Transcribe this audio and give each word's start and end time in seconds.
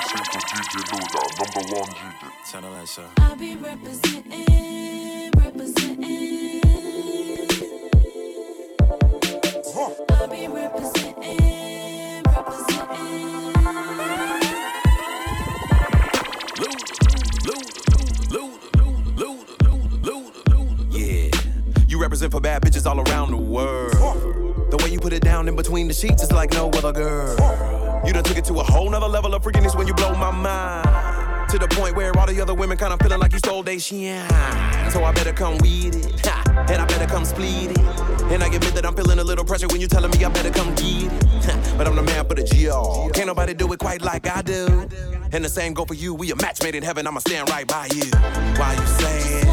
Sinto 0.00 0.38
DJ 0.50 0.74
Louda, 0.90 1.22
number 1.38 1.62
one 1.76 1.90
DJ. 1.90 2.62
Like 2.62 2.86
so. 2.86 3.02
I 3.18 3.34
be 3.34 3.56
representing, 3.56 5.30
representing. 5.36 6.60
I 10.10 10.26
be 10.30 10.48
representing, 10.48 12.22
representing. 12.26 13.54
Yeah, 20.90 21.30
you 21.88 22.00
represent 22.00 22.32
for 22.32 22.40
bad 22.40 22.62
bitches 22.62 22.86
all 22.86 23.00
around 23.08 23.30
the 23.32 23.36
world. 23.36 23.92
The 24.70 24.76
way 24.82 24.90
you 24.90 25.00
put 25.00 25.12
it 25.12 25.22
down 25.22 25.48
in 25.48 25.56
between 25.56 25.88
the 25.88 25.94
sheets 25.94 26.22
is 26.22 26.30
like 26.32 26.52
no 26.52 26.70
other 26.70 26.92
girl. 26.92 27.73
You 28.06 28.12
done 28.12 28.24
took 28.24 28.36
it 28.36 28.44
to 28.46 28.54
a 28.60 28.62
whole 28.62 28.90
nother 28.90 29.08
level 29.08 29.34
of 29.34 29.42
freakiness 29.42 29.76
when 29.76 29.86
you 29.86 29.94
blow 29.94 30.14
my 30.14 30.30
mind. 30.30 31.50
To 31.50 31.58
the 31.58 31.68
point 31.68 31.96
where 31.96 32.16
all 32.18 32.26
the 32.26 32.40
other 32.40 32.54
women 32.54 32.76
kinda 32.76 32.96
feeling 33.02 33.20
like 33.20 33.32
you 33.32 33.38
stole 33.38 33.62
they 33.62 33.78
shine. 33.78 34.90
So 34.90 35.04
I 35.04 35.12
better 35.12 35.32
come 35.32 35.56
with 35.58 35.94
it, 35.94 36.26
ha, 36.26 36.42
and 36.68 36.82
I 36.82 36.84
better 36.86 37.06
come 37.06 37.24
split 37.24 37.70
it. 37.70 37.78
And 38.32 38.42
I 38.42 38.46
admit 38.46 38.74
that 38.74 38.84
I'm 38.84 38.94
feeling 38.94 39.18
a 39.18 39.24
little 39.24 39.44
pressure 39.44 39.68
when 39.68 39.80
you 39.80 39.86
telling 39.86 40.10
me 40.10 40.24
I 40.24 40.28
better 40.30 40.50
come 40.50 40.74
get 40.74 41.12
it. 41.12 41.44
Ha, 41.44 41.74
But 41.78 41.86
I'm 41.86 41.96
the 41.96 42.02
man 42.02 42.26
for 42.26 42.34
the 42.34 42.42
GR. 42.42 43.12
Can't 43.12 43.26
nobody 43.26 43.54
do 43.54 43.72
it 43.72 43.78
quite 43.78 44.02
like 44.02 44.26
I 44.26 44.42
do. 44.42 44.88
And 45.32 45.44
the 45.44 45.48
same 45.48 45.74
go 45.74 45.84
for 45.84 45.94
you. 45.94 46.14
We 46.14 46.30
a 46.32 46.36
match 46.36 46.62
made 46.62 46.74
in 46.74 46.82
heaven. 46.82 47.06
I'ma 47.06 47.20
stand 47.20 47.48
right 47.50 47.66
by 47.66 47.88
you. 47.94 48.10
Why 48.56 48.74
you 48.74 48.86
saying? 48.86 49.43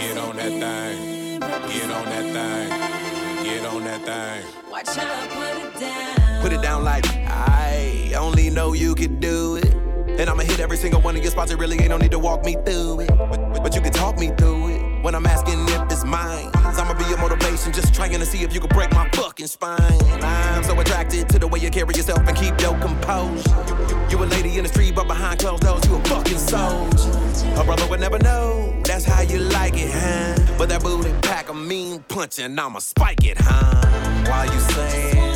Get 0.00 0.16
on 0.18 0.36
that 0.36 0.50
thing. 0.50 1.40
Get 1.40 1.90
on 1.90 2.04
that 2.06 2.24
thing. 2.32 3.44
Get 3.44 3.66
on 3.66 3.84
that 3.84 4.00
thing. 4.02 4.70
Watch 4.70 4.88
how 4.96 5.04
I 5.04 5.26
put 5.28 5.76
it 5.76 5.80
down. 5.80 6.42
Put 6.42 6.52
it 6.52 6.62
down 6.62 6.84
like 6.84 7.06
I 7.26 8.12
only 8.18 8.50
know 8.50 8.72
you 8.72 8.94
could 8.94 9.20
do 9.20 9.56
it. 9.56 9.74
And 10.18 10.28
I'ma 10.28 10.42
hit 10.42 10.60
every 10.60 10.76
single 10.76 11.00
one 11.00 11.16
of 11.16 11.22
your 11.22 11.30
spots. 11.30 11.50
It 11.50 11.58
really 11.58 11.78
ain't 11.78 11.90
no 11.90 11.98
need 11.98 12.10
to 12.10 12.18
walk 12.18 12.44
me 12.44 12.56
through 12.64 13.00
it. 13.00 13.08
But, 13.08 13.30
but, 13.30 13.62
but 13.62 13.74
you 13.74 13.80
can 13.80 13.92
talk 13.92 14.18
me 14.18 14.28
through 14.36 14.68
it. 14.68 15.02
When 15.02 15.14
I'm 15.14 15.26
asking 15.26 15.68
if 15.68 15.92
it's 15.92 16.04
mine, 16.04 16.50
I'ma 16.54 16.94
be 16.94 17.04
your 17.04 17.18
motivation. 17.18 17.72
Just 17.72 17.94
trying 17.94 18.18
to 18.18 18.26
see 18.26 18.42
if 18.42 18.54
you 18.54 18.60
can 18.60 18.68
break 18.70 18.92
my 18.92 19.08
fucking 19.10 19.46
spine. 19.46 19.78
I'm 20.22 20.64
so 20.64 20.78
attracted 20.80 21.28
to 21.30 21.38
the 21.38 21.46
way 21.46 21.58
you 21.60 21.70
carry 21.70 21.94
yourself 21.94 22.26
and 22.26 22.36
keep 22.36 22.60
your 22.60 22.78
composure. 22.80 23.89
You, 24.10 24.22
a 24.22 24.24
lady 24.24 24.58
in 24.58 24.64
the 24.64 24.68
street, 24.68 24.94
but 24.94 25.06
behind 25.06 25.38
closed 25.38 25.62
doors, 25.62 25.86
you 25.86 25.94
a 25.94 26.00
fucking 26.04 26.38
soldier. 26.38 27.60
A 27.60 27.64
brother 27.64 27.86
would 27.88 28.00
never 28.00 28.18
know. 28.18 28.74
That's 28.84 29.04
how 29.04 29.22
you 29.22 29.38
like 29.38 29.74
it, 29.76 29.90
huh? 29.92 30.54
But 30.58 30.68
that 30.70 30.82
booty 30.82 31.12
pack 31.22 31.48
a 31.48 31.54
mean 31.54 32.00
punch 32.08 32.38
and 32.40 32.58
I'ma 32.58 32.80
spike 32.80 33.24
it, 33.24 33.36
huh? 33.38 33.86
Why 34.28 34.44
you 34.46 34.60
saying? 34.60 35.29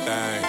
Thing. 0.00 0.42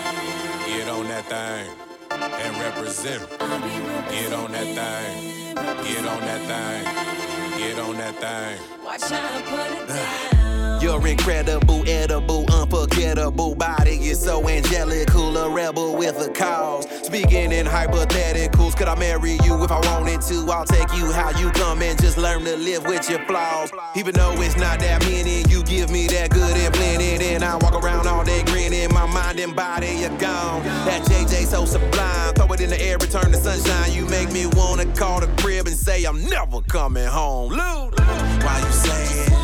Get 0.68 0.88
on 0.90 1.08
that 1.08 1.26
thing. 1.26 1.70
And 2.12 2.58
represent. 2.58 3.30
Get 3.30 4.34
on 4.34 4.52
that 4.52 4.70
thing. 4.78 5.56
Get 5.56 6.06
on 6.06 6.22
that 6.22 6.42
thing. 6.52 7.58
Get 7.60 7.80
on 7.80 7.98
that 7.98 8.16
thing. 8.16 8.84
Watch 8.84 9.02
how 9.04 9.38
I 9.38 9.42
put 9.42 9.84
it 9.84 9.90
uh. 9.90 10.32
down. 10.32 10.41
You're 10.82 11.06
incredible, 11.06 11.88
edible, 11.88 12.52
unforgettable. 12.52 13.54
Body 13.54 14.10
is 14.10 14.20
so 14.20 14.50
angelic, 14.50 15.10
cool, 15.10 15.38
a 15.38 15.48
rebel 15.48 15.96
with 15.96 16.20
a 16.20 16.32
cause. 16.32 16.88
Speaking 17.04 17.52
in 17.52 17.68
hypotheticals, 17.68 18.76
could 18.76 18.88
I 18.88 18.96
marry 18.96 19.38
you 19.44 19.64
if 19.64 19.72
I 19.72 19.80
wanted 19.80 20.22
to? 20.22 20.52
I'll 20.52 20.66
take 20.66 20.92
you 20.96 21.12
how 21.12 21.38
you 21.40 21.52
come 21.52 21.84
and 21.84 22.02
just 22.02 22.18
learn 22.18 22.44
to 22.46 22.58
live 22.58 22.84
with 22.86 23.08
your 23.12 23.24
flaws. 23.26 23.72
Even 23.96 24.16
though 24.16 24.34
it's 24.42 24.58
not 24.58 24.80
that 24.80 25.04
many, 25.04 25.44
you 25.50 25.62
give 25.64 25.92
me 25.92 26.08
that 26.08 26.32
good 26.32 26.58
and 26.58 26.74
plenty. 26.74 27.16
Then 27.20 27.44
I 27.44 27.58
walk 27.58 27.76
around 27.76 28.08
all 28.08 28.24
day 28.24 28.44
grinning, 28.46 28.92
my 28.92 29.06
mind 29.06 29.40
and 29.40 29.56
body 29.56 30.04
are 30.06 30.18
gone. 30.18 30.64
That 30.64 31.04
JJ 31.04 31.46
so 31.46 31.64
sublime, 31.66 32.34
throw 32.34 32.52
it 32.54 32.60
in 32.60 32.72
the 32.72 32.82
air, 32.82 32.98
return 32.98 33.32
the 33.32 33.38
sunshine. 33.38 33.94
You 33.94 34.08
make 34.08 34.32
me 34.32 34.48
wanna 34.54 34.88
call 34.96 35.20
the 35.20 35.28
crib 35.42 35.68
and 35.68 35.78
say 35.78 36.06
I'm 36.06 36.26
never 36.26 36.62
coming 36.62 37.06
home. 37.06 37.52
Lou, 37.52 37.92
why 37.92 38.64
you 38.66 38.72
saying? 38.72 39.41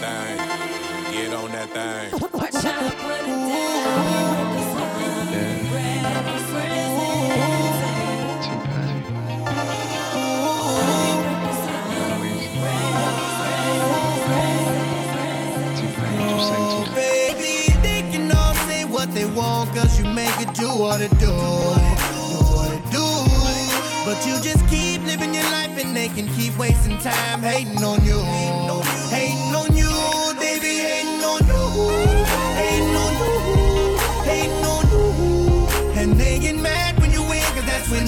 Thing. 0.00 0.36
Get 1.12 1.34
on 1.34 1.52
that 1.52 1.68
thing. 1.76 2.20
Watch 2.32 2.54
how 2.64 2.86
I 2.86 2.90
put 2.90 3.20
it 3.20 3.36
down. 3.48 4.50
Baby, 16.94 17.72
they 17.82 18.02
can 18.10 18.32
all 18.32 18.54
say 18.66 18.84
what 18.84 19.12
they 19.14 19.26
want, 19.26 19.70
cause 19.74 19.98
you 19.98 20.04
make 20.06 20.38
it 20.40 20.54
do 20.54 20.68
what 20.68 21.00
it 21.00 21.10
do. 21.18 21.26
Do 21.26 21.32
what 22.56 22.72
it 22.72 22.84
do. 22.90 23.06
But 24.06 24.26
you 24.26 24.34
just 24.42 24.66
keep 24.68 25.04
living 25.04 25.34
your 25.34 25.44
life 25.44 25.76
and 25.82 25.94
they 25.94 26.08
can 26.08 26.26
keep 26.36 26.56
wasting 26.58 26.98
time 26.98 27.42
hating 27.42 27.84
on 27.84 28.02
you. 28.04 28.18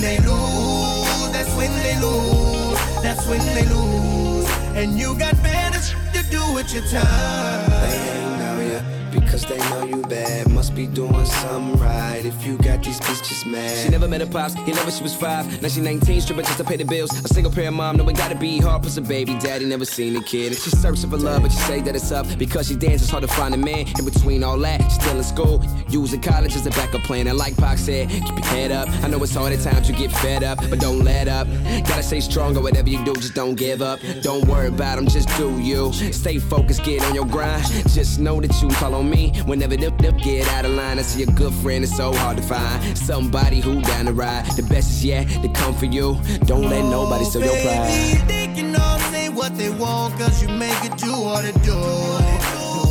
They 0.03 0.19
lose. 0.19 1.31
That's 1.33 1.55
when 1.57 1.73
they 1.79 1.95
lose. 2.01 2.79
That's 3.03 3.25
when 3.27 3.41
they 3.55 3.65
lose. 3.75 4.49
And 4.75 4.99
you 4.99 5.17
got 5.17 5.41
better 5.43 5.79
to 6.15 6.23
do 6.29 6.43
with 6.55 6.75
your 6.75 6.83
time. 6.91 7.71
They 7.71 7.99
know 8.41 8.57
ya. 8.73 9.22
Because 9.33 9.47
they 9.47 9.57
know 9.71 9.85
you 9.85 10.03
bad. 10.03 10.47
Must 10.51 10.75
be 10.75 10.87
doing 10.87 11.25
something 11.25 11.81
right 11.81 12.23
if 12.23 12.45
you 12.45 12.59
got 12.59 12.83
these 12.83 13.01
bitches 13.01 13.51
mad. 13.51 13.79
She 13.79 13.89
never 13.89 14.07
met 14.07 14.21
her 14.21 14.27
pops, 14.27 14.53
he 14.53 14.73
never 14.73 14.91
she 14.91 15.03
was 15.03 15.15
five. 15.15 15.63
Now 15.63 15.69
she 15.69 15.81
19, 15.81 16.21
stripping 16.21 16.45
just 16.45 16.59
to 16.59 16.65
pay 16.65 16.77
the 16.77 16.85
bills. 16.85 17.11
A 17.25 17.29
single 17.29 17.51
parent 17.51 17.75
mom, 17.75 17.97
no, 17.97 18.07
it 18.11 18.17
gotta 18.17 18.35
be 18.35 18.59
hard. 18.59 18.83
Plus 18.83 18.99
a 18.99 19.01
baby 19.01 19.35
daddy, 19.39 19.65
never 19.65 19.87
seen 19.87 20.17
a 20.17 20.23
kid. 20.23 20.49
And 20.49 20.57
she's 20.57 20.79
searching 20.79 21.09
for 21.09 21.17
love, 21.17 21.43
but 21.43 21.51
she 21.51 21.59
say 21.61 21.81
that 21.81 21.97
it's 21.97 22.13
up 22.13 22.27
because 22.39 22.69
she 22.69 22.77
dances 22.77 23.09
hard 23.09 23.23
to 23.23 23.29
find 23.29 23.55
a 23.55 23.57
man. 23.57 23.87
In 23.99 24.05
between 24.05 24.45
all 24.45 24.59
that, 24.59 24.83
she's 24.83 24.95
still 24.95 25.17
in 25.17 25.25
school, 25.25 25.65
using 25.89 26.21
college 26.21 26.55
as 26.55 26.67
a 26.67 26.71
backup 26.71 27.03
plan. 27.03 27.27
And 27.27 27.39
like 27.39 27.57
Pac 27.57 27.79
said, 27.79 28.11
keep 28.11 28.29
your 28.29 28.45
head 28.45 28.71
up. 28.71 28.89
I 29.03 29.09
know 29.09 29.23
it's 29.23 29.35
hard 29.35 29.55
at 29.55 29.61
times 29.61 29.89
you 29.89 29.97
get 29.97 30.13
fed 30.13 30.45
up, 30.45 30.59
but 30.69 30.79
don't 30.79 31.05
let 31.05 31.29
up. 31.29 31.49
Gotta 31.89 32.03
stay 32.03 32.21
strong 32.21 32.55
or 32.55 32.63
whatever 32.63 32.91
you 32.91 33.03
do, 33.03 33.15
just 33.15 33.35
don't 33.35 33.55
give 33.55 33.81
up. 33.81 33.99
Don't 34.21 34.47
worry 34.47 34.69
about 34.69 34.97
them, 34.97 35.07
just 35.07 35.35
do 35.39 35.59
you. 35.59 35.91
Stay 36.13 36.39
focused, 36.39 36.85
get 36.85 37.03
on 37.05 37.15
your 37.15 37.27
grind. 37.27 37.65
Just 37.89 38.21
know 38.21 38.39
that 38.39 38.61
you 38.61 38.69
follow 38.73 38.99
on 38.99 39.09
me 39.23 39.41
whenever 39.43 39.77
them, 39.77 39.97
them 39.99 40.17
get 40.19 40.47
out 40.49 40.65
of 40.65 40.73
line. 40.73 40.99
I 40.99 41.03
see 41.03 41.23
a 41.23 41.27
good 41.27 41.53
friend, 41.55 41.85
it's 41.85 41.97
so 41.97 42.13
hard 42.13 42.37
to 42.37 42.43
find. 42.43 42.99
Somebody 42.99 43.61
who 43.61 43.81
down 43.83 44.07
to 44.07 44.13
ride. 44.13 44.47
The 44.57 44.63
best 44.63 44.91
is 44.91 45.05
yet 45.05 45.29
to 45.43 45.49
come 45.49 45.75
for 45.75 45.87
you. 45.87 46.19
Don't 46.45 46.69
let 46.69 46.85
nobody 46.85 47.25
steal 47.25 47.43
your 47.43 47.57
oh, 47.57 47.63
pride. 47.63 47.87
Baby, 47.89 48.25
they 48.27 48.47
can 48.55 48.77
all 48.77 48.99
say 49.13 49.29
what 49.29 49.57
they 49.57 49.71
want, 49.71 50.19
cause 50.19 50.43
you 50.43 50.49
make 50.49 50.85
it 50.85 50.97
do 50.99 51.13
what 51.13 51.45
it 51.45 51.55
do. 51.63 51.73
Do 51.73 51.79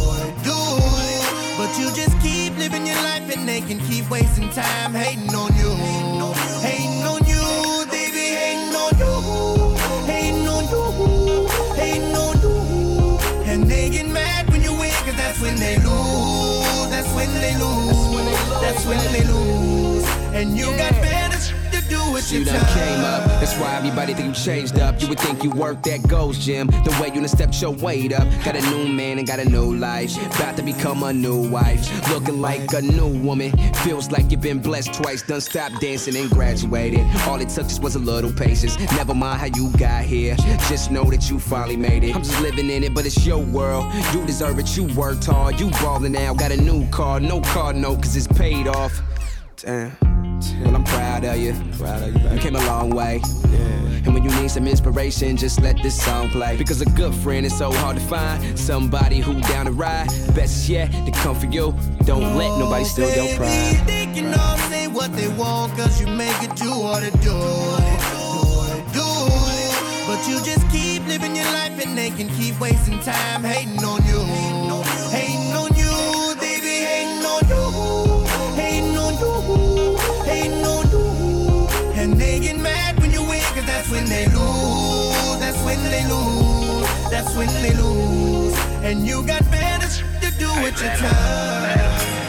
what 0.08 0.22
it 0.30 0.38
do. 0.44 0.60
But 1.58 1.72
you 1.80 1.88
just 1.94 2.20
keep 2.22 2.58
living 2.58 2.86
your 2.88 3.02
life 3.04 3.36
and 3.36 3.48
they 3.48 3.62
can 3.62 3.80
keep 3.88 4.10
wasting 4.10 4.50
time 4.50 4.94
hating 4.94 5.34
on 5.36 5.54
you. 5.56 5.91
That's 18.74 18.86
when 18.86 19.12
they 19.12 19.26
lose. 19.26 20.06
And 20.34 20.58
you 20.58 20.68
got 20.78 20.94
better 21.02 21.21
to 22.30 22.40
You 22.40 22.46
done 22.46 22.66
came 22.74 23.00
up. 23.02 23.26
That's 23.40 23.58
why 23.58 23.76
everybody 23.76 24.14
think 24.14 24.28
you 24.30 24.44
changed 24.44 24.80
up. 24.80 25.02
You 25.02 25.08
would 25.10 25.20
think 25.20 25.44
you 25.44 25.50
worked 25.52 25.84
that 25.84 26.08
goes 26.08 26.38
gym. 26.44 26.68
The 26.68 26.98
way 27.02 27.08
you 27.08 27.16
done 27.16 27.28
stepped 27.28 27.62
your 27.62 27.72
weight 27.72 28.14
up. 28.14 28.28
Got 28.44 28.56
a 28.56 28.62
new 28.62 28.88
man 28.88 29.18
and 29.18 29.28
got 29.28 29.40
a 29.40 29.50
new 29.50 29.76
life. 29.76 30.16
About 30.36 30.58
to 30.58 30.64
become 30.64 31.04
a 31.04 31.14
new 31.14 31.50
wife. 31.50 31.82
Looking 32.10 32.42
like 32.42 32.72
a 32.74 32.82
new 32.82 33.08
woman. 33.08 33.52
Feels 33.84 34.12
like 34.12 34.32
you've 34.32 34.42
been 34.42 34.60
blessed 34.60 34.94
twice. 34.94 35.22
Done 35.22 35.42
stopped 35.42 35.82
dancing 35.82 36.16
and 36.16 36.30
graduated. 36.30 37.06
All 37.28 37.40
it 37.40 37.50
took 37.50 37.68
just 37.68 37.82
was 37.82 37.96
a 37.96 38.00
little 38.00 38.32
patience. 38.32 38.78
Never 38.92 39.14
mind 39.14 39.40
how 39.40 39.48
you 39.48 39.72
got 39.78 40.04
here. 40.04 40.36
Just 40.70 40.92
know 40.92 41.06
that 41.06 41.30
you 41.30 41.40
finally 41.40 41.78
made 41.78 42.04
it. 42.04 42.16
I'm 42.16 42.24
just 42.24 42.40
living 42.42 42.70
in 42.70 42.84
it, 42.84 42.94
but 42.94 43.06
it's 43.06 43.26
your 43.26 43.40
world. 43.40 43.92
You 44.14 44.26
deserve 44.26 44.60
it. 44.60 44.76
You 44.78 44.84
worked 44.96 45.26
hard. 45.26 45.60
You 45.60 45.70
ballin' 45.72 46.12
now. 46.12 46.34
Got 46.34 46.52
a 46.52 46.58
new 46.58 46.88
car. 46.90 47.20
No 47.20 47.42
car 47.42 47.74
note, 47.74 48.04
cause 48.04 48.16
it's 48.16 48.28
paid 48.28 48.68
off. 48.68 49.02
Damn. 49.58 50.11
Well, 50.64 50.76
I'm 50.76 50.84
proud 50.84 51.24
of 51.24 51.38
you. 51.38 51.54
Proud 51.78 52.04
of 52.04 52.16
you, 52.16 52.30
You 52.30 52.40
came 52.40 52.56
a 52.56 52.66
long 52.66 52.90
way. 52.90 53.22
And 54.04 54.14
when 54.14 54.24
you 54.24 54.32
need 54.42 54.50
some 54.50 54.68
inspiration, 54.68 55.38
just 55.38 55.62
let 55.62 55.82
this 55.84 56.02
song 56.02 56.30
play. 56.30 56.58
Because 56.58 56.82
a 56.82 56.86
good 56.86 57.14
friend 57.14 57.46
is 57.46 57.56
so 57.56 57.72
hard 57.72 57.98
to 57.98 58.04
find. 58.04 58.58
Somebody 58.58 59.20
who 59.20 59.40
down 59.42 59.66
to 59.66 59.72
ride. 59.72 60.08
Best 60.34 60.68
yet 60.68 60.92
to 60.92 61.12
come 61.12 61.36
for 61.40 61.46
you. 61.46 61.76
Don't 62.06 62.36
let 62.36 62.58
nobody 62.58 62.84
steal 62.86 63.10
your 63.16 63.36
pride. 63.38 63.84
They 63.86 64.06
can 64.08 64.34
all 64.34 64.58
say 64.70 64.88
what 64.88 65.14
they 65.14 65.28
want, 65.30 65.74
cause 65.78 66.02
you 66.02 66.08
make 66.08 66.42
it 66.42 66.56
do 66.56 66.72
what 66.72 67.04
it 67.04 67.14
do. 67.22 67.38
Do 68.94 68.98
do. 68.98 69.08
But 70.08 70.28
you 70.28 70.44
just 70.44 70.68
keep 70.72 71.06
living 71.08 71.36
your 71.36 71.46
life 71.46 71.80
and 71.86 71.98
they 71.98 72.10
can 72.10 72.28
keep 72.30 72.60
wasting 72.60 73.00
time 73.02 73.44
hating 73.44 73.84
on 73.84 74.04
you. 74.06 74.71
When 83.92 84.06
they 84.06 84.26
lose. 84.28 85.40
That's 85.40 85.62
when 85.66 85.84
they 85.84 86.08
lose. 86.08 86.88
That's 87.10 87.36
when 87.36 87.50
they 87.62 87.74
lose. 87.76 88.56
And 88.84 89.06
you 89.06 89.24
got 89.28 89.44
better 89.52 89.88
to 90.22 90.32
do 90.40 90.50
with 90.64 90.82
your 90.82 90.96
time. 90.96 92.21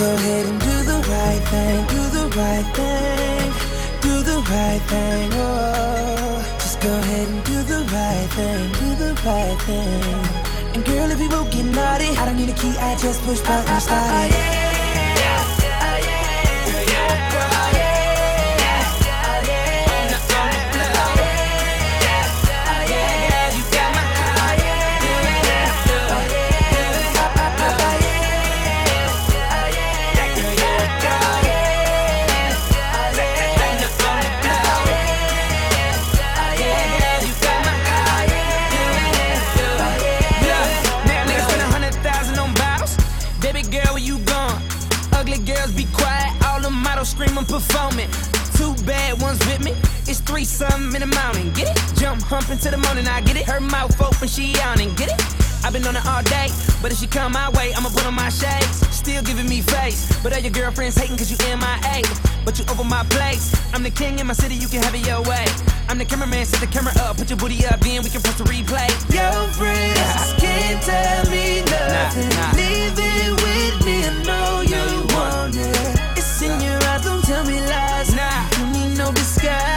Go 0.00 0.14
ahead 0.14 0.46
and 0.46 0.60
do 0.60 0.76
the 0.92 0.98
right 1.12 1.42
thing, 1.52 1.86
do 1.94 2.02
the 2.18 2.26
right 2.34 2.68
thing, 2.78 3.52
do 4.00 4.22
the 4.22 4.38
right 4.48 4.82
thing. 4.92 5.28
Oh, 5.34 6.56
just 6.58 6.80
go 6.80 6.88
ahead 6.88 7.28
and 7.28 7.44
do 7.44 7.62
the 7.72 7.80
right 7.92 8.28
thing, 8.36 8.62
do 8.80 8.88
the 9.04 9.12
right 9.26 9.58
thing. 9.68 10.74
And 10.74 10.84
girl, 10.86 11.10
if 11.10 11.20
you 11.20 11.28
won't 11.28 11.52
get 11.52 11.66
naughty, 11.66 12.08
I 12.16 12.24
don't 12.24 12.36
need 12.36 12.48
a 12.48 12.54
key, 12.54 12.74
I 12.78 12.96
just 12.96 13.20
push 13.24 13.40
button 13.42 13.80
start 13.80 14.30
it. 14.32 14.59
Something 50.90 51.02
in 51.02 51.10
the 51.10 51.16
mountain. 51.16 51.52
Get 51.52 51.68
it? 51.68 51.98
Jump 51.98 52.22
hump 52.22 52.50
into 52.50 52.70
the 52.70 52.76
morning. 52.76 53.06
I 53.06 53.20
get 53.20 53.36
it. 53.36 53.46
Her 53.46 53.60
mouth 53.60 53.94
open, 54.00 54.28
she 54.28 54.52
yawning. 54.52 54.94
Get 54.94 55.10
it? 55.10 55.20
I've 55.62 55.72
been 55.72 55.86
on 55.86 55.94
it 55.94 56.06
all 56.06 56.22
day, 56.22 56.48
but 56.80 56.90
if 56.90 56.98
she 56.98 57.06
come 57.06 57.32
my 57.32 57.50
way, 57.50 57.74
I'ma 57.74 57.90
put 57.90 58.06
on 58.06 58.14
my 58.14 58.30
shades. 58.30 58.80
Still 58.90 59.22
giving 59.22 59.46
me 59.46 59.60
face, 59.60 60.08
but 60.22 60.32
all 60.32 60.40
your 60.40 60.50
girlfriends 60.52 60.96
hating 60.96 61.18
cause 61.18 61.30
you 61.30 61.36
MIA. 61.44 62.00
But 62.46 62.58
you 62.58 62.64
over 62.70 62.82
my 62.82 63.04
place. 63.10 63.52
I'm 63.74 63.82
the 63.82 63.90
king 63.90 64.18
in 64.18 64.26
my 64.26 64.32
city, 64.32 64.54
you 64.54 64.68
can 64.68 64.82
have 64.82 64.94
it 64.94 65.06
your 65.06 65.20
way. 65.22 65.44
I'm 65.88 65.98
the 65.98 66.06
cameraman, 66.06 66.46
set 66.46 66.60
the 66.60 66.66
camera 66.66 66.94
up, 67.04 67.18
put 67.18 67.28
your 67.28 67.36
booty 67.36 67.66
up, 67.66 67.78
then 67.80 68.02
we 68.02 68.08
can 68.08 68.22
press 68.22 68.38
the 68.38 68.44
replay. 68.44 68.88
Your 69.12 69.48
friends 69.52 70.32
can't 70.40 70.80
tell 70.82 71.30
me 71.30 71.60
nothing. 71.60 72.28
nah. 72.30 72.56
Leave 72.56 72.96
it 72.96 73.30
with 73.44 73.76
me, 73.84 73.96
I 74.08 74.12
know 74.24 74.62
you 74.64 75.04
want 75.14 75.56
it. 75.56 76.00
It's 76.16 76.40
in 76.40 76.58
your 76.60 76.80
eyes, 76.88 77.04
don't 77.04 77.22
tell 77.22 77.44
me 77.44 77.60
lies. 77.60 78.14
Nah. 78.16 78.48
You 78.58 78.66
need 78.72 78.96
no 78.96 79.12
disguise. 79.12 79.69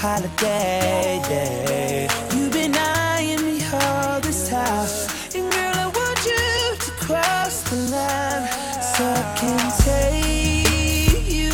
holiday. 0.00 1.20
Yeah. 1.28 2.34
You've 2.34 2.52
been 2.54 2.74
eyeing 2.74 3.42
me 3.44 3.62
all 3.70 4.18
this 4.20 4.48
time, 4.48 4.88
and 5.34 5.52
girl, 5.52 5.74
I 5.76 5.92
want 5.94 6.20
you 6.24 6.74
to 6.86 6.90
cross 7.04 7.60
the 7.68 7.76
line 7.92 8.48
so 8.80 9.04
I 9.04 9.22
can 9.36 9.60
take 9.84 11.28
you 11.28 11.50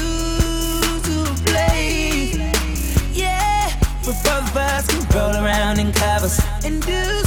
to 1.07 1.15
a 1.26 1.37
place, 1.47 2.38
yeah, 3.12 3.69
where 4.05 4.21
both 4.23 4.50
of 4.50 4.57
us 4.57 4.87
can 4.87 5.03
roll 5.11 5.45
around 5.45 5.81
in 5.81 5.93
covers 5.93 6.38
and 6.65 6.81
do. 6.87 7.25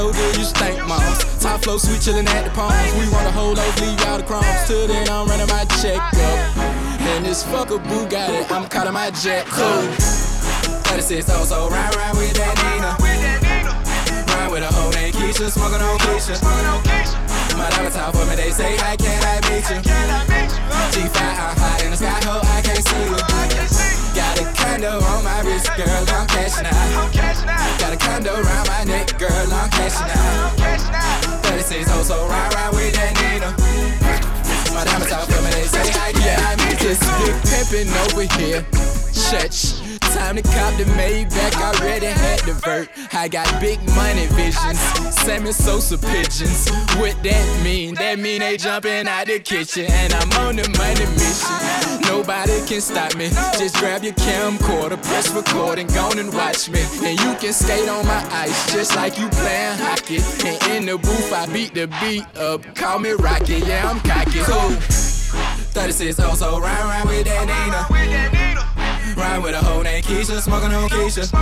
So 0.00 0.12
good, 0.12 0.36
you 0.36 0.44
stank 0.44 0.78
moms. 0.88 1.18
Top 1.42 1.62
flow, 1.62 1.76
sweet 1.76 2.00
chillin' 2.00 2.26
at 2.28 2.44
the 2.44 2.50
palms. 2.50 2.92
We 2.96 3.04
want 3.12 3.26
a 3.26 3.32
whole 3.32 3.52
loaf, 3.52 3.80
leave 3.80 4.00
out 4.08 4.18
the 4.20 4.26
crumbs. 4.26 4.64
Till 4.66 4.86
then, 4.86 5.08
I'm 5.08 5.26
running 5.28 5.48
my 5.48 5.64
check 5.80 6.00
up. 6.00 6.56
And 7.12 7.24
this 7.24 7.44
fucker 7.44 7.80
Bugatti, 7.88 8.50
I'm 8.50 8.66
calling 8.68 8.94
my 8.94 9.10
jet 9.10 9.44
cool. 9.46 9.84
36 10.88 11.28
oh, 11.30 11.44
so 11.44 11.68
ride, 11.68 11.94
ride 11.96 12.16
with 12.16 12.32
that 12.40 12.54
Nina. 12.64 12.96
Ride 14.32 14.50
with 14.50 14.62
a 14.62 14.72
hoe 14.72 14.90
named 14.90 15.14
Keisha, 15.14 15.50
smoking 15.50 15.82
on 15.82 15.98
Keisha. 15.98 16.40
My 17.58 17.68
out 18.00 18.14
for 18.14 18.24
me, 18.24 18.36
they 18.36 18.50
say, 18.50 18.76
How 18.76 18.96
can 18.96 19.20
I 19.22 19.36
meet 19.50 19.68
you? 19.68 19.80
G5, 20.94 21.16
I'm 21.20 21.56
hot 21.60 21.82
in 21.84 21.90
the 21.90 21.96
sky, 21.96 22.20
ho, 22.24 22.40
I 22.42 22.62
can't 22.62 22.84
see 22.88 23.84
you. 23.84 23.89
Got 24.20 24.38
a 24.38 24.44
condo 24.52 25.00
on 25.00 25.24
my 25.24 25.40
wrist, 25.40 25.72
girl, 25.78 25.88
I'm 25.88 26.26
cashing 26.28 26.66
out. 26.66 27.80
Got 27.80 27.94
a 27.94 27.96
condo 27.96 28.34
around 28.34 28.68
my 28.68 28.84
neck, 28.84 29.18
girl, 29.18 29.30
I'm 29.32 29.70
cashing 29.70 30.12
out. 30.12 31.40
36 31.46 31.88
oh, 31.88 32.02
so 32.02 32.28
ride, 32.28 32.52
ride 32.52 32.74
with 32.74 32.92
that 32.96 33.16
Nina. 33.16 33.50
My 34.74 34.84
diamonds 34.84 35.08
for 35.24 35.40
me, 35.42 35.50
they 35.56 35.64
say, 35.64 35.90
How 35.90 36.12
can 36.12 36.38
I 36.38 36.68
you? 36.68 36.76
Just 36.76 37.00
big 37.24 37.34
pimpin' 37.48 37.88
over 38.12 38.28
here. 38.36 38.60
Church. 39.10 39.89
Time 40.20 40.36
to 40.36 40.42
cop 40.42 40.76
the 40.76 40.84
Maybach, 41.00 41.56
I 41.56 41.72
already 41.74 42.06
had 42.06 42.40
the 42.40 42.52
vert. 42.52 42.90
I 43.14 43.26
got 43.26 43.48
big 43.58 43.80
money 43.96 44.26
visions, 44.26 44.78
Sammy 45.16 45.50
Sosa 45.50 45.96
pigeons. 45.96 46.68
What 47.00 47.16
that 47.22 47.64
mean? 47.64 47.94
That 47.94 48.18
mean 48.18 48.40
they 48.40 48.58
jumping 48.58 49.08
out 49.08 49.26
the 49.28 49.40
kitchen, 49.40 49.86
and 49.90 50.12
I'm 50.12 50.30
on 50.44 50.56
the 50.56 50.68
money 50.76 51.06
mission. 51.16 52.02
Nobody 52.02 52.60
can 52.66 52.82
stop 52.82 53.16
me. 53.16 53.30
Just 53.58 53.76
grab 53.76 54.04
your 54.04 54.12
camcorder, 54.12 55.02
press 55.02 55.30
record, 55.30 55.78
and 55.78 55.88
go 55.88 56.10
and 56.10 56.32
watch 56.34 56.68
me. 56.68 56.82
And 57.02 57.18
you 57.18 57.34
can 57.40 57.54
skate 57.54 57.88
on 57.88 58.06
my 58.06 58.22
ice, 58.30 58.72
just 58.74 58.94
like 58.94 59.18
you 59.18 59.26
playing 59.30 59.78
hockey. 59.78 60.20
And 60.44 60.62
in 60.70 60.84
the 60.84 60.98
booth, 60.98 61.32
I 61.32 61.46
beat 61.46 61.72
the 61.72 61.86
beat 61.98 62.26
up. 62.36 62.62
Call 62.74 62.98
me 62.98 63.12
Rocky, 63.12 63.60
yeah, 63.60 63.88
I'm 63.88 63.98
cocky. 64.00 64.40
Cool. 64.40 64.76
36 65.72 66.20
oh, 66.20 66.34
so 66.34 66.60
round 66.60 66.88
round 66.90 67.08
with 67.08 67.24
that 67.24 67.46
Nina. 67.48 68.39
Ride 69.30 69.44
with 69.44 69.54
a 69.54 69.62
hoe 69.62 69.82
named 69.82 70.04
Keisha, 70.04 70.40
smoking 70.40 70.74
on 70.74 70.88
Keisha. 70.88 71.32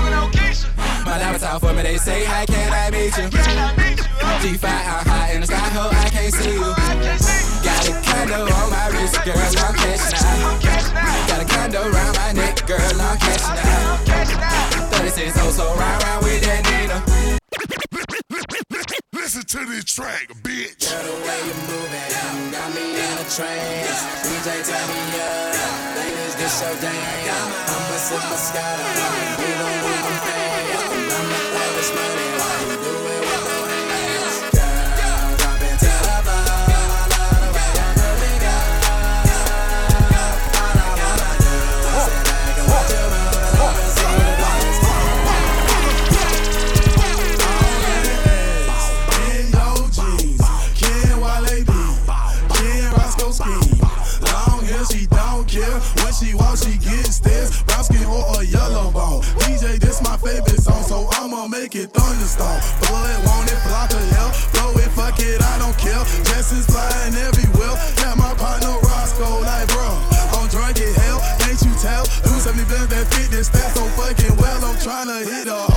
My 1.06 1.16
out 1.24 1.60
for 1.60 1.72
me, 1.72 1.82
they 1.82 1.96
say, 1.96 2.22
How 2.24 2.44
can 2.44 2.70
I 2.70 2.90
meet 2.90 3.16
you? 3.16 3.28
G5, 4.44 4.64
I'm 4.68 5.06
hot 5.08 5.30
in 5.32 5.40
the 5.40 5.46
sky, 5.46 5.56
ho, 5.56 5.88
I 5.88 6.08
can't 6.10 6.34
see 6.34 6.52
you. 6.52 6.68
Got 7.64 7.88
a 7.88 7.92
condo 8.04 8.44
on 8.44 8.68
my 8.68 8.88
wrist, 8.92 9.24
girl, 9.24 9.38
I'm 9.40 9.74
cashing 9.80 10.20
out. 10.20 10.60
Got 11.28 11.40
a 11.40 11.46
condo 11.48 11.80
around 11.80 12.14
my 12.16 12.32
neck, 12.32 12.66
girl, 12.66 12.78
I'm 12.78 13.16
cashing 13.16 13.56
out. 13.56 14.92
36 14.92 15.38
oh, 15.38 15.50
so 15.50 15.74
ride, 15.76 16.02
ride 16.02 16.22
with 16.22 16.42
that 16.44 16.60
Nina. 16.68 17.97
Listen 19.28 19.44
to 19.44 19.66
this 19.70 19.84
track, 19.84 20.28
bitch. 20.42 20.88
Girl, 20.88 21.02
the 21.04 21.12
way 21.20 21.36
you 21.44 21.52
got 22.50 22.74
me 22.74 22.96
in 22.96 23.12
a 23.12 23.28
trance. 23.28 24.00
DJ, 24.24 24.64
turn 24.64 24.88
me 24.88 25.20
up. 25.20 25.52
Ladies, 25.96 26.34
this 26.36 26.60
dance. 26.80 27.28
I'm 27.68 27.92
a 27.92 27.98
superstar. 28.08 28.78
You 29.36 29.52
don't 29.52 29.84
want 29.84 30.02
them 30.02 30.18
fans. 30.24 31.12
I'm 31.12 31.28
the 31.28 31.58
latest 31.58 31.94
money. 31.94 32.27
she 56.18 56.34
walk, 56.34 56.58
she 56.58 56.74
get 56.78 57.06
stairs, 57.06 57.62
brown 57.62 57.84
skin 57.84 58.02
or 58.06 58.26
a 58.40 58.44
yellow 58.44 58.90
bone. 58.90 59.22
DJ, 59.46 59.78
this 59.78 60.02
my 60.02 60.16
favorite 60.18 60.60
song, 60.60 60.82
so 60.82 61.06
I'ma 61.12 61.46
make 61.46 61.74
it 61.76 61.94
thunderstorm. 61.94 62.58
Bullet 62.90 63.18
won't 63.22 63.46
it, 63.46 63.60
block 63.62 63.90
a 63.94 64.00
hell, 64.18 64.34
blow 64.52 64.74
it, 64.82 64.90
fuck 64.98 65.18
it, 65.20 65.40
I 65.40 65.58
don't 65.58 65.76
care. 65.78 66.02
Jesse's 66.26 66.66
flying 66.66 67.14
everywhere. 67.14 67.74
Yeah, 68.02 68.14
my 68.18 68.34
partner 68.34 68.74
Roscoe, 68.82 69.42
like 69.46 69.68
bro, 69.68 69.86
I'm 70.34 70.48
drunk 70.48 70.80
in 70.80 70.92
hell, 71.06 71.22
can't 71.38 71.60
you 71.62 71.74
tell? 71.78 72.04
Who's 72.26 72.44
having 72.44 72.66
blends 72.66 72.90
that 72.90 73.06
fit 73.14 73.30
this 73.30 73.46
stat 73.46 73.70
so 73.76 73.84
fucking 73.94 74.36
well. 74.36 74.64
I'm 74.64 74.78
trying 74.80 75.06
to 75.06 75.22
hit 75.22 75.46
her. 75.46 75.67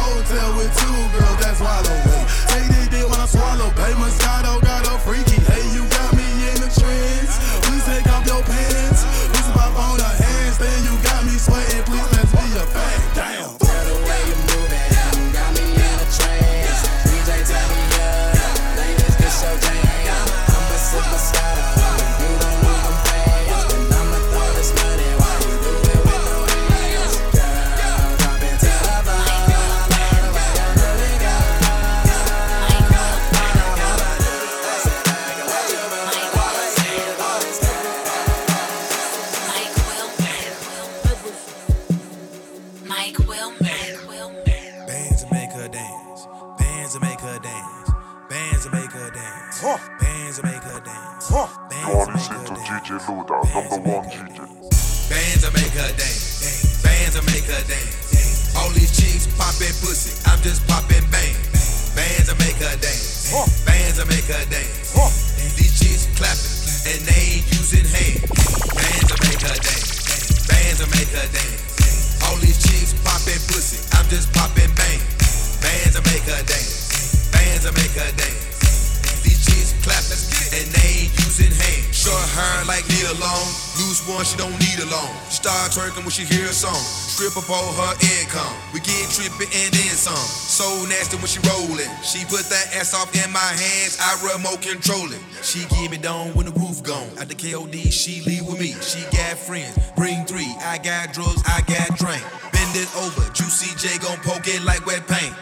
Ass 92.82 92.98
off 92.98 93.14
in 93.14 93.30
my 93.32 93.52
hands. 93.62 94.02
I 94.02 94.18
remote 94.26 94.62
control 94.66 95.06
it. 95.14 95.22
She 95.46 95.70
give 95.70 95.92
me 95.92 95.98
down 96.02 96.34
when 96.34 96.50
the 96.50 96.56
roof 96.58 96.82
gone. 96.82 97.06
At 97.22 97.30
the 97.30 97.38
KOD, 97.38 97.94
she 97.94 98.26
leave 98.26 98.46
with 98.50 98.60
me. 98.60 98.74
She 98.82 99.06
got 99.14 99.38
friends. 99.38 99.78
Bring 99.96 100.26
three. 100.26 100.50
I 100.66 100.82
got 100.82 101.14
drugs. 101.14 101.46
I 101.46 101.62
got 101.70 101.94
drink. 102.02 102.26
Bend 102.50 102.74
it 102.74 102.90
over. 102.98 103.22
Juicy 103.38 103.70
J 103.78 104.02
gon' 104.02 104.18
poke 104.26 104.50
it 104.50 104.66
like 104.66 104.82
wet 104.90 105.06
paint. 105.06 105.34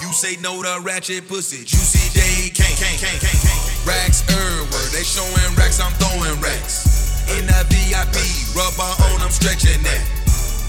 You 0.00 0.08
say 0.16 0.40
no 0.40 0.62
to 0.64 0.80
ratchet 0.80 1.28
pussy. 1.28 1.68
Juicy 1.68 2.08
J 2.16 2.48
can't, 2.56 2.72
can't, 2.80 2.96
can't, 2.96 3.20
can't, 3.20 3.36
can't. 3.36 3.62
Racks 3.84 4.24
everywhere. 4.32 4.88
They 4.96 5.04
showing 5.04 5.52
racks. 5.60 5.84
I'm 5.84 5.92
throwing 6.00 6.40
racks. 6.40 7.20
In 7.36 7.44
the 7.44 7.60
VIP, 7.68 8.16
rubber 8.56 8.88
on, 9.12 9.20
I'm 9.20 9.28
stretching 9.28 9.82
that. 9.84 10.04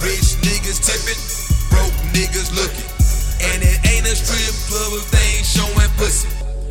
Rich 0.04 0.36
niggas 0.44 0.84
tipping, 0.84 1.22
broke 1.72 1.96
niggas 2.12 2.52
looking. 2.52 2.89
And 3.40 3.64
it 3.64 3.80
ain't 3.88 4.06
a 4.06 4.16
strip 4.16 4.56
club 4.68 5.00
if 5.00 5.08
they 5.12 5.28
ain't 5.40 5.48
showing 5.48 5.92
pussy. 5.96 6.28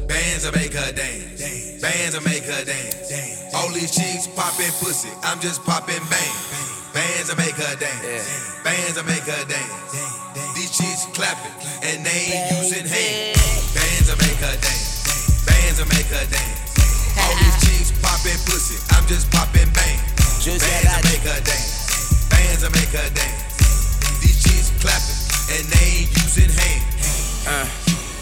Bands 0.08 0.44
that 0.44 0.54
make 0.56 0.72
her 0.72 0.92
dance. 0.92 1.40
Bands 1.80 2.12
that 2.12 2.25
make 2.25 2.44
her 2.44 2.64
dance. 2.64 3.08
All 3.54 3.68
these 3.72 3.92
chicks 3.94 4.28
popping 4.28 4.72
pussy. 4.80 5.08
I'm 5.25 5.40
just 5.40 5.64
popping 5.64 6.04
bang. 6.12 6.35
Bands 6.92 7.28
that 7.28 7.38
make 7.38 7.57
her 7.57 7.74
dance. 7.76 8.28
Bands 8.64 8.94
that 8.96 9.07
make 9.07 9.24
her 9.24 9.44
dance. 9.48 9.72
These 10.57 10.76
chicks 10.76 11.07
clapping 11.12 11.52
and 11.85 12.04
they 12.04 12.37
ain't 12.37 12.52
using 12.61 12.85
hands. 12.85 13.38
Bands 13.72 14.07
that 14.09 14.18
make 14.20 14.40
her 14.40 14.57
dance. 14.61 15.44
Bands 15.46 15.78
that 15.81 15.88
make 15.88 16.09
her 16.12 16.26
dance. 16.28 16.59
All 17.20 17.35
these 17.37 17.59
chicks 17.64 17.90
popping 18.00 18.40
pussy. 18.44 18.76
I'm 18.96 19.07
just 19.09 19.31
popping 19.31 19.68
bang. 19.72 19.98
Bands 20.44 20.64
that 20.64 21.02
make 21.04 21.24
her 21.24 21.40
dance. 21.44 22.28
Bands 22.28 22.61
that 22.64 22.72
make 22.72 22.92
her 22.92 23.09
dance. 23.12 23.40
These 24.20 24.42
chicks 24.42 24.68
clapping 24.81 25.17
and 25.50 25.64
they 25.66 26.02
ain't 26.02 26.11
using 26.16 26.50
hands. 26.50 27.46
Uh, 27.46 27.64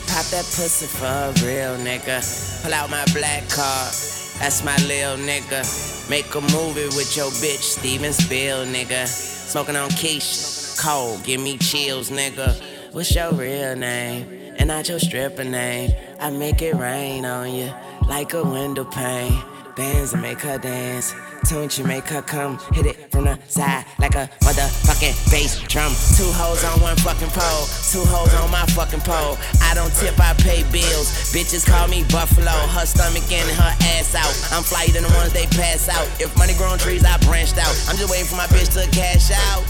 pop 0.06 0.26
that 0.30 0.46
pussy 0.54 0.86
for 0.86 1.06
a 1.06 1.32
real 1.44 1.76
nigga. 1.84 2.22
Pull 2.62 2.74
out 2.74 2.90
my 2.90 3.04
black 3.12 3.48
card, 3.48 3.92
that's 4.38 4.64
my 4.64 4.76
lil 4.86 5.16
nigga. 5.18 5.62
Make 6.08 6.32
a 6.34 6.40
movie 6.40 6.86
with 6.96 7.16
your 7.16 7.30
bitch, 7.42 7.62
Steven 7.78 8.12
Spiel, 8.12 8.64
nigga. 8.64 9.06
Smoking 9.06 9.76
on 9.76 9.90
kush, 9.90 10.76
cold, 10.76 11.24
give 11.24 11.40
me 11.40 11.58
chills, 11.58 12.10
nigga. 12.10 12.54
What's 12.92 13.14
your 13.14 13.32
real 13.32 13.76
name? 13.76 14.54
And 14.58 14.68
not 14.68 14.88
your 14.88 14.98
stripper 14.98 15.44
name. 15.44 15.90
I 16.18 16.30
make 16.30 16.62
it 16.62 16.74
rain 16.74 17.24
on 17.24 17.52
you 17.52 17.72
like 18.08 18.32
a 18.34 18.42
window 18.42 18.84
pane. 18.84 19.42
Bands 19.76 20.12
that 20.12 20.22
make 20.24 20.40
her 20.40 20.56
dance. 20.56 21.12
Tune 21.44 21.68
you 21.76 21.84
make 21.84 22.08
her 22.08 22.22
come, 22.22 22.56
hit 22.72 22.86
it 22.86 23.12
from 23.12 23.28
the 23.28 23.36
side 23.44 23.84
like 24.00 24.16
a 24.16 24.24
motherfucking 24.40 25.12
bass 25.30 25.60
drum. 25.68 25.92
Two 26.16 26.24
hoes 26.32 26.64
on 26.64 26.80
one 26.80 26.96
fucking 26.96 27.28
pole, 27.28 27.68
two 27.92 28.00
hoes 28.08 28.32
on 28.40 28.50
my 28.50 28.64
fucking 28.72 29.04
pole. 29.04 29.36
I 29.60 29.76
don't 29.76 29.92
tip, 30.00 30.16
I 30.16 30.32
pay 30.40 30.64
bills. 30.72 31.12
Bitches 31.28 31.68
call 31.68 31.92
me 31.92 32.08
Buffalo, 32.08 32.56
her 32.72 32.88
stomach 32.88 33.28
in, 33.28 33.44
her 33.44 33.72
ass 33.92 34.16
out. 34.16 34.32
I'm 34.56 34.64
flyer 34.64 34.88
than 34.96 35.04
the 35.04 35.12
ones 35.12 35.36
they 35.36 35.44
pass 35.52 35.92
out. 35.92 36.08
If 36.16 36.32
money 36.40 36.56
growing 36.56 36.80
trees, 36.80 37.04
I 37.04 37.20
branched 37.28 37.60
out. 37.60 37.76
I'm 37.84 38.00
just 38.00 38.08
waiting 38.08 38.32
for 38.32 38.40
my 38.40 38.48
bitch 38.48 38.72
to 38.80 38.88
cash 38.96 39.28
out. 39.28 39.60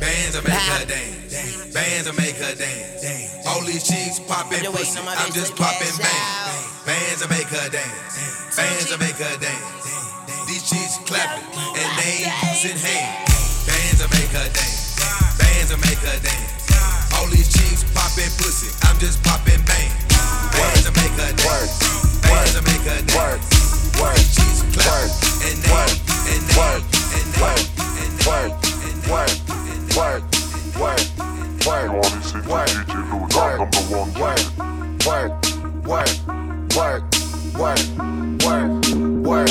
Bands 0.00 0.40
that 0.40 0.44
make 0.48 0.56
her 0.56 0.86
dance. 0.88 1.68
Bands 1.76 2.08
that 2.08 2.16
make 2.16 2.36
her 2.40 2.54
dance. 2.56 3.44
All 3.44 3.60
these 3.60 3.84
chicks 3.84 4.24
popping 4.24 4.64
I'm 4.64 4.72
just 4.72 4.96
waiting 4.96 5.04
pussy. 5.04 5.20
I'm 5.20 5.32
just 5.36 5.52
popping 5.52 5.92
out. 6.00 6.69
Bands 6.90 7.22
that 7.22 7.30
make 7.30 7.46
her 7.46 7.70
dance. 7.70 8.58
Bands 8.58 8.90
that 8.90 8.98
make 8.98 9.14
her 9.14 9.36
dance. 9.38 9.62
These 10.50 10.66
chicks 10.66 10.98
clapping 11.06 11.46
and 11.78 11.90
they 12.02 12.26
ain't 12.26 12.34
using 12.50 12.74
hands. 12.74 13.62
Bands 13.62 14.02
that 14.02 14.10
make 14.10 14.34
her 14.34 14.50
dance. 14.50 14.98
Bands 15.38 15.70
that 15.70 15.78
make 15.86 16.02
her 16.02 16.18
dance. 16.18 16.50
All 17.14 17.30
these 17.30 17.46
chicks 17.46 17.86
popping 17.94 18.26
pussy. 18.42 18.74
I'm 18.90 18.98
just 18.98 19.22
popping 19.22 19.62
bang. 19.70 19.86
Bands 20.50 20.82
that 20.82 20.94
make 20.98 21.14
her 21.14 21.30
dance. 21.30 21.78
Bands 22.26 22.58
that 22.58 22.66
make 22.66 22.82
her 22.82 22.98
dance. 23.06 23.46
These 23.94 24.34
chicks 24.34 24.66
clapping 24.74 25.14
and 25.46 25.62
they 25.62 25.94
and 26.26 26.42
they 26.42 26.74
and 26.74 27.30
they 27.38 27.70
and 28.02 28.10
they 28.18 28.50
they 28.50 28.50
ain't. 28.50 29.46
Work, 29.94 30.26
work, 30.74 31.06
work, 31.62 31.86
you 31.86 32.02
listening 32.18 32.50
to 32.50 32.82
DJ 32.82 33.06
Louda, 33.14 33.62
number 33.62 33.78
one 33.94 34.10
DJ. 34.18 34.42
work, 35.06 35.30
work, 35.86 36.49
work, 36.76 37.02
work, 37.58 37.78
work, 38.44 38.70
work. 39.24 39.48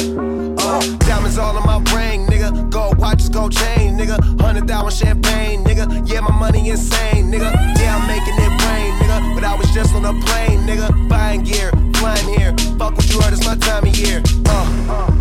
Uh, 0.59 0.97
diamonds 0.99 1.37
all 1.37 1.57
in 1.57 1.63
my 1.63 1.77
ring, 1.95 2.25
nigga. 2.27 2.69
Gold 2.69 2.97
watches, 2.97 3.29
gold 3.29 3.51
chain, 3.51 3.97
nigga. 3.97 4.17
Hundred 4.41 4.67
thousand 4.67 5.07
champagne, 5.07 5.63
nigga. 5.63 6.07
Yeah, 6.09 6.21
my 6.21 6.31
money 6.31 6.69
insane, 6.69 7.31
nigga. 7.31 7.51
Yeah, 7.79 7.97
I'm 7.97 8.07
making 8.07 8.35
it 8.35 8.63
rain, 8.65 8.93
nigga. 8.99 9.35
But 9.35 9.43
I 9.43 9.55
was 9.55 9.69
just 9.71 9.95
on 9.95 10.05
a 10.05 10.13
plane, 10.25 10.61
nigga. 10.67 11.09
Buying 11.09 11.43
gear, 11.43 11.71
flying 11.95 12.27
here. 12.27 12.55
Fuck 12.77 12.95
what 12.95 13.09
you 13.09 13.21
heard, 13.21 13.33
it's 13.33 13.45
my 13.45 13.55
time 13.55 13.85
of 13.85 13.97
year. 13.97 14.21
Uh. 14.45 15.15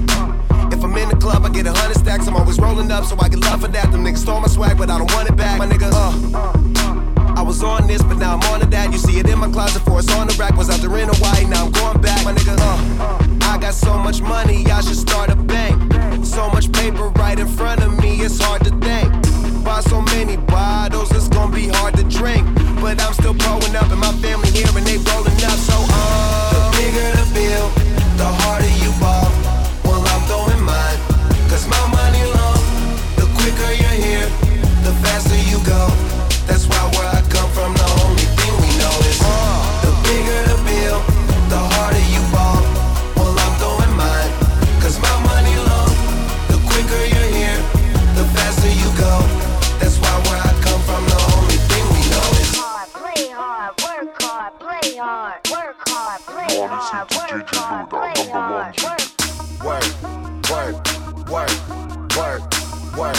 If 0.71 0.85
I'm 0.85 0.97
in 0.97 1.09
the 1.09 1.17
club, 1.17 1.45
I 1.45 1.49
get 1.49 1.67
a 1.67 1.73
hundred 1.73 1.99
stacks. 1.99 2.27
I'm 2.29 2.37
always 2.37 2.59
rolling 2.59 2.91
up, 2.93 3.05
so 3.05 3.17
I 3.21 3.29
get 3.29 3.41
love 3.41 3.63
for 3.63 3.69
that. 3.69 3.91
Them 3.91 4.05
niggas 4.05 4.19
stole 4.19 4.41
my 4.41 4.49
swag, 4.49 4.79
but 4.79 4.91
I 4.91 4.99
don't 4.99 5.13
want 5.13 5.29
it 5.29 5.37
back. 5.37 5.59
My 5.59 5.67
nigga, 5.67 5.91
uh. 5.93 7.08
I 7.39 7.43
was 7.43 7.63
on 7.63 7.87
this, 7.87 8.03
but 8.03 8.19
now 8.19 8.35
I'm 8.35 8.53
on 8.53 8.59
to 8.59 8.67
that. 8.67 8.91
You 8.91 8.99
see 8.99 9.21
it 9.21 9.29
in 9.29 9.39
my 9.39 9.49
closet 9.49 9.83
for 9.83 10.01
it's 10.01 10.13
on 10.17 10.27
the 10.27 10.35
rack. 10.35 10.57
Was 10.57 10.71
out 10.71 10.81
there 10.81 10.99
in 10.99 11.09
Hawaii, 11.09 11.45
now 11.47 11.67
I'm 11.67 11.71
going 11.71 12.01
back. 12.01 12.25
My 12.25 12.33
nigga, 12.33 12.59
uh. 12.59 13.53
I 13.53 13.57
got 13.59 13.75
so 13.75 13.97
much 13.97 14.21
money, 14.21 14.67
I 14.67 14.81
should 14.81 14.97
start 14.97 15.31
a 15.31 15.37
bank. 15.37 15.79
So 16.25 16.51
much 16.51 16.73
paper 16.73 17.11
right 17.11 17.39
in 17.39 17.47
front 17.47 17.81
of 17.85 17.97
me, 18.03 18.23
it's 18.23 18.41
hard 18.43 18.65
to 18.65 18.71
think. 18.81 19.13
Buy 19.65 19.81
so 19.83 20.03
many 20.03 20.37
bottles, 20.37 21.13
it's 21.13 21.29
gonna 21.29 21.55
be 21.55 21.69
hard 21.69 21.95
to 21.99 22.03
drink. 22.03 22.45
But 22.81 23.01
I'm 23.01 23.13
still 23.13 23.35
growing 23.35 23.77
up, 23.77 23.89
and 23.89 24.01
my 24.01 24.13
family 24.15 24.51
here, 24.51 24.67
and 24.75 24.85
they 24.85 24.99
rolling 24.99 25.39
up. 25.45 25.59
So, 25.63 25.77
uh. 25.79 26.48
hard, 54.99 55.35
work 55.51 55.77
hard, 55.87 56.21
play 56.23 56.67
hard, 56.67 57.11
work 57.11 57.49
hard, 57.55 57.91
play 57.91 58.31
hard, 58.31 58.83
work. 58.83 59.01
Work, 59.65 59.85
work, 60.51 60.75
work, 61.29 61.51
work, 62.17 62.43
work, 62.97 63.17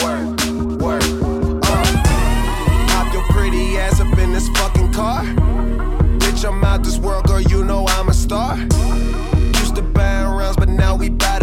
work, 0.00 0.26
work. 0.80 1.02
Uh, 1.64 1.84
pop 2.88 3.12
your 3.12 3.24
pretty 3.30 3.78
ass 3.78 4.00
up 4.00 4.16
in 4.18 4.32
this 4.32 4.48
fucking 4.50 4.92
car. 4.92 5.24
Bitch, 6.18 6.48
I'm 6.48 6.64
out 6.64 6.84
this 6.84 6.98
world, 6.98 7.26
girl. 7.26 7.40
You 7.40 7.64
know 7.64 7.86
I'm 7.88 8.08
a 8.08 8.14
star. 8.14 8.56
Used 8.56 9.74
to 9.76 9.82
buy 9.82 10.22
rounds, 10.22 10.56
but 10.56 10.68
now 10.68 10.94
we 10.94 11.08
buy 11.08 11.37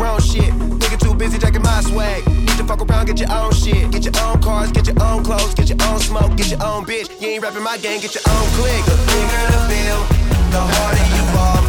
grown 0.00 0.18
shit. 0.18 0.50
Nigga 0.80 0.98
too 0.98 1.14
busy 1.14 1.36
jacking 1.36 1.62
my 1.62 1.82
swag. 1.82 2.26
Need 2.26 2.56
to 2.56 2.64
fuck 2.64 2.80
around, 2.80 3.04
get 3.04 3.20
your 3.20 3.30
own 3.30 3.52
shit. 3.52 3.90
Get 3.92 4.04
your 4.08 4.16
own 4.24 4.40
cars, 4.40 4.72
get 4.72 4.86
your 4.86 4.98
own 5.02 5.22
clothes, 5.22 5.52
get 5.52 5.68
your 5.68 5.80
own 5.88 6.00
smoke, 6.00 6.34
get 6.36 6.50
your 6.50 6.62
own 6.64 6.86
bitch. 6.86 7.08
You 7.20 7.28
ain't 7.28 7.42
rapping 7.42 7.62
my 7.62 7.76
game, 7.76 8.00
get 8.00 8.14
your 8.14 8.24
own 8.32 8.46
click. 8.56 8.82
The 8.88 8.96
bigger 9.08 9.44
the 9.52 9.60
bill, 9.68 10.00
the 10.54 10.62
harder 10.72 11.06
you 11.16 11.24
fall. 11.36 11.60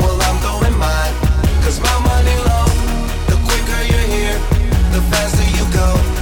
Well, 0.00 0.16
I'm 0.28 0.38
going 0.48 0.76
mine, 0.80 1.14
cause 1.62 1.78
my 1.88 1.96
money 2.08 2.36
low. 2.48 2.66
The 3.28 3.36
quicker 3.44 3.80
you're 3.90 4.08
here, 4.16 4.38
the 4.94 5.00
faster 5.12 5.44
you 5.52 5.64
go. 5.76 6.13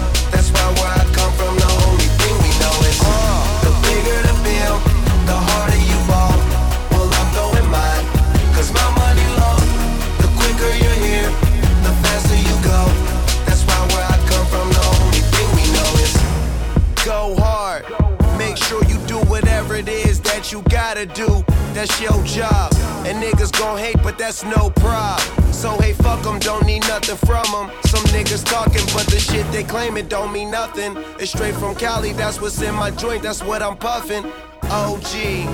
You 20.53 20.63
gotta 20.69 21.07
do. 21.07 21.45
That's 21.73 21.99
your 22.01 22.23
job. 22.25 22.73
And 23.07 23.23
niggas 23.23 23.59
gon' 23.59 23.79
hate, 23.79 23.97
but 24.03 24.19
that's 24.19 24.45
no 24.45 24.71
prob. 24.77 25.21
So 25.51 25.71
hey, 25.81 25.95
fuck 25.95 26.25
'em, 26.27 26.39
don't 26.41 26.67
need 26.67 26.83
nothing 26.89 27.17
from 27.27 27.47
'em. 27.55 27.71
Some 27.87 28.05
niggas 28.13 28.45
talking, 28.45 28.85
but 28.93 29.07
the 29.07 29.19
shit 29.19 29.51
they 29.51 29.65
claiming 29.65 30.09
don't 30.09 30.31
mean 30.31 30.51
nothing. 30.51 30.97
It's 31.19 31.31
straight 31.31 31.57
from 31.57 31.75
Cali, 31.75 32.13
that's 32.13 32.41
what's 32.41 32.61
in 32.61 32.75
my 32.75 32.91
joint, 32.91 33.23
that's 33.23 33.43
what 33.43 33.63
I'm 33.63 33.77
puffing. 33.77 34.25
OG. 34.71 35.49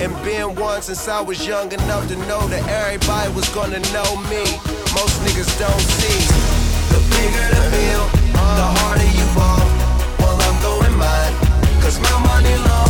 And 0.00 0.10
been 0.24 0.54
one 0.54 0.80
since 0.80 1.06
I 1.06 1.20
was 1.20 1.46
young 1.46 1.70
enough 1.72 2.08
to 2.08 2.16
know 2.28 2.42
that 2.48 2.66
everybody 2.66 3.30
was 3.32 3.48
gonna 3.50 3.80
know 3.92 4.10
me. 4.32 4.44
Most 4.96 5.14
niggas 5.24 5.52
don't 5.64 5.84
see. 5.98 6.20
The 6.92 7.00
bigger 7.12 7.46
the 7.56 7.62
bill, 7.74 8.04
the 8.58 8.66
harder 8.78 9.10
you 9.18 9.26
fall. 9.36 9.64
Well, 10.20 10.38
I'm 10.48 10.56
going 10.62 10.96
mine, 10.96 11.34
cause 11.82 11.98
my 12.00 12.16
money 12.30 12.56
low. 12.56 12.89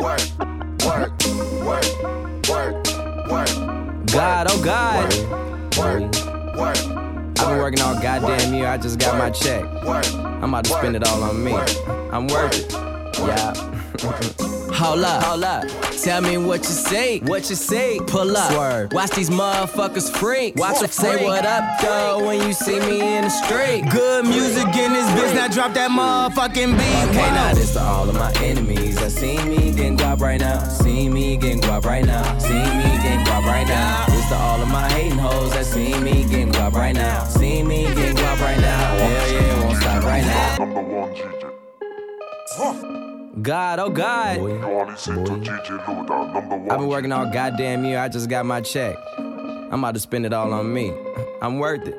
work, 0.00 0.20
work, 0.84 1.12
work, 1.62 1.84
work, 2.48 2.74
work. 3.30 3.48
God, 4.12 4.46
oh 4.50 4.62
God. 4.64 5.12
Work, 5.78 6.56
work, 6.56 6.76
I've 7.38 7.48
been 7.48 7.58
working 7.58 7.80
all 7.80 7.94
goddamn 8.00 8.54
year. 8.54 8.66
I 8.66 8.78
just 8.78 8.98
got 8.98 9.18
my 9.18 9.30
check. 9.30 9.64
I'm 9.84 10.54
about 10.54 10.64
to 10.64 10.70
spend 10.70 10.96
it 10.96 11.06
all 11.06 11.22
on 11.22 11.42
me. 11.44 11.54
I'm 11.54 12.26
worth 12.26 12.58
it. 12.58 12.72
Yeah. 13.18 14.46
Hold 14.80 15.04
up, 15.04 15.22
hold 15.22 15.44
up. 15.44 15.64
Tell 16.02 16.22
me 16.22 16.38
what 16.38 16.60
you 16.60 16.70
say, 16.70 17.18
what 17.18 17.50
you 17.50 17.56
say. 17.56 18.00
Pull 18.06 18.34
up, 18.34 18.50
Swerve. 18.50 18.92
Watch 18.94 19.10
these 19.10 19.28
motherfuckers 19.28 20.10
freak. 20.10 20.56
Watch 20.56 20.80
them 20.80 20.88
say 20.88 21.22
what 21.22 21.44
up, 21.44 21.82
though, 21.82 22.24
when 22.24 22.40
you 22.40 22.54
see 22.54 22.80
me 22.80 23.16
in 23.16 23.24
the 23.24 23.28
street. 23.28 23.84
Good 23.90 24.24
music 24.24 24.68
in 24.68 24.94
this 24.94 25.06
bitch, 25.10 25.34
now 25.34 25.48
drop 25.48 25.74
that 25.74 25.90
motherfucking 25.90 26.78
beat. 26.78 27.10
Okay, 27.10 27.30
now 27.30 27.52
this 27.52 27.74
to 27.74 27.82
all 27.82 28.08
of 28.08 28.14
my 28.14 28.32
enemies 28.42 28.99
see 29.10 29.36
me 29.44 29.72
getting 29.72 29.96
guap 29.96 30.20
right 30.20 30.40
now. 30.40 30.62
See 30.68 31.08
me 31.08 31.36
getting 31.36 31.60
guap 31.60 31.84
right 31.84 32.04
now. 32.04 32.38
See 32.38 32.54
me 32.54 32.98
getting 33.02 33.24
guap 33.26 33.44
right 33.44 33.66
now. 33.66 34.06
This 34.06 34.28
to 34.28 34.36
all 34.36 34.62
of 34.62 34.68
my 34.68 34.88
hating 34.90 35.18
hoes 35.18 35.52
that 35.52 35.66
see 35.66 35.98
me 36.00 36.24
getting 36.24 36.52
guap 36.52 36.72
right 36.72 36.94
now. 36.94 37.24
See 37.24 37.62
me 37.62 37.84
getting 37.94 38.16
guap 38.16 38.40
right 38.40 38.60
now. 38.60 38.96
Hell 38.96 39.32
yeah, 39.32 39.64
won't 39.64 39.76
stop 39.78 40.04
right 40.04 40.24
now. 40.24 40.56
Number 40.58 40.80
one 40.82 41.14
GJ. 41.14 41.50
God, 43.42 43.78
oh 43.78 43.90
God. 43.90 44.36
You 44.36 44.50
are 44.50 44.86
listening 44.86 45.24
to 45.24 45.32
DJ 45.32 45.78
Louda, 45.84 46.32
number 46.32 46.56
one. 46.56 46.70
I've 46.70 46.78
been 46.78 46.88
working 46.88 47.12
all 47.12 47.26
goddamn 47.26 47.84
year. 47.84 47.98
I 47.98 48.08
just 48.08 48.28
got 48.28 48.44
my 48.46 48.60
check. 48.60 48.96
I'm 49.70 49.78
about 49.78 49.94
to 49.94 50.00
spend 50.00 50.26
it 50.26 50.32
all 50.32 50.52
on 50.52 50.72
me. 50.74 50.92
I'm 51.40 51.58
worth 51.58 51.86
it. 51.86 51.96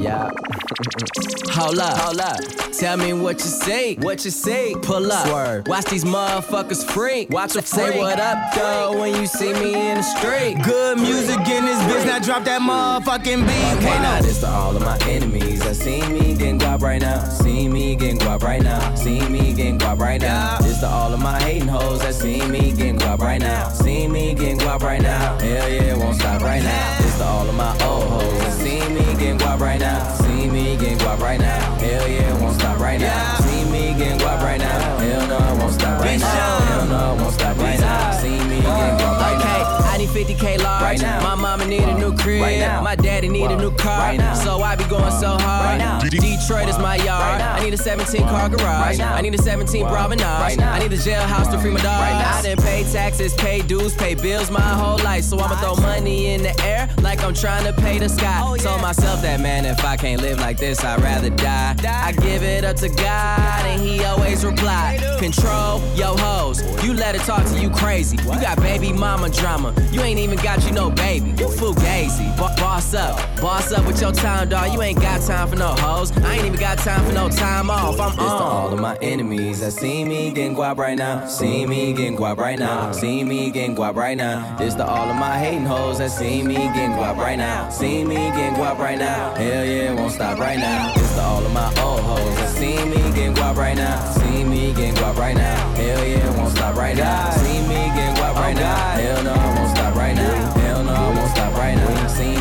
Yeah. 0.00 0.30
hold 1.50 1.78
up, 1.80 1.98
hold 1.98 2.20
up. 2.20 2.38
Tell 2.78 2.96
me 2.96 3.12
what 3.12 3.38
you 3.40 3.46
say, 3.46 3.96
what 3.96 4.24
you 4.24 4.30
say. 4.30 4.74
Pull 4.82 5.10
up, 5.10 5.26
Swerve. 5.26 5.66
Watch 5.66 5.86
these 5.86 6.04
motherfuckers 6.04 6.84
freak. 6.88 7.30
Watch 7.30 7.54
them 7.54 7.64
say 7.64 7.98
what 7.98 8.20
up, 8.20 8.54
though, 8.54 9.00
when 9.00 9.20
you 9.20 9.26
see 9.26 9.52
me 9.52 9.90
in 9.90 9.96
the 9.96 10.02
street. 10.02 10.62
Good 10.64 10.98
music 10.98 11.40
in 11.40 11.64
this 11.64 11.80
bitch, 11.82 12.06
now 12.06 12.20
drop 12.20 12.44
that 12.44 12.62
motherfucking 12.62 13.46
beat. 13.46 13.78
Okay, 13.78 13.98
now 13.98 14.22
this 14.22 14.40
to 14.40 14.48
all 14.48 14.76
of 14.76 14.82
my 14.82 14.96
enemies 15.08 15.57
that 15.68 15.76
see 15.76 16.00
me 16.08 16.34
getting 16.34 16.58
guap 16.58 16.80
right 16.80 17.00
now. 17.00 17.22
See 17.24 17.68
me 17.68 17.94
getting 17.94 18.18
guap 18.18 18.42
right 18.42 18.62
now. 18.62 18.94
See 18.94 19.20
me 19.28 19.52
getting 19.52 19.78
guap 19.78 19.98
right 19.98 20.20
now. 20.20 20.58
This 20.58 20.80
to 20.80 20.88
all 20.88 21.12
of 21.12 21.20
my 21.20 21.38
hating 21.42 21.68
hoes 21.68 22.00
that 22.00 22.14
see 22.14 22.40
me 22.46 22.72
getting 22.72 22.98
guap 22.98 23.18
right 23.18 23.40
now. 23.40 23.68
See 23.68 24.08
me 24.08 24.34
getting 24.34 24.58
guap 24.58 24.80
right 24.80 25.02
now. 25.02 25.38
Hell 25.38 25.68
yeah, 25.68 25.94
won't 25.96 26.16
stop 26.16 26.40
right 26.40 26.62
now. 26.62 26.98
This 27.00 27.18
to 27.18 27.24
all 27.24 27.46
of 27.46 27.54
my 27.54 27.72
old 27.84 28.08
hoes 28.08 28.38
that 28.38 28.52
see 28.52 28.80
me 28.88 29.04
getting 29.18 29.38
guap 29.38 29.60
right 29.60 29.80
now. 29.80 30.14
See 30.14 30.48
me 30.48 30.76
getting 30.76 30.98
guap 30.98 31.20
right 31.20 31.40
now. 31.40 31.60
Hell 31.74 32.08
yeah, 32.08 32.40
won't 32.40 32.58
stop 32.58 32.78
right 32.78 33.00
now. 33.00 33.34
See 33.40 33.64
me 33.70 33.94
getting 33.98 34.18
guap 34.18 34.40
right 34.40 34.58
now. 34.58 34.98
Hell 34.98 35.26
no, 35.26 35.36
it 35.36 35.58
won't 35.58 35.74
stop 35.74 36.00
right 36.00 36.18
now. 36.18 36.60
Hell 36.60 36.86
no, 36.86 37.14
it 37.14 37.20
won't 37.20 37.34
stop 37.34 37.56
right 37.58 37.80
now. 37.80 38.12
See 38.12 38.30
me 38.30 38.60
getting 38.60 38.96
guap 38.98 39.20
right 39.20 39.38
now. 39.38 39.77
I 39.98 40.02
need 40.02 40.10
50k 40.10 40.62
large. 40.62 40.82
Right 40.82 41.02
now. 41.02 41.20
My 41.24 41.34
mama 41.34 41.66
need 41.66 41.82
a 41.82 41.98
new 41.98 42.16
crib. 42.16 42.42
Right 42.42 42.60
now. 42.60 42.80
My 42.82 42.94
daddy 42.94 43.28
need 43.28 43.50
a 43.50 43.56
new 43.56 43.72
car. 43.72 43.98
Right 43.98 44.16
now. 44.16 44.32
So 44.34 44.62
I 44.62 44.76
be 44.76 44.84
going 44.84 45.10
so 45.10 45.36
hard. 45.36 45.64
Right 45.64 45.78
now. 45.78 45.98
Detroit 45.98 46.68
is 46.68 46.78
my 46.78 46.94
yard. 46.94 47.08
Right 47.08 47.38
now. 47.38 47.54
I 47.54 47.64
need 47.64 47.74
a 47.74 47.76
17 47.76 48.22
car 48.22 48.48
garage. 48.48 48.62
Right 48.62 48.96
now. 48.96 49.12
I 49.12 49.22
need 49.22 49.34
a 49.34 49.42
17 49.42 49.88
promenade. 49.88 50.24
Right 50.24 50.56
now. 50.56 50.72
I 50.72 50.78
need 50.78 50.92
a 50.92 50.96
jailhouse 50.96 51.50
to 51.50 51.58
free 51.58 51.72
my 51.72 51.80
dog. 51.80 52.00
Right 52.00 52.12
now. 52.12 52.38
I 52.38 52.42
done 52.42 52.58
pay 52.58 52.84
taxes, 52.92 53.34
pay 53.34 53.60
dues, 53.60 53.92
pay 53.96 54.14
bills 54.14 54.52
my 54.52 54.60
whole 54.60 54.98
life. 54.98 55.24
So 55.24 55.36
I'ma 55.40 55.56
throw 55.56 55.74
money 55.82 56.26
in 56.26 56.44
the 56.44 56.54
air 56.62 56.88
like 57.02 57.24
I'm 57.24 57.34
trying 57.34 57.64
to 57.64 57.72
pay 57.72 57.98
the 57.98 58.08
sky. 58.08 58.40
Oh, 58.44 58.56
Told 58.56 58.80
myself 58.80 59.20
that 59.22 59.40
man, 59.40 59.64
if 59.64 59.84
I 59.84 59.96
can't 59.96 60.22
live 60.22 60.38
like 60.38 60.58
this, 60.58 60.84
I'd 60.84 61.00
rather 61.00 61.30
die. 61.30 61.74
I 61.84 62.12
give 62.12 62.44
it 62.44 62.64
up 62.64 62.76
to 62.76 62.88
God, 62.88 63.66
and 63.66 63.82
he 63.82 64.04
always 64.04 64.44
reply. 64.44 64.98
Control 65.18 65.82
yo 65.96 66.16
hoes. 66.18 66.62
You 66.84 66.94
let 66.94 67.16
it 67.16 67.22
talk 67.22 67.44
to 67.46 67.58
you 67.58 67.68
crazy. 67.70 68.16
You 68.18 68.40
got 68.40 68.58
baby 68.58 68.92
mama 68.92 69.28
drama. 69.28 69.74
You 69.90 70.02
ain't 70.02 70.18
even 70.18 70.36
got 70.38 70.64
you 70.66 70.72
no 70.72 70.90
baby. 70.90 71.30
You 71.30 71.48
fugazi. 71.48 72.36
Bo- 72.36 72.54
boss 72.56 72.92
up. 72.94 73.16
Boss 73.40 73.72
up 73.72 73.86
with 73.86 74.00
your 74.00 74.12
time, 74.12 74.48
dog. 74.48 74.72
You 74.72 74.82
ain't 74.82 75.00
got 75.00 75.20
time 75.22 75.48
for 75.48 75.56
no 75.56 75.68
hoes. 75.68 76.12
I 76.18 76.36
ain't 76.36 76.44
even 76.46 76.60
got 76.60 76.78
time 76.78 77.04
for 77.06 77.12
no 77.12 77.28
time 77.28 77.70
off. 77.70 77.98
I'm 77.98 78.10
This 78.10 78.16
to 78.18 78.22
on. 78.22 78.42
all 78.42 78.72
of 78.72 78.80
my 78.80 78.96
enemies 79.00 79.60
that 79.60 79.72
see 79.72 80.04
me 80.04 80.30
getting 80.30 80.54
guap 80.54 80.76
right 80.76 80.96
now. 80.96 81.26
See 81.26 81.66
me 81.66 81.92
getting 81.94 82.16
guap 82.16 82.36
right 82.36 82.58
now. 82.58 82.92
See 82.92 83.24
me 83.24 83.50
getting 83.50 83.74
guap 83.74 83.94
right 83.96 84.16
now. 84.16 84.56
This 84.58 84.74
to 84.74 84.86
all 84.86 85.08
of 85.10 85.16
my 85.16 85.38
hating 85.38 85.64
hoes 85.64 85.98
that 85.98 86.10
see 86.10 86.42
me 86.42 86.54
getting 86.54 86.92
guap 86.92 87.16
right 87.16 87.38
now. 87.38 87.70
See 87.70 88.04
me 88.04 88.14
getting 88.16 88.54
guap 88.54 88.78
right 88.78 88.98
now. 88.98 89.34
Hell 89.34 89.64
yeah, 89.64 89.94
won't 89.94 90.12
stop 90.12 90.38
right 90.38 90.58
now. 90.58 90.92
This 90.94 91.14
to 91.14 91.22
all 91.22 91.44
of 91.44 91.52
my 91.52 91.68
old 91.82 92.00
hoes 92.00 92.36
that 92.36 92.50
see 92.50 92.76
me 92.84 92.96
getting 93.14 93.34
guap 93.34 93.56
right 93.56 93.76
now. 93.76 93.98
See 94.12 94.44
me 94.44 94.72
getting 94.74 94.94
guap 94.96 95.16
right 95.16 95.36
now. 95.36 95.56
Hell 95.74 96.04
yeah, 96.06 96.36
won't 96.36 96.54
stop 96.54 96.76
right 96.76 96.96
now. 96.96 97.30
See 97.30 97.60
me 97.62 97.74
getting 97.96 98.14
guap 98.16 98.34
right 98.34 98.54
now. 98.54 98.76
Hell 98.76 99.24
no, 99.24 99.32
won't 99.34 99.70
stop 99.70 99.77
right 100.08 100.16
now. 100.16 100.60
Hell 100.60 100.84
no, 100.84 100.92
I 100.92 101.14
won't 101.14 101.30
stop 101.30 101.52
right 101.54 101.76
now. 101.76 101.88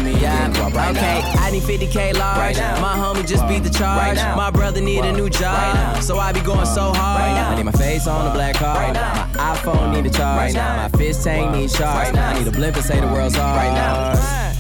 Me 0.04 0.14
guap 0.14 0.74
right 0.74 0.96
okay, 0.96 1.20
now. 1.22 1.44
I 1.44 1.52
need 1.52 1.64
50k 1.64 2.18
large. 2.18 2.38
Right 2.38 2.56
now. 2.56 2.82
My 2.82 2.96
homie 2.96 3.28
just 3.28 3.48
beat 3.48 3.64
the 3.64 3.70
charge. 3.70 4.18
Right. 4.18 4.36
My 4.36 4.50
brother 4.50 4.82
need 4.82 5.04
a 5.06 5.12
new 5.12 5.30
job. 5.30 5.94
Right. 5.96 6.04
So 6.04 6.18
I 6.18 6.32
be 6.32 6.42
going 6.42 6.66
so 6.66 6.94
hard. 6.94 7.22
Right 7.22 7.34
now. 7.34 7.50
I 7.52 7.56
need 7.56 7.64
my 7.64 7.72
face 7.72 8.08
on 8.08 8.26
the 8.26 8.32
black 8.32 8.56
card. 8.56 8.96
Right. 8.96 9.36
My 9.36 9.56
iPhone 9.56 9.94
need 9.94 10.06
a 10.06 10.10
charge. 10.10 10.38
Right 10.38 10.54
now. 10.54 10.90
My 10.90 10.98
fist 10.98 11.24
tank 11.24 11.52
need 11.56 11.70
charge. 11.70 12.08
Right 12.08 12.16
now. 12.16 12.30
I 12.30 12.40
need 12.40 12.48
a 12.48 12.52
blimp 12.52 12.76
and 12.76 12.86
say 12.86 13.00
the 13.00 13.08
world's 13.08 13.36
hard. 13.36 13.58
Right 13.58 13.74
now. 13.74 14.16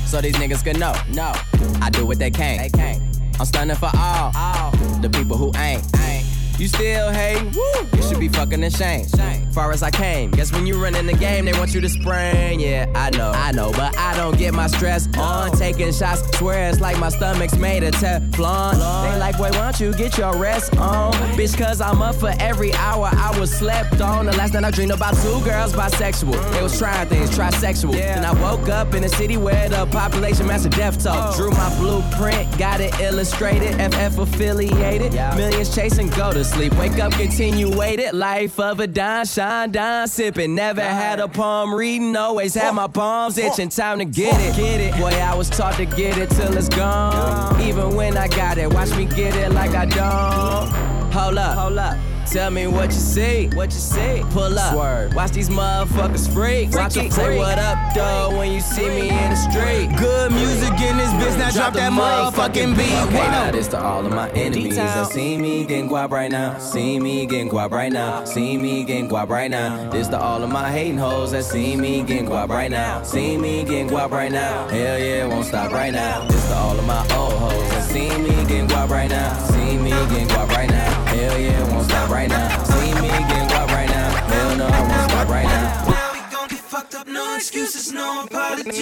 So 0.06 0.22
these 0.22 0.36
niggas 0.36 0.64
can 0.64 0.80
know. 0.80 0.94
No. 1.14 1.34
I 1.82 1.90
do 1.90 2.06
what 2.06 2.20
they 2.20 2.32
can't. 2.32 2.62
They 2.62 2.78
can't. 2.78 3.02
I'm 3.40 3.46
stunning 3.46 3.76
for 3.76 3.92
all, 3.96 4.32
all 4.36 4.72
the 5.02 5.10
people 5.10 5.38
who 5.38 5.52
ain't. 5.58 5.84
ain't. 6.00 6.17
You 6.58 6.68
still 6.68 7.12
hate? 7.12 7.44
Woo! 7.56 7.88
You 7.96 8.02
should 8.02 8.20
be 8.20 8.30
fucking 8.30 8.64
ashamed. 8.64 9.12
Shame. 9.16 9.52
Far 9.52 9.72
as 9.72 9.84
I 9.84 9.92
came, 9.92 10.32
guess 10.32 10.52
when 10.52 10.66
you 10.66 10.82
run 10.82 10.96
in 10.96 11.06
the 11.06 11.14
game, 11.14 11.46
they 11.46 11.54
want 11.54 11.74
you 11.74 11.82
to 11.82 11.90
spring. 11.90 12.60
Yeah, 12.60 12.92
I 12.96 13.12
know, 13.12 13.32
I 13.32 13.52
know, 13.52 13.72
but 13.72 13.96
I 13.98 14.16
don't 14.18 14.38
get 14.38 14.54
my 14.54 14.68
stress 14.68 15.08
on. 15.18 15.52
Taking 15.52 15.92
shots, 15.92 16.22
swear 16.38 16.70
it's 16.70 16.80
like 16.80 16.98
my 17.00 17.10
stomach's 17.10 17.58
made 17.58 17.84
of 17.84 17.94
Teflon. 17.96 18.74
They 18.74 19.20
like, 19.20 19.38
wait, 19.40 19.54
why 19.54 19.72
don't 19.72 19.80
you 19.80 19.94
get 19.94 20.18
your 20.18 20.36
rest 20.36 20.76
on? 20.78 21.14
Bitch, 21.38 21.58
cause 21.58 21.80
I'm 21.80 22.02
up 22.02 22.16
for 22.16 22.34
every 22.40 22.74
hour 22.74 23.10
I 23.12 23.40
was 23.40 23.52
slept 23.52 24.02
on. 24.02 24.26
The 24.26 24.34
last 24.34 24.54
night 24.54 24.64
I 24.64 24.72
dreamed 24.72 24.92
about 24.92 25.16
two 25.16 25.40
girls 25.44 25.74
bisexual. 25.74 26.54
They 26.54 26.64
was 26.64 26.78
trying 26.78 27.08
things, 27.08 27.30
trisexual. 27.32 27.92
Then 27.92 28.26
I 28.26 28.34
woke 28.42 28.68
up 28.70 28.94
in 28.96 29.04
a 29.04 29.10
city 29.10 29.38
where 29.38 29.70
the 29.70 29.86
population 29.88 30.48
matched 30.48 30.66
a 30.66 30.70
death 30.70 31.04
toll. 31.04 31.14
Oh. 31.16 31.36
Drew 31.36 31.52
my 31.52 31.76
blueprint, 31.78 32.58
got 32.58 32.82
it 32.82 33.00
illustrated, 33.00 33.74
FF 33.94 34.20
affiliated. 34.20 35.14
Millions 35.36 35.74
chasing, 35.74 36.10
go 36.10 36.32
to 36.32 36.47
sleep. 36.48 36.74
Wake 36.78 37.00
up, 37.00 37.12
continue 37.14 37.70
waited. 37.76 38.14
Life 38.14 38.60
of 38.60 38.80
a 38.80 38.88
dime, 38.88 39.26
shine, 39.26 39.72
dime, 39.72 40.08
sipping. 40.08 40.56
Never 40.56 40.82
had 40.82 41.20
a 41.20 41.28
palm 41.28 41.74
reading, 41.74 42.16
always 42.16 42.54
had 42.54 42.74
my 42.74 42.88
palms 42.88 43.38
itching. 43.38 43.70
Time 43.70 44.00
to 44.00 44.06
get 44.06 44.40
it, 44.40 44.56
get 44.56 44.80
it. 44.80 44.94
Boy, 44.96 45.10
I 45.10 45.36
was 45.36 45.50
taught 45.50 45.76
to 45.76 45.86
get 45.86 46.18
it 46.18 46.30
till 46.32 46.56
it's 46.58 46.70
gone. 46.70 47.62
Even 47.62 47.96
when 47.96 48.18
I 48.18 48.28
got 48.28 48.58
it, 48.58 48.74
watch 48.74 48.96
me 48.96 49.06
get 49.06 49.36
it 49.36 49.52
like 49.52 49.72
I 49.72 49.86
don't. 49.86 51.12
Hold 51.12 51.38
up, 51.38 51.58
hold 51.58 51.78
up. 51.78 52.17
Tell 52.32 52.52
me 52.52 52.68
what 52.68 52.88
you 52.88 53.00
see, 53.00 53.48
what 53.54 53.72
you 53.72 53.80
see. 53.80 54.22
Pull 54.32 54.60
up, 54.60 54.74
Swerve. 54.74 55.16
watch 55.16 55.32
these 55.32 55.50
motherfuckers 55.50 56.32
freak. 56.32 56.72
Watch 56.74 56.96
them 56.96 57.10
say 57.10 57.38
what 57.38 57.58
up, 57.58 57.94
though, 57.96 58.38
when 58.38 58.52
you 58.52 58.60
see 58.60 58.88
me 58.88 59.10
in 59.10 59.30
the 59.30 59.36
street. 59.36 59.90
Good 59.98 60.32
music 60.34 60.74
in 60.82 60.98
this 60.98 61.10
bitch, 61.12 61.38
now 61.38 61.52
drop 61.52 61.74
that 61.74 61.92
motherfucking 61.94 62.76
beat. 62.78 62.92
Okay, 63.08 63.18
Wow. 63.18 63.32
now 63.46 63.52
this 63.52 63.68
to 63.70 63.80
all 63.82 64.06
of 64.06 64.12
my 64.14 64.30
enemies 64.32 64.76
that 64.76 65.10
see 65.10 65.38
me 65.38 65.64
getting 65.64 65.90
guap 65.90 66.12
right 66.12 66.30
now. 66.30 66.58
See 66.60 67.00
me 67.00 67.26
getting 67.26 67.50
guap 67.50 67.72
right 67.72 67.92
now. 67.92 68.26
See 68.26 68.58
me 68.58 68.84
getting 68.84 69.10
guap 69.10 69.30
right 69.30 69.50
now. 69.50 69.90
This 69.90 70.10
to 70.10 70.20
all 70.20 70.44
of 70.44 70.50
my 70.50 70.70
hating 70.70 70.98
hoes 70.98 71.32
that 71.32 71.46
see 71.46 71.78
me 71.78 72.04
getting 72.04 72.28
guap 72.28 72.50
right 72.50 72.70
now. 72.70 73.04
See 73.04 73.38
me 73.38 73.64
getting 73.64 73.88
guap 73.90 74.12
right 74.12 74.32
now. 74.32 74.68
Hell 74.68 75.00
yeah, 75.00 75.26
won't 75.28 75.46
stop 75.46 75.72
right 75.72 75.94
now. 75.94 76.28
This 76.28 76.46
to 76.50 76.56
all 76.56 76.78
of 76.78 76.86
my 76.86 77.00
old 77.16 77.34
hoes 77.34 77.70
that 77.70 77.84
see 77.84 78.10
me 78.18 78.30
getting 78.48 78.68
guap 78.68 78.90
right 78.90 79.10
now. 79.10 79.34
See 79.46 79.78
me 79.78 79.92
getting 79.92 80.28
guap 80.28 80.50
right 80.50 80.70
now. 80.70 80.97
Hell 81.18 81.40
yeah, 81.40 81.74
won't 81.74 81.86
stop 81.86 82.12
right 82.12 82.30
now. 82.30 82.64
See 82.64 82.94
me 82.94 83.08
getting 83.10 83.50
guap 83.50 83.68
right 83.70 83.90
now. 83.90 84.10
Hell 84.30 84.56
no, 84.56 84.68
I 84.68 84.82
won't 84.82 85.10
stop 85.10 85.28
right 85.28 85.46
now. 85.46 85.90
Now 85.90 86.14
we 86.14 86.20
gon' 86.32 86.48
get 86.48 86.60
fucked 86.60 86.94
up, 86.94 87.08
no 87.08 87.36
excuses, 87.36 87.92
no 87.92 88.24
apologies. 88.24 88.78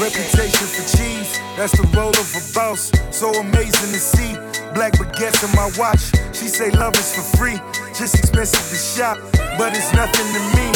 Reputation 0.00 0.66
for 0.66 0.96
cheese, 0.96 1.38
that's 1.56 1.78
the 1.78 1.86
role 1.96 2.10
of 2.10 2.34
a 2.34 2.42
boss. 2.52 2.90
So 3.12 3.30
amazing 3.30 3.92
to 3.92 4.00
see. 4.00 4.47
Black 4.74 4.92
baguettes 4.94 5.42
in 5.42 5.50
my 5.56 5.70
watch. 5.78 6.12
She 6.34 6.46
say 6.48 6.70
love 6.70 6.94
is 6.94 7.14
for 7.14 7.36
free, 7.36 7.58
just 7.98 8.14
expensive 8.18 8.62
to 8.70 8.76
shop, 8.76 9.18
but 9.58 9.74
it's 9.74 9.92
nothing 9.92 10.26
to 10.34 10.42
me. 10.56 10.66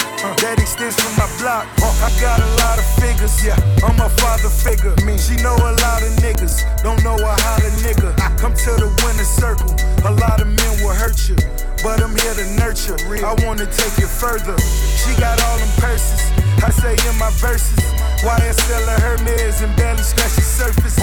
That 0.42 0.58
extends 0.58 0.98
from 0.98 1.14
my 1.18 1.28
block. 1.38 1.66
I 1.78 2.10
got 2.20 2.40
a 2.40 2.50
lot 2.62 2.78
of 2.78 2.86
figures, 2.98 3.44
yeah. 3.44 3.58
I'm 3.86 3.98
a 4.00 4.08
father 4.18 4.50
figure. 4.50 4.94
Me, 5.06 5.18
she 5.18 5.36
know 5.42 5.54
a 5.54 5.72
lot 5.82 6.02
of 6.02 6.10
niggas, 6.18 6.66
don't 6.82 7.02
know 7.04 7.14
a 7.14 7.32
how 7.42 7.56
to 7.58 7.70
nigga. 7.86 8.10
Come 8.38 8.54
to 8.54 8.72
the 8.74 8.90
winner 9.06 9.28
circle. 9.28 9.70
A 10.08 10.12
lot 10.18 10.40
of 10.40 10.48
men 10.48 10.72
will 10.82 10.94
hurt 10.94 11.28
you, 11.28 11.36
but 11.82 12.02
I'm 12.02 12.14
here 12.16 12.34
to 12.34 12.46
nurture. 12.58 12.98
I 13.22 13.34
wanna 13.46 13.66
take 13.66 13.98
it 14.02 14.10
further. 14.10 14.58
She 14.98 15.14
got 15.20 15.38
all 15.42 15.58
them 15.58 15.70
purses. 15.78 16.41
I 16.64 16.70
say 16.70 16.94
in 17.08 17.18
my 17.18 17.30
verses. 17.42 17.78
YSL 18.22 18.86
of 18.86 19.02
Hermes 19.02 19.62
and 19.62 19.74
barely 19.76 20.02
scratch 20.02 20.36
the 20.36 20.42
surface. 20.42 20.94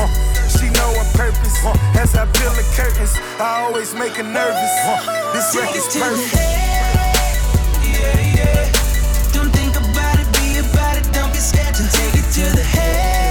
She 0.57 0.69
know 0.71 0.89
her 0.95 1.09
purpose. 1.17 1.59
As 1.99 2.15
I 2.15 2.25
peel 2.31 2.51
the 2.55 2.63
curtains, 2.75 3.13
I 3.39 3.67
always 3.67 3.93
make 3.93 4.13
her 4.13 4.23
nervous. 4.23 4.71
This 5.33 5.55
record's 5.55 5.87
perfect. 5.97 6.33
Yeah, 7.83 8.39
yeah. 8.39 8.71
Don't 9.33 9.51
think 9.51 9.75
about 9.75 10.19
it, 10.19 10.31
be 10.39 10.59
about 10.59 10.95
it, 10.95 11.03
don't 11.11 11.33
get 11.33 11.43
scared 11.43 11.75
and 11.75 11.91
take 11.91 12.15
it 12.15 12.27
to 12.39 12.55
the 12.55 12.63
head. 12.63 13.28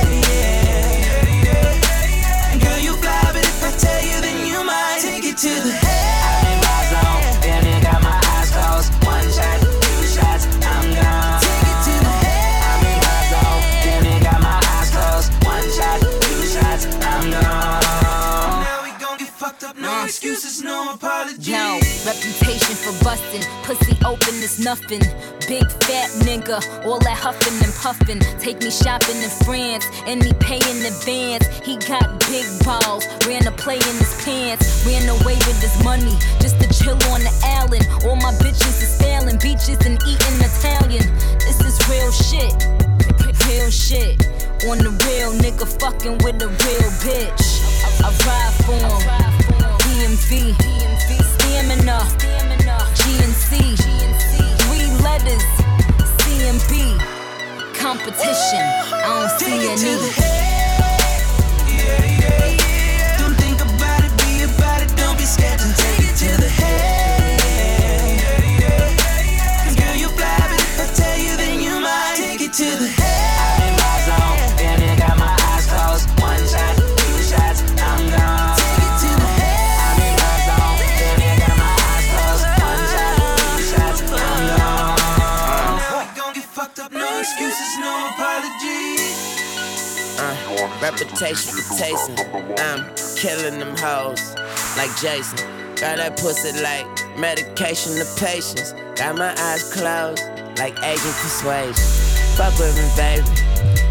Excuses, 21.03 21.49
no. 21.49 21.81
Reputation 22.05 22.75
for 22.75 23.05
bustin', 23.05 23.43
pussy 23.63 23.97
open 24.05 24.35
is 24.43 24.59
nothing. 24.59 25.01
Big 25.47 25.65
fat 25.83 26.11
nigga, 26.27 26.61
all 26.85 26.99
that 27.01 27.17
huffin' 27.17 27.55
and 27.65 27.75
puffin'. 27.75 28.21
Take 28.39 28.61
me 28.63 28.71
shopping 28.71 29.17
in 29.23 29.31
France, 29.45 29.87
and 30.07 30.23
he 30.23 30.33
pay 30.35 30.57
in 30.57 30.85
advance. 30.85 31.47
He 31.65 31.77
got 31.77 32.21
big 32.29 32.47
balls, 32.65 33.07
ran 33.27 33.47
a 33.47 33.53
play 33.53 33.77
in 33.77 33.97
his 33.97 34.15
pants, 34.25 34.85
ran 34.87 35.09
away 35.09 35.37
with 35.47 35.61
his 35.61 35.83
money 35.85 36.17
just 36.41 36.61
to 36.61 36.69
chill 36.69 36.99
on 37.13 37.21
the 37.23 37.35
island. 37.59 37.87
All 38.05 38.17
my 38.17 38.33
bitches 38.43 38.83
is 38.83 38.97
failing, 39.01 39.39
beaches 39.39 39.81
and 39.87 39.99
eating 40.07 40.39
Italian. 40.41 41.07
This 41.39 41.61
is 41.61 41.77
real 41.89 42.13
shit, 42.13 42.55
real 43.47 43.71
shit. 43.71 44.27
On 44.67 44.77
the 44.77 44.91
real 45.07 45.33
nigga 45.39 45.67
fucking 45.81 46.19
with 46.19 46.43
a 46.43 46.49
real 46.49 46.91
bitch. 47.07 47.45
I 48.03 48.11
ride 48.27 48.55
for 48.65 48.73
him. 48.75 49.78
DMV, 49.99 50.55
stamina, 51.35 51.99
GNC, 52.95 53.51
three 54.63 54.87
letters, 55.03 55.43
CMB, 56.23 56.73
competition. 57.75 58.63
I 58.95 59.03
don't 59.03 59.31
see 59.41 59.67
any. 59.67 59.99
Don't 63.19 63.35
think 63.35 63.61
about 63.61 64.05
it, 64.05 64.13
be 64.23 64.45
about 64.45 64.83
it, 64.83 64.97
don't 64.97 65.19
be 65.19 65.25
scared 65.25 65.61
and 65.61 65.75
take 65.75 65.99
it 65.99 66.17
to 66.17 66.41
the 66.43 66.49
head. 66.49 66.98
Reputation 90.81 91.53
for 91.55 91.77
tasting. 91.77 92.17
I'm 92.59 92.95
killing 93.17 93.59
them 93.59 93.77
hoes 93.79 94.37
like 94.77 94.95
Jason. 94.97 95.39
Got 95.75 95.99
that 95.99 96.17
pussy 96.19 96.53
like 96.63 96.87
medication 97.19 97.97
to 97.97 98.07
patience. 98.15 98.73
Got 98.95 99.17
my 99.17 99.35
eyes 99.39 99.73
closed 99.73 100.23
like 100.59 100.79
agent 100.85 101.17
persuasion. 101.19 101.75
Fuck 102.37 102.57
with 102.61 102.77
me, 102.79 102.87
baby. 102.95 103.27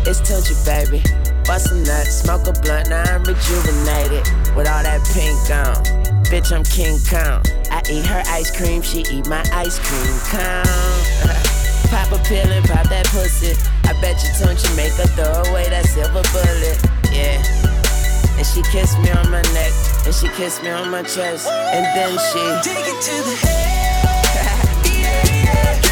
It's 0.08 0.22
Tunechi, 0.22 0.56
baby. 0.64 1.04
Bust 1.46 1.72
a 1.72 1.76
nut, 1.76 2.08
smoke 2.08 2.48
a 2.48 2.54
blunt, 2.62 2.88
now 2.88 3.04
I'm 3.04 3.24
rejuvenated. 3.24 4.24
With 4.56 4.68
all 4.68 4.84
that 4.84 5.04
pink 5.14 5.36
on. 5.52 5.84
Bitch, 6.32 6.56
I'm 6.56 6.64
King 6.64 7.00
Kong. 7.10 7.44
I 7.70 7.82
eat 7.92 8.06
her 8.06 8.24
ice 8.28 8.56
cream, 8.56 8.82
she 8.82 9.00
eat 9.12 9.28
my 9.28 9.44
ice 9.52 9.78
cream 9.80 10.20
cone. 10.32 11.44
Pop 11.90 12.12
a 12.12 12.20
pill 12.28 12.48
and 12.52 12.66
pop 12.68 12.88
that 12.90 13.08
pussy. 13.08 13.56
I 13.86 13.94
bet 14.02 14.22
you 14.24 14.30
Tunechi 14.36 14.76
make 14.76 14.94
her 14.94 15.08
throw 15.16 15.44
away 15.52 15.70
that 15.70 15.86
silver 15.86 16.24
bullet. 16.36 16.78
Yeah. 17.12 17.40
And 18.38 18.46
she 18.46 18.62
kissed 18.72 19.00
me 19.00 19.10
on 19.12 19.32
my 19.32 19.42
neck, 19.54 19.74
and 20.06 20.14
she 20.14 20.28
kissed 20.36 20.62
me 20.62 20.70
on 20.70 20.92
my 20.92 21.02
chest, 21.02 21.48
and 21.48 21.86
then 21.98 22.12
she 22.30 22.70
take 22.70 22.86
it 22.86 23.00
to 23.02 23.16
the 23.24 23.36
head. 23.42 24.06
yeah, 24.86 25.26
yeah, 25.26 25.87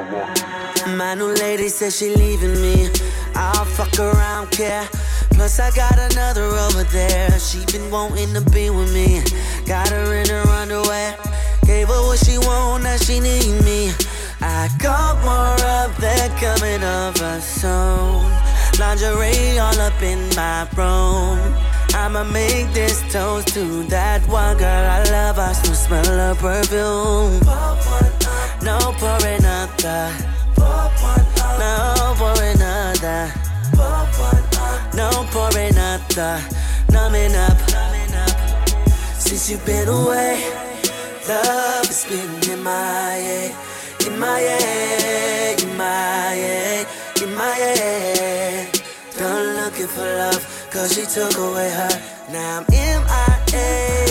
My 0.00 1.14
new 1.14 1.34
lady 1.34 1.68
says 1.68 1.98
she 1.98 2.14
leaving 2.14 2.54
me. 2.62 2.88
I'll 3.34 3.66
fuck 3.66 3.98
around, 3.98 4.50
care. 4.50 4.88
Plus 5.34 5.60
I 5.60 5.70
got 5.72 5.98
another 5.98 6.44
over 6.44 6.84
there. 6.84 7.38
She 7.38 7.66
been 7.66 7.90
wanting 7.90 8.32
to 8.32 8.40
be 8.50 8.70
with 8.70 8.92
me. 8.94 9.22
Got 9.66 9.90
her 9.90 10.14
in 10.14 10.26
her 10.30 10.48
underwear. 10.48 11.16
Gave 11.66 11.88
her 11.88 12.00
what 12.06 12.18
she 12.18 12.38
want, 12.38 12.84
now 12.84 12.96
she 12.96 13.20
need 13.20 13.62
me. 13.62 13.92
I 14.40 14.70
got 14.78 15.16
more 15.22 15.60
of 15.84 15.94
that 16.00 16.30
coming 16.40 16.82
over 16.82 17.38
soon. 17.42 18.24
Lingerie 18.80 19.58
all 19.58 19.78
up 19.80 20.02
in 20.02 20.20
my 20.34 20.66
room. 20.76 21.54
I'ma 21.92 22.24
make 22.24 22.72
this 22.72 23.02
toast 23.12 23.48
to 23.48 23.82
that 23.88 24.26
one 24.28 24.56
girl 24.56 24.66
I 24.66 25.04
love. 25.10 25.38
I 25.38 25.52
still 25.52 25.74
smell 25.74 26.06
her 26.06 26.34
perfume. 26.36 27.40
No 28.62 28.78
for 28.98 29.18
another. 29.26 30.12
No 30.58 32.14
for 32.16 32.42
another. 32.42 33.32
No 34.94 35.26
for 35.30 35.58
another. 35.58 36.42
Numbing 36.92 37.34
up. 37.34 37.58
Since 39.18 39.50
you've 39.50 39.64
been 39.64 39.88
away, 39.88 40.42
love 41.28 41.86
has 41.86 42.04
been 42.08 42.52
in 42.52 42.62
my 42.62 42.72
head. 42.72 43.54
In 44.06 44.18
my 44.18 44.40
head, 44.40 45.62
in 45.62 45.76
my 45.76 45.84
head, 45.84 46.86
in 47.22 47.34
my 47.34 47.48
head. 47.48 48.80
Done 49.16 49.56
looking 49.56 49.86
for 49.86 50.02
love, 50.02 50.68
cause 50.70 50.94
she 50.94 51.02
took 51.06 51.36
away 51.38 51.70
her. 51.70 52.02
Now 52.32 52.58
I'm. 52.58 52.70
MIA, 53.52 54.09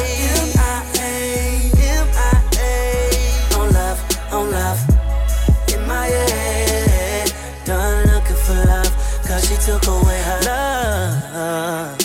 took 9.60 9.86
away 9.88 10.22
her 10.22 10.40
love. 10.46 12.02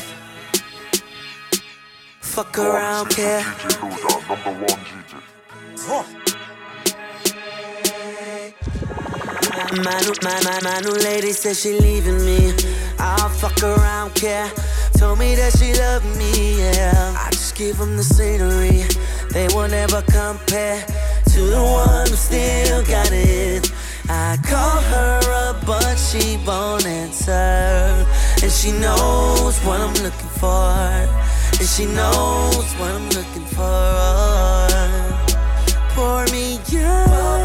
Fuck 2.20 2.58
around, 2.58 3.10
care. 3.10 3.44
My 9.84 10.00
new, 10.00 10.14
my, 10.22 10.40
my, 10.42 10.60
my 10.62 10.80
new 10.80 10.96
lady 11.04 11.32
said 11.32 11.56
she 11.56 11.78
leaving 11.78 12.24
me. 12.24 12.52
I'll 12.98 13.28
fuck 13.28 13.62
around, 13.62 14.14
care. 14.14 14.50
Told 14.98 15.18
me 15.18 15.34
that 15.36 15.56
she 15.56 15.74
loved 15.74 16.06
me, 16.16 16.58
yeah. 16.58 17.14
I 17.16 17.30
just 17.30 17.54
give 17.56 17.78
them 17.78 17.96
the 17.96 18.02
scenery. 18.02 18.84
They 19.30 19.46
will 19.54 19.68
never 19.68 20.02
compare 20.02 20.84
to 21.32 21.40
the 21.40 21.62
one 21.62 22.08
who 22.08 22.16
still 22.16 22.84
got 22.84 23.10
it. 23.12 23.70
I 24.08 24.36
call 24.42 24.80
her 24.92 25.20
up, 25.48 25.64
but 25.64 25.96
she 25.96 26.36
won't 26.46 26.84
answer. 26.86 28.06
And 28.42 28.52
she 28.52 28.72
knows 28.72 29.58
what 29.64 29.80
I'm 29.80 29.94
looking 30.02 30.32
for. 30.40 30.70
And 31.58 31.68
she 31.68 31.86
knows 31.86 32.72
what 32.74 32.90
I'm 32.90 33.08
looking 33.10 33.46
for. 33.56 34.68
Pour 35.94 36.24
me 36.26 36.58
out. 36.84 37.43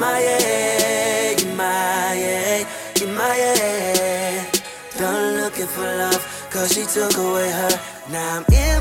My 0.00 0.18
head, 0.18 1.42
in 1.42 1.56
my 1.56 1.64
head, 1.64 2.66
in 3.02 3.14
my 3.14 3.34
head. 3.34 4.62
Done 4.96 5.36
looking 5.36 5.66
for 5.66 5.82
love, 5.82 6.48
cause 6.50 6.72
she 6.72 6.84
took 6.86 7.14
away 7.18 7.50
her. 7.50 7.80
Now 8.10 8.38
I'm 8.38 8.44
MIA. 8.48 8.80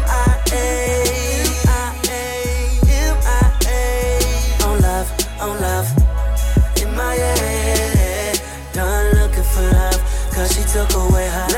On 4.63 4.81
love, 4.81 5.09
on 5.41 5.61
love. 5.61 5.87
In 6.81 6.95
my 6.95 7.15
head. 7.15 8.41
Done 8.71 9.15
looking 9.15 9.43
for 9.43 9.63
love, 9.73 10.01
cause 10.33 10.55
she 10.55 10.63
took 10.71 10.93
away 10.93 11.27
her 11.27 11.48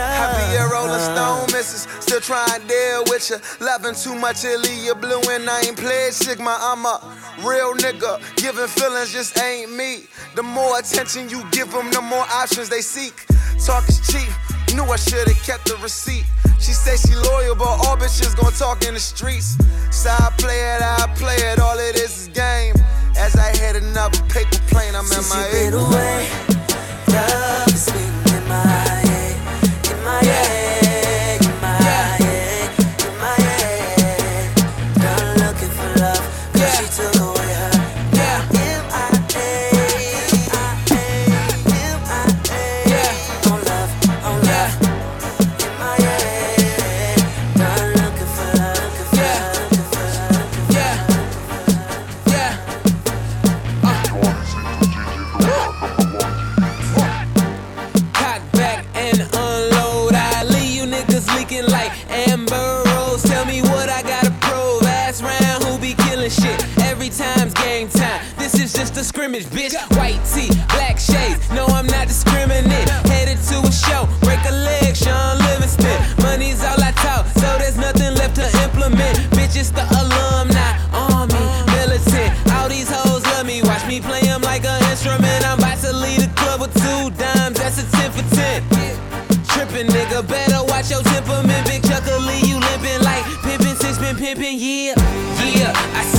Rolling 0.91 1.15
Stone, 1.15 1.51
missus. 1.53 1.87
Still 2.03 2.19
trying 2.19 2.61
to 2.61 2.67
deal 2.67 3.03
with 3.07 3.29
you. 3.29 3.37
Loving 3.65 3.95
too 3.95 4.15
much, 4.15 4.43
it 4.43 4.59
leave 4.59 4.83
you 4.83 4.95
blue, 4.95 5.21
and 5.29 5.49
I 5.49 5.61
ain't 5.61 5.77
played 5.77 6.13
Sigma. 6.13 6.57
I'm 6.59 6.85
a 6.85 6.99
real 7.47 7.73
nigga. 7.75 8.19
Giving 8.35 8.67
feelings 8.67 9.13
just 9.13 9.39
ain't 9.39 9.71
me. 9.71 10.03
The 10.35 10.43
more 10.43 10.79
attention 10.79 11.29
you 11.29 11.43
give 11.51 11.71
them, 11.71 11.91
the 11.91 12.01
more 12.01 12.25
options 12.33 12.69
they 12.69 12.81
seek. 12.81 13.25
Talk 13.65 13.87
is 13.87 14.05
cheap. 14.07 14.29
Knew 14.75 14.83
I 14.83 14.97
should've 14.97 15.41
kept 15.43 15.65
the 15.65 15.77
receipt. 15.77 16.25
She 16.59 16.73
say 16.73 16.97
she 16.97 17.15
loyal, 17.15 17.55
but 17.55 17.65
all 17.65 17.97
bitches 17.97 18.35
gon' 18.35 18.51
talk 18.53 18.83
in 18.85 18.93
the 18.93 18.99
streets. 18.99 19.57
So 19.91 20.09
I 20.09 20.31
play 20.37 20.59
it, 20.75 20.81
I 20.81 21.11
play 21.15 21.35
it, 21.35 21.59
all 21.59 21.77
it 21.79 21.95
is 21.95 22.21
is 22.21 22.27
game. 22.29 22.75
As 23.17 23.35
I 23.35 23.55
hit 23.55 23.75
another 23.75 24.21
paper 24.27 24.59
plane, 24.67 24.95
I'm 24.95 25.05
in 25.05 25.27
my 25.29 25.43
head. 25.51 25.73
away, 25.73 26.27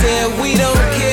said 0.03 0.41
we 0.41 0.53
don't 0.55 0.75
care 0.97 1.12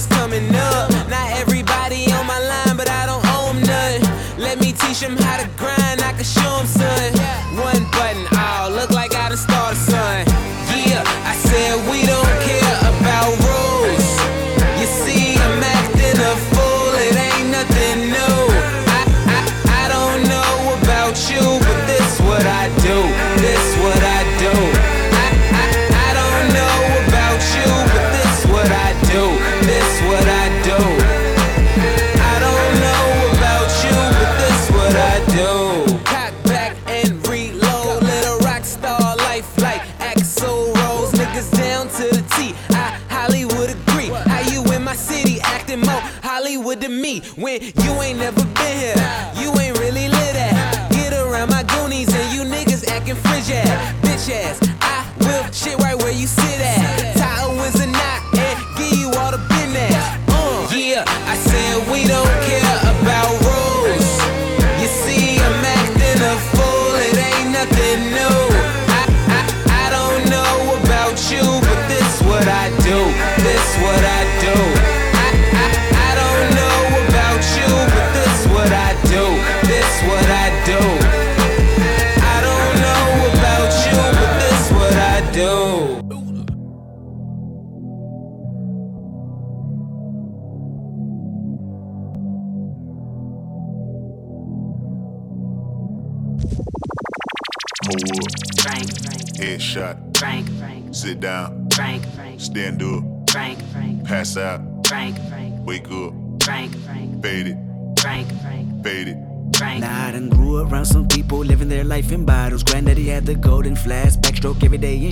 was 0.00 0.06
coming 0.06 0.54
up? 0.54 0.89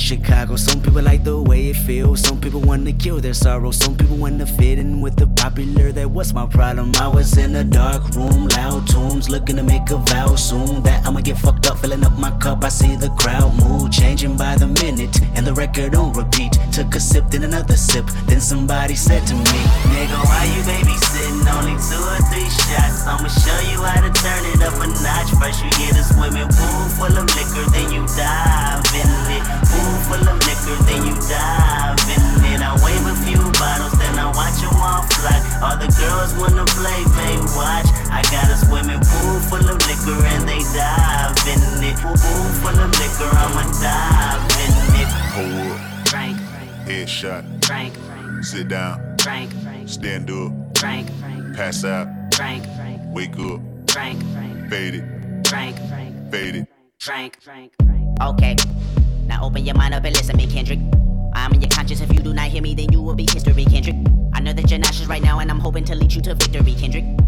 Chicago. 0.09 0.57
Some 0.57 0.81
people 0.81 1.03
like 1.03 1.23
the 1.23 1.39
way 1.39 1.69
it 1.69 1.77
feels. 1.77 2.23
Some 2.23 2.38
to 2.85 2.93
kill 2.93 3.19
their 3.21 3.35
sorrow. 3.35 3.71
Some 3.71 3.97
people 3.97 4.17
want 4.17 4.39
to 4.41 4.47
fit 4.47 4.79
in 4.79 5.01
with 5.01 5.17
the 5.17 5.27
popular. 5.27 5.93
That 5.93 6.11
was 6.11 6.35
my 6.35 6.47
problem. 6.47 6.93
I 6.97 7.09
was 7.09 7.37
in 7.39 7.57
a 7.57 7.65
dark 7.65 8.03
room, 8.15 8.49
loud 8.49 8.87
tunes, 8.89 9.31
looking 9.31 9.57
to 9.57 9.63
make 9.63 9.91
a 9.91 9.97
vow 9.97 10.35
soon 10.35 10.83
that 10.83 11.07
I'ma 11.07 11.21
get 11.21 11.39
fucked 11.39 11.67
up, 11.67 11.79
filling 11.79 12.05
up 12.05 12.19
my 12.19 12.31
cup. 12.39 12.65
I 12.65 12.69
see 12.69 12.97
the 12.97 13.11
crowd 13.11 13.55
mood 13.63 13.93
changing 13.93 14.37
by 14.37 14.57
the 14.57 14.67
minute, 14.67 15.15
and 15.35 15.47
the 15.47 15.55
record 15.55 15.95
on 15.95 16.13
repeat. 16.13 16.59
Took 16.73 16.95
a 16.95 17.01
sip, 17.01 17.25
then 17.31 17.45
another 17.45 17.77
sip. 17.77 18.07
Then 18.27 18.41
somebody 18.41 18.95
said 18.95 19.27
to 19.29 19.35
me, 19.35 19.59
Nigga, 19.95 20.19
why 20.29 20.45
you 20.53 20.63
babysitting? 20.69 21.47
Only 21.49 21.77
two 21.79 22.03
or 22.03 22.21
three 22.29 22.51
shots. 22.51 23.07
I'ma 23.07 23.29
show 23.29 23.61
you 23.71 23.79
how 23.83 24.01
to 24.03 24.13
turn 24.13 24.43
it 24.53 24.63
up 24.63 24.77
a 24.83 24.87
notch. 25.03 25.31
First 25.41 25.65
you 25.65 25.71
get 25.79 25.97
a 25.97 26.05
swimming 26.05 26.49
pool 26.49 26.85
full 26.99 27.17
of 27.17 27.27
liquor, 27.39 27.65
then 27.71 27.93
you 27.93 28.05
dive 28.19 28.85
in 28.93 29.09
it. 29.37 29.43
Pool 29.69 29.95
full 30.07 30.29
of 30.29 30.39
liquor, 30.45 30.77
then 30.85 31.07
you 31.07 31.15
dive 31.29 32.08
watch 34.49 34.61
them 34.61 34.81
all 34.81 35.03
fly. 35.03 35.37
All 35.63 35.77
the 35.77 35.89
girls 35.99 36.33
wanna 36.37 36.65
play, 36.67 37.05
they 37.17 37.37
watch. 37.57 37.87
I 38.11 38.23
got 38.31 38.49
a 38.49 38.57
swimming 38.57 39.01
pool 39.01 39.41
full 39.49 39.69
of 39.69 39.79
liquor 39.87 40.19
and 40.25 40.49
they 40.49 40.61
dive 40.73 41.37
in 41.47 41.85
it. 41.85 41.97
Pool 42.01 42.17
full 42.17 42.79
of 42.79 42.91
liquor, 42.99 43.31
I'ma 43.33 43.65
dive 43.81 44.43
in 44.65 44.73
it. 45.01 45.09
Hold 45.37 45.73
up. 45.73 46.09
Frank, 46.09 46.37
Headshot. 46.87 47.65
Frank, 47.65 47.95
Frank, 47.95 48.45
Sit 48.45 48.69
down. 48.69 49.17
Frank, 49.21 49.53
Frank, 49.63 49.89
Stand 49.89 50.31
up. 50.31 50.53
Frank, 50.79 51.11
Frank, 51.19 51.57
Pass 51.57 51.85
out. 51.85 52.09
Frank, 52.35 52.65
Frank, 52.77 53.01
Wake 53.15 53.39
up. 53.39 53.61
Frank, 53.91 54.23
Frank, 54.33 54.71
Fade 54.71 54.95
it. 54.95 55.49
Frank, 55.49 55.77
Frank, 55.89 56.31
Fade 56.31 56.55
it. 56.57 56.69
Frank, 57.01 57.41
Frank. 57.43 57.73
Okay, 58.21 58.57
now 59.27 59.45
open 59.45 59.65
your 59.65 59.77
mind 59.77 59.95
up 59.95 60.05
and 60.05 60.17
listen, 60.17 60.37
me, 60.37 60.47
Kendrick. 60.47 60.81
I'm 61.35 61.53
in 61.53 61.61
your 61.61 61.71
conscience. 61.71 62.01
If 62.01 62.13
you 62.13 62.21
do 62.21 62.35
not 62.35 62.49
hear 62.49 62.63
me, 62.63 62.75
then 62.75 62.91
you 62.93 63.01
will 63.01 63.15
be 63.15 63.27
history, 63.31 63.65
Kendrick. 63.65 63.97
Know 64.49 64.55
that 64.55 64.71
you're 64.71 64.79
nauseous 64.79 65.07
right 65.09 65.23
now, 65.23 65.41
and 65.41 65.51
I'm 65.51 65.61
hoping 65.61 65.85
to 65.85 65.95
lead 65.95 66.15
you 66.15 66.23
to 66.23 66.35
victory, 66.35 66.73
Kendrick. 66.73 67.28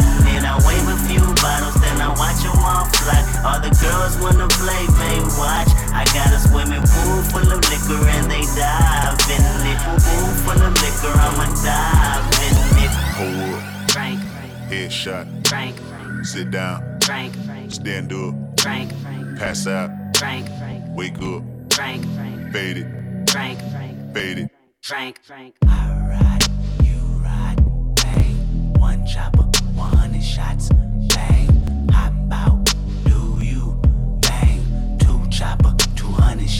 Bottles, 2.15 2.19
I 2.19 2.19
watch 2.19 2.41
them 2.43 2.63
all 2.63 2.85
fly. 2.85 3.19
All 3.45 3.59
the 3.59 3.71
girls 3.79 4.17
wanna 4.19 4.47
play, 4.47 4.85
they 4.99 5.19
watch. 5.37 5.69
I 5.93 6.05
got 6.13 6.33
a 6.33 6.39
swimming 6.39 6.81
pool 6.81 7.21
full 7.31 7.51
of 7.51 7.61
liquor 7.69 8.07
and 8.07 8.29
they 8.29 8.41
dive 8.55 9.19
in 9.29 9.41
it. 9.67 9.77
Pool 9.81 10.33
full 10.43 10.61
of 10.61 10.73
liquor, 10.81 11.13
I'ma 11.15 11.45
dive 11.63 12.25
in 12.45 12.55
it. 12.83 12.91
Hold 13.17 13.55
up. 13.55 13.91
Frank, 13.91 14.19
Headshot. 14.69 15.47
Frank, 15.47 15.75
Frank, 15.77 16.25
Sit 16.25 16.51
down. 16.51 16.99
Frank, 17.03 17.35
Frank, 17.45 17.71
Stand 17.71 18.13
up. 18.13 18.59
Frank, 18.59 18.93
Frank, 19.01 19.39
Pass 19.39 19.67
out. 19.67 19.89
Frank, 20.17 20.47
Frank, 20.59 20.83
Wake 20.95 21.21
up. 21.21 21.43
Frank, 21.73 22.03
Frank, 22.15 22.51
Fade 22.53 22.77
it. 22.77 23.29
Frank, 23.29 23.59
Frank, 23.71 24.13
Fade 24.13 24.37
it. 24.39 24.51
Frank, 24.83 25.19
Frank. 25.23 25.55
One 28.77 29.05
chopper, 29.05 29.43
100 29.75 30.21
shots, 30.23 30.69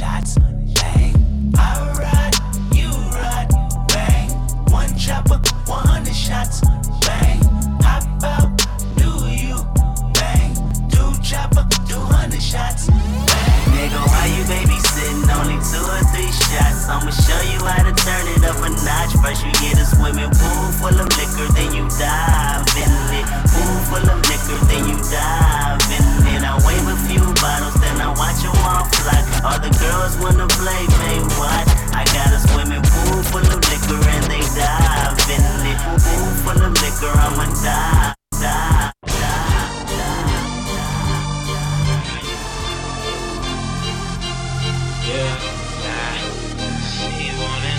shots, 0.01 0.33
bang. 0.81 1.13
I 1.61 1.77
ride, 2.01 2.35
you 2.73 2.89
ride, 3.13 3.53
bang. 3.93 4.33
One 4.73 4.89
chopper, 4.97 5.37
100 5.69 6.09
shots, 6.09 6.61
bang. 7.05 7.37
Hop 7.85 8.01
out, 8.25 8.49
do 8.97 9.11
you, 9.29 9.61
bang. 10.17 10.57
Two 10.89 11.13
chopper, 11.21 11.69
200 11.85 12.41
shots, 12.41 12.89
bang. 12.89 13.69
Nigga, 13.77 14.01
why 14.09 14.25
you 14.33 14.43
babysitting? 14.49 15.21
Only 15.37 15.61
two 15.69 15.85
or 15.85 16.01
three 16.09 16.33
shots. 16.49 16.89
I'ma 16.89 17.13
show 17.13 17.41
you 17.53 17.61
how 17.61 17.85
to 17.85 17.93
turn 17.93 18.25
it 18.33 18.41
up 18.41 18.57
a 18.57 18.73
notch. 18.81 19.13
First 19.21 19.45
you 19.45 19.53
get 19.61 19.77
a 19.77 19.85
swimming 19.85 20.33
pool 20.33 20.65
full 20.81 20.97
of 20.97 21.09
liquor, 21.13 21.45
then 21.53 21.77
you 21.77 21.85
dive 22.01 22.65
in 22.73 22.89
it. 23.21 23.25
Pool 23.53 23.77
full 23.85 24.09
of 24.09 24.17
liquor, 24.25 24.57
then 24.65 24.81
you 24.89 24.97
dive 25.13 25.77
in 25.93 26.05
it. 26.05 26.10
Watch 28.43 28.57
all 28.63 28.85
fly. 28.85 29.19
All 29.43 29.59
the 29.59 29.69
girls 29.79 30.17
wanna 30.17 30.47
play, 30.47 30.85
they 30.85 31.19
watch. 31.37 31.67
I 31.93 32.03
got 32.13 32.33
a 32.33 32.39
swimming 32.39 32.81
pool 32.81 33.23
full 33.23 33.41
of 33.41 33.61
liquor 33.69 34.01
and 34.09 34.25
they 34.25 34.41
dive 34.55 35.17
in 35.29 35.41
it. 35.67 35.77
Pool 35.85 36.31
full 36.43 36.61
of 36.61 36.73
liquor, 36.81 37.13
I'ma 37.13 37.45
dive, 37.63 38.15
dive, 38.41 38.93
want. 47.39 47.71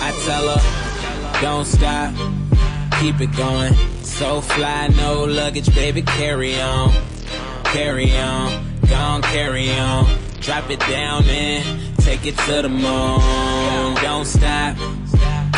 I 0.00 0.10
tell 0.24 0.48
her, 0.48 1.40
don't 1.42 1.64
stop, 1.66 2.14
keep 3.00 3.20
it 3.20 3.36
going. 3.36 3.74
So 4.02 4.40
fly, 4.40 4.88
no 4.88 5.24
luggage, 5.24 5.72
baby, 5.74 6.02
carry 6.02 6.60
on, 6.60 6.92
carry 7.72 8.16
on, 8.16 8.64
gon' 8.88 9.22
carry 9.22 9.70
on. 9.72 10.06
Drop 10.40 10.70
it 10.70 10.80
down 10.80 11.24
and 11.24 11.96
take 11.98 12.24
it 12.26 12.36
to 12.38 12.62
the 12.62 12.68
moon. 12.68 13.94
Don't 14.02 14.24
stop, 14.24 14.76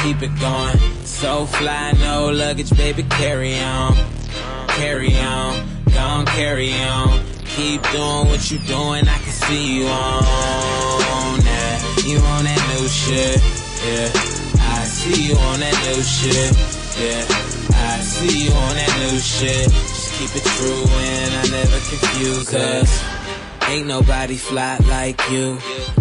keep 0.03 0.23
it 0.23 0.35
going. 0.41 0.79
So 1.05 1.47
fly, 1.47 1.93
no 2.01 2.31
luggage, 2.31 2.77
baby, 2.77 3.05
carry 3.05 3.59
on, 3.61 3.95
carry 4.69 5.17
on, 5.19 5.69
gon' 5.93 6.27
carry 6.27 6.73
on. 6.73 7.25
Keep 7.57 7.83
doing 7.91 8.27
what 8.29 8.51
you 8.51 8.59
doing, 8.61 9.07
I 9.07 9.19
can 9.19 9.33
see 9.33 9.77
you 9.77 9.87
on 9.87 11.39
that. 11.41 12.03
You 12.05 12.19
on 12.19 12.45
that 12.45 12.63
new 12.75 12.89
shit, 12.89 13.39
yeah. 13.87 14.11
I 14.75 14.85
see 14.85 15.29
you 15.29 15.37
on 15.37 15.61
that 15.61 15.77
new 15.87 16.03
shit, 16.03 16.53
yeah. 16.99 17.25
I 17.77 18.01
see 18.01 18.47
you 18.47 18.53
on 18.53 18.75
that 18.75 19.11
new 19.13 19.19
shit. 19.19 19.89
Keep 20.21 20.37
it 20.37 20.45
true 20.45 20.85
and 20.87 21.35
I 21.35 21.51
never 21.51 21.79
confuse 21.89 22.51
Cause 22.51 23.05
ain't 23.71 23.87
nobody 23.87 24.37
fly 24.37 24.77
like 24.87 25.18
you. 25.31 25.57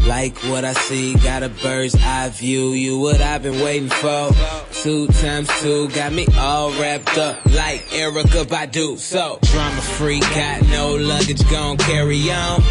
Like 0.06 0.38
what 0.50 0.66
I 0.66 0.74
see, 0.74 1.14
got 1.16 1.42
a 1.42 1.48
bird's 1.48 1.96
eye 1.96 2.28
view. 2.28 2.74
You 2.74 2.98
what 2.98 3.22
I've 3.22 3.44
been 3.44 3.62
waiting 3.62 3.88
for. 3.88 4.32
Two 4.74 5.08
times 5.08 5.48
two 5.62 5.88
got 5.90 6.12
me 6.12 6.28
all 6.38 6.72
wrapped 6.82 7.18
up 7.18 7.46
like 7.46 7.80
Erykah 7.92 8.44
Badu. 8.44 8.98
So 8.98 9.40
drama 9.42 9.82
free, 9.82 10.20
got 10.20 10.64
no 10.64 10.96
luggage, 10.96 11.50
gon' 11.50 11.78
carry 11.78 12.30
on. 12.30 12.62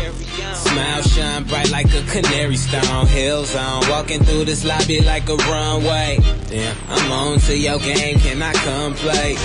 Smile 0.54 1.02
shine 1.02 1.44
bright 1.44 1.70
like 1.70 1.86
a 1.94 2.02
canary 2.10 2.56
stone. 2.56 3.06
Hills 3.06 3.56
on, 3.56 3.88
walking 3.88 4.22
through 4.22 4.44
this 4.44 4.66
lobby 4.66 5.00
like 5.00 5.30
a 5.30 5.36
runway. 5.36 6.18
Damn, 6.48 6.76
I'm 6.88 7.10
on 7.10 7.38
to 7.40 7.56
your 7.56 7.78
game, 7.78 8.18
can 8.18 8.42
I 8.42 8.52
come 8.52 8.92
play? 8.92 9.36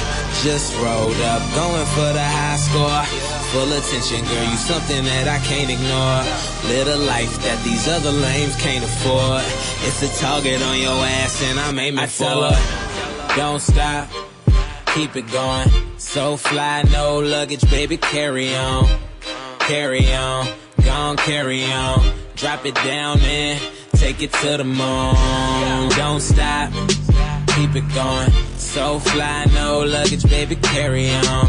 Just 0.44 0.76
rolled 0.76 1.16
up, 1.22 1.42
going 1.56 1.86
for 1.96 2.12
the 2.12 2.22
high 2.22 2.58
score. 2.58 3.06
Full 3.54 3.72
attention, 3.72 4.26
girl, 4.26 4.44
you 4.44 4.58
something 4.58 5.06
that 5.06 5.26
I 5.26 5.40
can't 5.46 5.72
ignore. 5.72 6.20
Live 6.70 6.88
a 6.90 6.98
life 6.98 7.42
that 7.44 7.64
these 7.64 7.88
other 7.88 8.12
lames 8.12 8.54
can't 8.58 8.84
afford. 8.84 9.42
It's 9.88 10.04
a 10.04 10.22
target 10.22 10.62
on 10.62 10.78
your 10.80 11.00
ass, 11.06 11.42
and 11.44 11.58
I'm 11.58 11.80
aiming 11.80 12.04
I 12.04 12.08
for 12.08 12.26
tell 12.26 12.52
her, 12.52 13.36
Don't 13.38 13.62
stop, 13.62 14.10
keep 14.94 15.16
it 15.16 15.32
going. 15.32 15.70
So 15.98 16.36
fly, 16.36 16.84
no 16.92 17.20
luggage, 17.20 17.64
baby, 17.72 17.96
carry 17.96 18.54
on. 18.54 18.86
Carry 19.60 20.14
on, 20.14 20.46
gon' 20.84 21.16
carry 21.16 21.64
on. 21.72 22.02
Drop 22.36 22.66
it 22.66 22.76
down 22.76 23.18
and 23.22 23.62
take 23.96 24.22
it 24.22 24.34
to 24.34 24.58
the 24.58 24.66
moon. 24.66 25.90
Don't 25.92 26.20
stop, 26.20 26.74
keep 27.56 27.76
it 27.76 27.94
going. 27.94 28.32
So 28.58 29.00
fly, 29.00 29.46
no 29.54 29.82
luggage, 29.82 30.24
baby, 30.30 30.56
carry 30.56 31.10
on. 31.12 31.48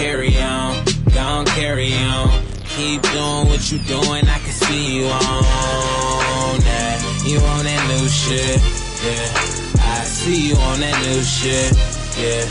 Carry 0.00 0.36
on, 0.40 0.84
gon' 1.14 1.44
carry 1.46 1.92
on. 1.94 2.28
Keep 2.76 3.02
doing 3.02 3.46
what 3.48 3.70
you 3.70 3.78
doing, 3.80 4.24
I 4.28 4.38
can 4.38 4.52
see 4.52 4.96
you 4.96 5.06
on 5.06 6.58
that. 6.60 7.22
You 7.26 7.38
on 7.38 7.64
that 7.64 7.82
new 7.88 8.08
shit, 8.08 8.60
yeah. 9.04 9.92
I 9.92 10.04
see 10.04 10.48
you 10.48 10.56
on 10.56 10.80
that 10.80 10.96
new 11.04 11.22
shit, 11.22 11.72
yeah. 12.16 12.46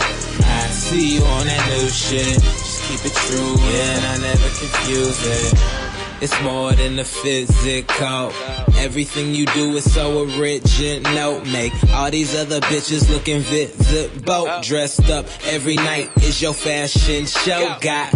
I 0.46 0.68
see 0.68 1.16
you 1.16 1.22
on 1.22 1.46
that 1.46 1.68
new 1.70 1.88
shit. 1.88 2.40
Just 2.40 2.82
keep 2.84 3.04
it 3.04 3.14
true, 3.26 3.56
yeah, 3.72 3.96
and 3.96 4.06
I 4.06 4.28
never 4.28 4.48
confuse 4.48 5.26
it. 5.26 5.79
It's 6.22 6.38
more 6.42 6.72
than 6.72 6.96
the 6.96 7.04
physical. 7.04 8.32
Everything 8.76 9.34
you 9.34 9.46
do 9.46 9.74
is 9.76 9.90
so 9.90 10.24
original. 10.38 11.40
Make 11.46 11.72
all 11.94 12.10
these 12.10 12.36
other 12.36 12.60
bitches 12.60 13.08
looking 13.08 13.40
visible. 13.40 14.46
Dressed 14.62 15.08
up 15.08 15.24
every 15.46 15.76
night 15.76 16.10
is 16.18 16.42
your 16.42 16.52
fashion 16.52 17.24
show. 17.24 17.76
Got 17.80 18.12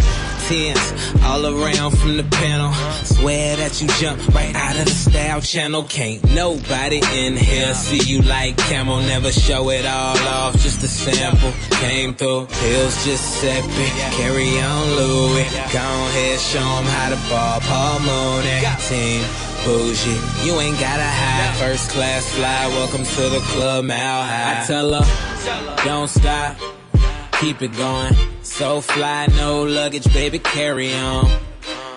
tens 0.49 0.93
all 1.25 1.47
around 1.47 1.93
from 1.93 2.17
the 2.17 2.25
panel. 2.25 2.73
Swear 3.05 3.57
that 3.57 3.81
you 3.81 3.89
jump 4.01 4.19
right 4.35 4.55
out 4.55 4.77
of 4.77 4.85
the 4.85 4.91
style 4.91 5.41
channel. 5.41 5.83
Can't 5.85 6.23
nobody 6.35 7.01
in 7.15 7.37
here 7.37 7.75
see 7.75 8.03
you 8.11 8.23
like 8.23 8.57
camel. 8.57 9.01
Never 9.01 9.33
show 9.33 9.71
it 9.71 9.87
all 9.87 10.19
off, 10.19 10.53
just 10.63 10.83
a 10.83 10.89
sample. 10.89 11.53
Came 11.79 12.15
through, 12.15 12.47
pills 12.47 13.05
just 13.05 13.25
sipping. 13.41 13.95
Carry 14.19 14.61
on, 14.61 14.87
Louis. 14.97 15.49
Go 15.73 15.89
ahead, 16.09 16.41
show 16.41 16.69
'em 16.79 16.85
how 16.85 17.09
to 17.11 17.21
ball. 17.29 17.61
Paul 17.61 18.01
Moon 18.01 18.47
and 18.47 18.79
team. 18.89 19.25
Bougie, 19.65 20.21
you 20.45 20.61
ain't 20.61 20.79
gotta 20.79 21.09
hide. 21.21 21.57
First 21.57 21.89
class 21.89 22.29
fly, 22.35 22.67
welcome 22.69 23.03
to 23.03 23.23
the 23.31 23.41
club, 23.53 23.87
Mile 23.87 24.23
High. 24.23 24.61
I 24.61 24.67
tell 24.67 24.93
her, 24.93 25.85
don't 25.85 26.09
stop, 26.09 26.57
keep 27.41 27.63
it 27.63 27.77
going. 27.77 28.15
So 28.43 28.81
fly, 28.81 29.27
no 29.37 29.63
luggage, 29.63 30.13
baby, 30.13 30.39
carry 30.39 30.95
on. 30.95 31.31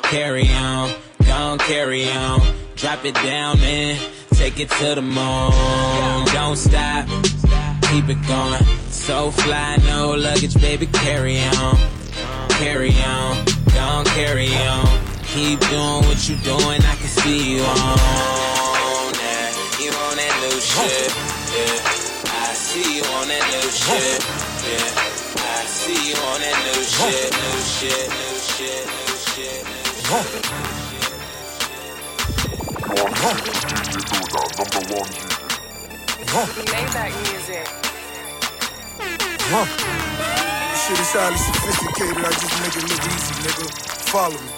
Carry 0.04 0.48
on, 0.50 0.94
don't 1.20 1.60
carry 1.62 2.10
on. 2.10 2.42
Drop 2.76 3.04
it 3.06 3.16
down, 3.16 3.60
and 3.60 4.00
take 4.32 4.60
it 4.60 4.70
to 4.70 4.96
the 4.96 5.02
moon. 5.02 6.26
Don't 6.34 6.56
stop, 6.56 7.08
keep 7.90 8.08
it 8.10 8.28
going. 8.28 8.64
So 8.90 9.32
fly, 9.32 9.78
no 9.88 10.16
luggage, 10.16 10.60
baby, 10.62 10.86
carry 10.88 11.40
on. 11.40 11.76
Carry 12.50 12.94
on, 13.04 13.46
gon' 13.74 14.06
carry 14.06 14.56
on. 14.56 14.86
Keep 15.34 15.60
doing 15.60 16.02
what 16.08 16.30
you 16.30 16.36
doing, 16.38 16.82
I 16.82 16.96
can 16.96 17.08
see 17.08 17.56
you 17.56 17.62
on. 17.64 17.98
You 19.80 19.92
on 19.92 20.18
that 20.18 20.34
new 20.42 20.60
shit, 20.60 21.12
yeah. 21.54 21.78
I 22.26 22.54
see 22.54 22.98
you 22.98 23.04
on 23.04 23.28
that 23.28 23.46
new 23.52 23.70
shit, 23.70 24.22
yeah. 24.66 25.16
See 25.68 26.09
you 26.09 26.15
on 26.15 26.39
that 26.39 26.55
new 26.63 26.80
shit, 26.80 27.28
new 27.28 27.59
shit, 27.59 28.07
new 28.07 28.39
shit, 28.39 28.88
new 28.88 29.20
shit, 29.20 29.68
new 29.68 29.91
shit. 29.91 30.47
Maybach 36.72 37.11
music. 37.28 37.68
Shit 40.88 40.99
is 40.99 41.11
highly 41.11 41.36
sophisticated. 41.36 42.24
I 42.24 42.32
just 42.32 42.55
make 42.63 42.76
it 42.80 42.84
look 42.88 43.03
easy, 43.11 43.36
nigga. 43.43 43.68
Follow 44.07 44.39
me. 44.39 44.51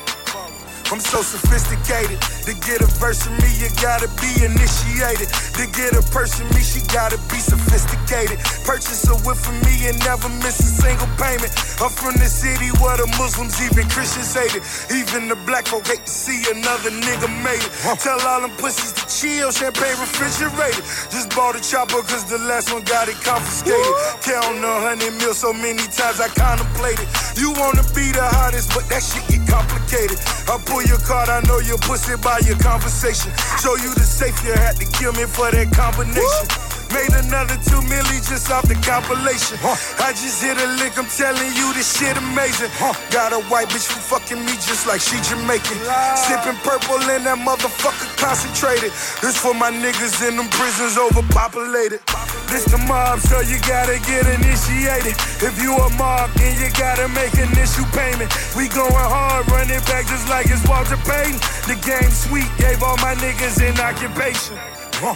I'm 0.91 0.99
so 0.99 1.21
sophisticated. 1.23 2.21
To 2.45 2.53
get 2.65 2.81
a 2.81 2.87
verse 3.01 3.23
from 3.23 3.37
me, 3.37 3.49
you 3.57 3.69
gotta 3.81 4.07
be 4.21 4.45
initiated. 4.45 5.29
To 5.59 5.67
get 5.75 5.91
a 5.91 5.99
person 6.15 6.47
me, 6.55 6.63
she 6.63 6.79
gotta 6.87 7.19
be 7.27 7.35
sophisticated. 7.35 8.39
Purchase 8.63 9.03
a 9.11 9.15
whip 9.27 9.35
for 9.35 9.51
me 9.67 9.91
and 9.91 9.99
never 10.07 10.31
miss 10.39 10.55
a 10.55 10.71
single 10.87 11.11
payment. 11.19 11.51
I'm 11.83 11.91
from 11.91 12.15
the 12.15 12.31
city 12.31 12.71
where 12.79 12.95
the 12.95 13.11
Muslims, 13.19 13.59
even 13.59 13.83
Christians 13.91 14.31
hate 14.31 14.55
it. 14.55 14.63
Even 14.87 15.27
the 15.27 15.35
black 15.43 15.67
folk 15.67 15.83
hate 15.83 16.07
to 16.07 16.15
see 16.15 16.39
another 16.55 16.95
nigga 16.95 17.27
made 17.43 17.59
it. 17.59 17.71
Tell 17.99 18.15
all 18.23 18.39
them 18.39 18.55
pussies 18.55 18.95
to 18.95 19.03
chill, 19.11 19.51
champagne 19.51 19.99
refrigerated. 19.99 20.79
Just 21.11 21.35
bought 21.35 21.59
a 21.59 21.61
chopper 21.61 22.07
cause 22.07 22.23
the 22.23 22.39
last 22.47 22.71
one 22.71 22.87
got 22.87 23.11
it 23.11 23.19
confiscated. 23.19 23.83
Count 24.23 24.63
a 24.63 24.75
hundred 24.87 25.11
mil 25.19 25.35
so 25.35 25.51
many 25.51 25.83
times 25.91 26.23
I 26.23 26.31
contemplated. 26.39 27.03
You 27.35 27.51
wanna 27.59 27.83
be 27.91 28.15
the 28.15 28.23
hottest, 28.23 28.71
but 28.71 28.87
that 28.87 29.03
shit 29.03 29.27
get 29.27 29.43
complicated. 29.43 30.15
I 30.47 30.55
pull 30.63 30.87
your 30.87 31.03
card, 31.03 31.27
I 31.27 31.43
know 31.51 31.59
your 31.59 31.83
pussy 31.83 32.15
by 32.23 32.39
your 32.47 32.55
conversation. 32.63 33.35
Show 33.59 33.75
you 33.75 33.91
the 33.99 34.07
safe, 34.07 34.39
you 34.47 34.55
had 34.55 34.79
to 34.79 34.87
kill 34.95 35.11
me 35.19 35.27
for 35.27 35.48
that 35.51 35.71
combination. 35.71 36.69
Made 36.89 37.13
another 37.21 37.53
two 37.69 37.77
milli 37.85 38.17
just 38.25 38.49
off 38.49 38.65
the 38.65 38.73
compilation. 38.81 39.61
I 40.01 40.09
just 40.17 40.41
hit 40.41 40.57
a 40.57 40.67
lick, 40.81 40.97
I'm 40.97 41.05
telling 41.05 41.53
you 41.53 41.69
this 41.77 41.85
shit 41.85 42.17
amazing. 42.17 42.73
Got 43.13 43.29
a 43.29 43.45
white 43.45 43.69
bitch 43.69 43.85
who 43.85 44.01
fucking 44.01 44.41
me 44.41 44.57
just 44.57 44.89
like 44.89 44.97
she 44.97 45.21
Jamaican. 45.21 45.77
Sipping 46.17 46.57
purple 46.65 46.97
and 46.97 47.29
that 47.29 47.37
motherfucker 47.45 48.09
concentrated. 48.17 48.89
This 49.21 49.37
for 49.37 49.53
my 49.53 49.69
niggas 49.69 50.17
in 50.25 50.33
them 50.33 50.49
prisons 50.49 50.97
overpopulated. 50.97 52.01
This 52.49 52.65
the 52.65 52.81
mob, 52.89 53.21
so 53.21 53.37
you 53.45 53.61
gotta 53.69 54.01
get 54.09 54.25
initiated. 54.25 55.13
If 55.45 55.61
you 55.61 55.77
a 55.77 55.93
mob, 55.93 56.33
then 56.41 56.57
you 56.57 56.73
gotta 56.73 57.05
make 57.13 57.37
an 57.37 57.53
issue 57.53 57.85
payment. 57.93 58.33
We 58.57 58.65
going 58.65 58.89
hard, 58.97 59.45
run 59.53 59.69
it 59.69 59.85
back 59.85 60.09
just 60.09 60.25
like 60.25 60.49
it's 60.49 60.65
Walter 60.65 60.97
Payton. 61.05 61.37
The 61.69 61.77
game 61.85 62.09
sweet, 62.09 62.49
gave 62.57 62.81
all 62.81 62.97
my 62.97 63.13
niggas 63.21 63.61
an 63.61 63.77
occupation. 63.77 64.57
Huh. 64.97 65.13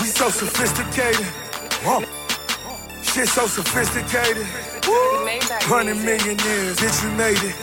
We 0.00 0.06
so 0.08 0.28
sophisticated. 0.28 1.26
Huh. 1.82 2.00
Shit 3.02 3.28
so 3.28 3.46
sophisticated. 3.46 4.46
Hundred 5.64 5.96
million 5.96 6.36
millionaires, 6.36 6.76
bitch, 6.76 7.02
you 7.02 7.10
made 7.16 7.42
it. 7.42 7.54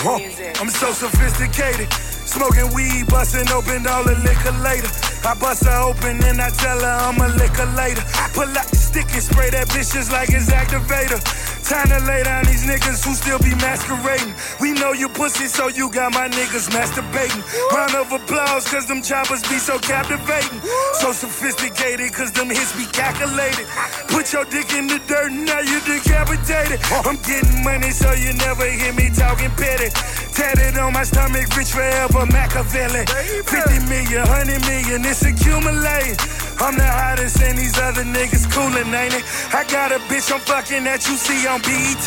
Huh. 0.00 0.60
I'm 0.60 0.70
so 0.70 0.92
sophisticated. 0.92 1.88
Smoking 2.30 2.72
weed, 2.72 3.08
busting 3.08 3.50
open 3.50 3.86
all 3.88 4.04
the 4.04 4.14
liquor 4.22 4.54
later. 4.62 4.86
I 5.26 5.34
bust 5.34 5.64
her 5.66 5.82
open 5.82 6.22
and 6.22 6.40
I 6.40 6.50
tell 6.50 6.78
her 6.78 6.96
I'm 7.10 7.18
a 7.20 7.26
liquor 7.34 7.66
later. 7.74 8.02
Pull 8.32 8.46
out 8.54 8.70
the 8.70 8.76
stick 8.76 9.10
and 9.12 9.22
spray 9.22 9.50
that 9.50 9.66
bitch 9.68 9.92
just 9.92 10.12
like 10.12 10.30
it's 10.30 10.46
activator. 10.46 11.18
Time 11.66 11.86
to 11.86 11.98
lay 12.06 12.22
down 12.22 12.44
these 12.46 12.66
niggas 12.66 13.04
who 13.04 13.14
still 13.14 13.38
be 13.38 13.54
masquerading. 13.62 14.34
We 14.60 14.72
know 14.72 14.92
you 14.92 15.08
pussy, 15.08 15.46
so 15.46 15.68
you 15.68 15.90
got 15.90 16.14
my 16.14 16.28
niggas 16.28 16.70
masturbating. 16.70 17.42
Round 17.70 17.94
of 17.94 18.10
applause, 18.10 18.66
cause 18.66 18.86
them 18.86 19.02
choppers 19.02 19.42
be 19.42 19.58
so 19.58 19.78
captivating. 19.78 20.60
So 21.02 21.12
sophisticated, 21.12 22.12
cause 22.12 22.32
them 22.32 22.48
hits 22.48 22.74
be 22.74 22.86
calculated. 22.90 23.66
Put 24.08 24.32
your 24.32 24.46
dick 24.46 24.72
in 24.74 24.86
the 24.86 24.98
dirt, 25.06 25.30
now 25.30 25.60
you 25.60 25.78
decapitated. 25.82 26.80
I'm 27.06 27.18
getting 27.22 27.62
money, 27.62 27.90
so 27.90 28.10
you 28.14 28.32
never 28.34 28.66
hear 28.70 28.92
me 28.94 29.10
talking 29.10 29.50
petty. 29.54 29.90
Tatted 30.34 30.78
on 30.78 30.92
my 30.92 31.04
stomach, 31.04 31.54
rich 31.54 31.70
forever, 31.70 32.19
Machiavelli. 32.26 33.04
50 33.06 33.88
million, 33.88 34.22
100 34.28 34.60
million, 34.66 35.04
it's 35.04 35.22
accumulating. 35.22 36.18
I'm 36.60 36.76
the 36.76 36.84
hottest 36.84 37.40
and 37.40 37.56
these 37.56 37.78
other 37.78 38.04
niggas 38.04 38.44
coolin', 38.52 38.92
ain't 38.92 39.14
it? 39.14 39.24
I 39.54 39.64
got 39.64 39.92
a 39.92 39.98
bitch 40.12 40.28
I'm 40.28 40.40
fucking 40.40 40.84
that 40.84 41.08
you 41.08 41.16
see 41.16 41.48
on 41.48 41.64
BET. 41.64 42.06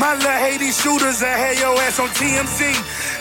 My 0.00 0.16
little 0.16 0.40
Haiti 0.40 0.72
shooters, 0.72 1.22
I 1.22 1.36
had 1.36 1.58
your 1.60 1.76
ass 1.84 2.00
on 2.00 2.08
TMZ. 2.16 2.80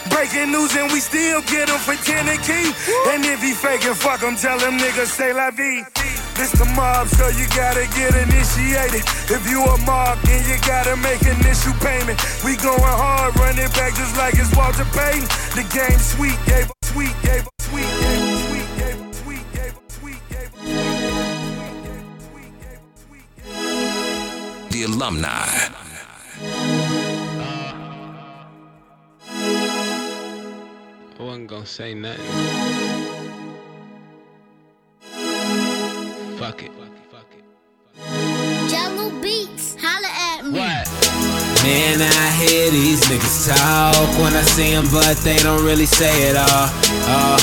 Breaking 0.09 0.51
news 0.51 0.75
and 0.75 0.91
we 0.91 0.99
still 0.99 1.41
get 1.41 1.67
him 1.67 1.79
for 1.83 1.95
10 1.95 2.29
a 2.29 2.37
key. 2.39 2.71
And 3.11 3.25
if 3.25 3.43
he 3.43 3.51
faking, 3.51 3.95
fuck 3.95 4.21
him, 4.21 4.35
tell 4.35 4.59
him 4.59 4.79
niggas 4.79 5.11
say 5.11 5.33
la 5.33 5.51
vie. 5.51 5.83
This 6.39 6.53
the 6.53 6.63
mob, 6.73 7.09
so 7.09 7.27
you 7.27 7.45
gotta 7.49 7.83
get 7.99 8.15
initiated. 8.15 9.03
If 9.27 9.43
you 9.51 9.61
a 9.61 9.77
mob, 9.79 10.17
then 10.23 10.39
you 10.47 10.55
gotta 10.65 10.95
make 10.95 11.21
initial 11.21 11.73
payment. 11.83 12.17
We 12.45 12.55
going 12.55 12.79
hard, 12.79 13.35
running 13.35 13.67
back 13.75 13.93
just 13.93 14.15
like 14.15 14.35
it's 14.35 14.55
Walter 14.55 14.85
Payton. 14.95 15.27
The 15.59 15.67
game 15.67 15.99
sweet, 15.99 16.39
gave 16.47 16.71
sweet, 16.85 17.13
gave 17.23 17.43
sweet, 17.67 17.83
The 24.71 24.83
alumni. 24.87 25.27
Uh, 27.37 27.73
I 31.19 31.21
wasn't 31.21 31.47
gonna 31.49 31.65
say 31.65 31.93
nothing. 31.95 32.98
Fuck 36.49 36.63
it. 36.63 36.71
Jahlil 38.73 39.21
Beats, 39.21 39.77
holla 39.77 40.09
at 40.09 40.41
me. 40.49 40.57
Man, 40.57 42.01
I 42.01 42.25
hear 42.41 42.71
these 42.73 43.05
niggas 43.05 43.53
talk 43.53 44.09
when 44.17 44.33
I 44.33 44.41
see 44.41 44.73
them, 44.73 44.89
but 44.89 45.13
they 45.21 45.37
don't 45.45 45.63
really 45.63 45.85
say 45.85 46.09
it 46.25 46.33
all. 46.33 46.73
Uh, 47.05 47.37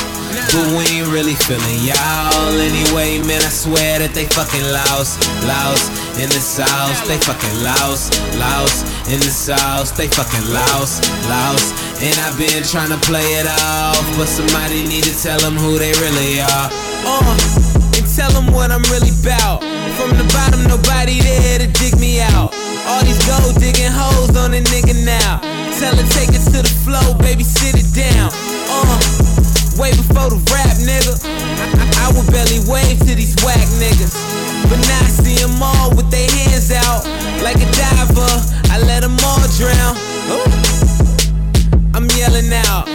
but 0.50 0.66
we 0.74 0.98
ain't 0.98 1.06
really 1.14 1.38
feeling 1.46 1.86
y'all 1.86 2.50
anyway. 2.58 3.22
Man, 3.22 3.38
I 3.46 3.52
swear 3.54 4.02
that 4.02 4.10
they 4.10 4.26
fucking 4.26 4.66
lost, 4.74 5.22
lost 5.46 5.86
in 6.18 6.26
the 6.26 6.42
sauce. 6.42 6.98
They 7.06 7.22
fucking 7.22 7.62
lost, 7.62 8.10
lost 8.42 8.90
in 9.06 9.22
the 9.22 9.30
sauce. 9.30 9.94
They 9.94 10.10
fucking 10.10 10.50
lost, 10.50 11.06
lost. 11.30 11.78
And 12.02 12.18
I've 12.26 12.34
been 12.34 12.66
trying 12.66 12.90
to 12.90 12.98
play 13.06 13.38
it 13.38 13.46
off, 13.46 14.02
but 14.18 14.26
somebody 14.26 14.82
need 14.82 15.06
to 15.06 15.14
tell 15.14 15.38
them 15.38 15.54
who 15.54 15.78
they 15.78 15.94
really 16.02 16.42
are. 16.42 16.68
Uh, 17.06 17.38
and 17.38 17.75
tell 18.16 18.32
them 18.32 18.48
what 18.48 18.72
I'm 18.72 18.80
really 18.88 19.12
about. 19.20 19.60
From 20.00 20.16
the 20.16 20.24
bottom, 20.32 20.64
nobody 20.64 21.20
there 21.20 21.60
to 21.60 21.68
dig 21.68 22.00
me 22.00 22.24
out. 22.32 22.48
All 22.88 23.04
these 23.04 23.20
gold 23.28 23.60
digging 23.60 23.92
holes 23.92 24.32
on 24.40 24.56
a 24.56 24.60
nigga 24.72 24.96
now. 25.04 25.44
Tell 25.76 25.92
her 25.92 26.08
take 26.16 26.32
it 26.32 26.40
to 26.48 26.64
the 26.64 26.74
flow, 26.80 27.12
baby, 27.20 27.44
sit 27.44 27.76
it 27.76 27.84
down. 27.92 28.32
Uh, 28.72 28.96
way 29.76 29.92
before 29.92 30.32
the 30.32 30.40
rap, 30.48 30.72
nigga. 30.80 31.12
I, 31.28 31.64
I, 31.76 31.84
I 32.04 32.16
would 32.16 32.24
barely 32.32 32.64
wave 32.64 32.96
to 33.04 33.12
these 33.12 33.36
whack 33.44 33.68
niggas. 33.76 34.16
But 34.72 34.80
now 34.88 35.04
I 35.04 35.12
see 35.12 35.36
them 35.36 35.60
all 35.60 35.92
with 35.92 36.08
their 36.08 36.30
hands 36.40 36.72
out. 36.72 37.04
Like 37.44 37.60
a 37.60 37.68
diver, 37.68 38.32
I 38.72 38.80
let 38.80 39.04
them 39.04 39.20
all 39.28 39.44
drown. 39.60 39.92
Ooh. 40.32 40.48
I'm 41.92 42.08
yelling 42.16 42.48
out. 42.64 42.88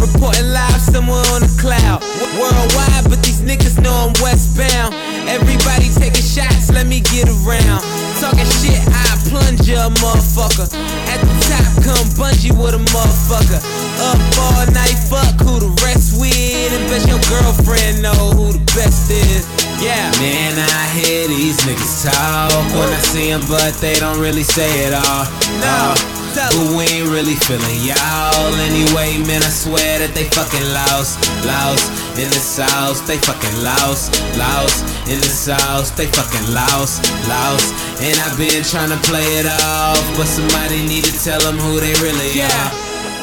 Reporting 0.00 0.48
live 0.48 0.80
somewhere 0.80 1.22
on 1.36 1.44
the 1.44 1.52
cloud. 1.60 2.00
Worldwide, 2.40 3.04
but 3.12 3.20
these 3.22 3.40
niggas 3.44 3.76
know 3.80 3.92
I'm 3.92 4.14
westbound. 4.24 4.94
Everybody 5.28 5.92
taking 5.92 6.24
shots, 6.24 6.72
let 6.72 6.86
me 6.86 7.00
get 7.00 7.28
around. 7.28 7.84
Talking 8.16 8.48
shit, 8.48 8.80
I 8.88 9.20
plunge 9.28 9.68
a 9.68 9.92
motherfucker. 10.00 10.72
At 11.12 11.20
the 11.20 11.34
top, 11.52 11.68
come 11.84 12.06
bungee 12.16 12.50
with 12.56 12.74
a 12.74 12.82
motherfucker. 12.90 13.60
Up 14.08 14.20
all 14.40 14.66
night, 14.72 14.96
fuck 15.12 15.36
who 15.44 15.60
the 15.60 15.70
rest 15.84 16.18
with. 16.18 16.72
And 16.72 16.88
bet 16.88 17.06
your 17.06 17.20
girlfriend 17.28 18.02
know 18.02 18.32
who 18.32 18.52
the 18.56 18.64
best 18.72 19.10
is. 19.10 19.69
Yeah. 19.80 20.12
Man, 20.20 20.60
I 20.60 20.92
hear 20.92 21.26
these 21.26 21.56
niggas 21.64 22.04
talk 22.04 22.52
when 22.76 22.92
I 22.92 23.00
see 23.00 23.32
them, 23.32 23.40
but 23.48 23.72
they 23.80 23.96
don't 23.96 24.20
really 24.20 24.44
say 24.44 24.68
it 24.84 24.92
all. 24.92 25.24
No. 25.64 25.96
Uh, 25.96 26.20
but 26.36 26.76
we 26.76 26.84
ain't 26.84 27.08
really 27.08 27.34
feeling 27.48 27.80
y'all 27.80 28.54
anyway, 28.60 29.16
man. 29.24 29.40
I 29.40 29.48
swear 29.48 30.04
that 30.04 30.12
they 30.12 30.28
fucking 30.30 30.62
lost, 30.76 31.16
lost 31.48 31.88
in 32.20 32.28
the 32.28 32.38
sauce. 32.38 33.00
They 33.02 33.16
fucking 33.18 33.56
lost, 33.64 34.20
lost 34.36 34.84
in 35.08 35.16
the 35.18 35.32
sauce. 35.32 35.90
They 35.96 36.06
fucking 36.12 36.52
lost, 36.52 37.00
lost. 37.24 37.72
And 38.04 38.14
I've 38.20 38.36
been 38.36 38.62
trying 38.62 38.92
to 38.92 39.00
play 39.08 39.26
it 39.40 39.48
off, 39.48 40.04
but 40.14 40.28
somebody 40.28 40.84
need 40.86 41.08
to 41.08 41.14
tell 41.24 41.40
them 41.40 41.56
who 41.56 41.80
they 41.80 41.96
really 42.04 42.44
are. 42.44 42.70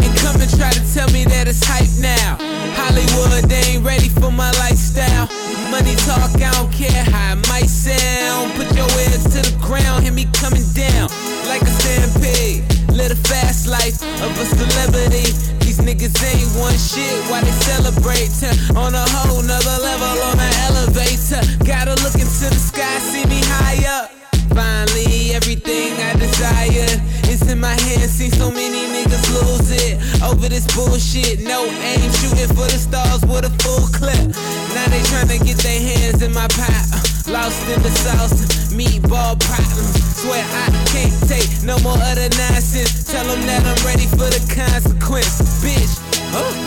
And 0.02 0.12
come 0.18 0.42
and 0.42 0.50
try 0.58 0.74
to 0.74 0.84
tell 0.90 1.08
me 1.14 1.24
that 1.30 1.48
it's 1.48 1.62
hype 1.62 1.94
now. 2.02 2.42
Hollywood, 2.76 3.46
they 3.46 3.78
ain't 3.78 3.86
ready 3.86 4.10
for 4.10 4.34
my 4.34 4.52
lifestyle. 4.58 5.30
Money 5.78 5.94
talk, 6.10 6.34
I 6.42 6.50
don't 6.58 6.74
care 6.74 7.04
how 7.14 7.38
it 7.38 7.48
might 7.50 7.70
sound. 7.70 8.50
Put 8.58 8.66
your 8.74 8.90
ears 8.98 9.22
to 9.30 9.46
the 9.46 9.54
ground, 9.62 10.02
hear 10.02 10.12
me 10.12 10.26
coming 10.34 10.66
down 10.74 11.06
like 11.46 11.62
a 11.62 11.70
stampede. 11.70 12.66
Live 12.90 13.14
a 13.14 13.20
fast 13.30 13.70
life 13.70 14.02
of 14.26 14.34
a 14.42 14.46
celebrity. 14.58 15.30
These 15.62 15.78
niggas 15.86 16.18
ain't 16.26 16.50
one 16.58 16.74
shit 16.74 17.22
while 17.30 17.46
they 17.46 17.54
celebrate. 17.62 18.34
On 18.74 18.90
a 18.90 19.06
whole 19.22 19.46
nother 19.46 19.78
level 19.78 20.18
on 20.26 20.40
an 20.42 20.54
elevator. 20.66 21.46
Gotta 21.62 21.94
look 22.02 22.18
into 22.18 22.50
the 22.50 22.58
sky, 22.58 22.98
see 22.98 23.30
me 23.30 23.38
high 23.46 23.86
up. 23.86 24.10
Finally, 24.58 25.38
everything 25.38 25.94
I 26.02 26.18
desire 26.18 26.90
in 27.50 27.60
my 27.60 27.76
hands. 27.88 28.12
Seen 28.12 28.32
so 28.32 28.52
many 28.52 28.88
niggas 28.94 29.28
lose 29.34 29.72
it 29.72 29.98
over 30.24 30.48
this 30.50 30.68
bullshit. 30.76 31.40
No 31.42 31.66
aim, 31.66 32.12
shooting 32.20 32.48
for 32.56 32.68
the 32.68 32.80
stars 32.80 33.22
with 33.26 33.46
a 33.46 33.54
full 33.64 33.88
clip. 33.92 34.22
Now 34.76 34.88
they 34.92 35.02
tryna 35.12 35.44
get 35.46 35.58
their 35.58 35.80
hands 35.80 36.22
in 36.22 36.34
my 36.34 36.48
pot. 36.48 36.86
Uh, 36.94 37.04
Lost 37.28 37.68
in 37.68 37.82
the 37.84 37.92
sauce, 37.92 38.72
meatball 38.72 39.36
problems. 39.44 39.96
Swear 40.16 40.44
I 40.44 40.72
can't 40.88 41.12
take 41.28 41.50
no 41.64 41.78
more 41.84 42.00
of 42.00 42.16
the 42.16 42.30
nonsense. 42.40 43.04
Tell 43.04 43.26
them 43.26 43.42
that 43.48 43.64
I'm 43.68 43.80
ready 43.86 44.08
for 44.08 44.32
the 44.32 44.40
consequence, 44.48 45.42
bitch. 45.60 46.00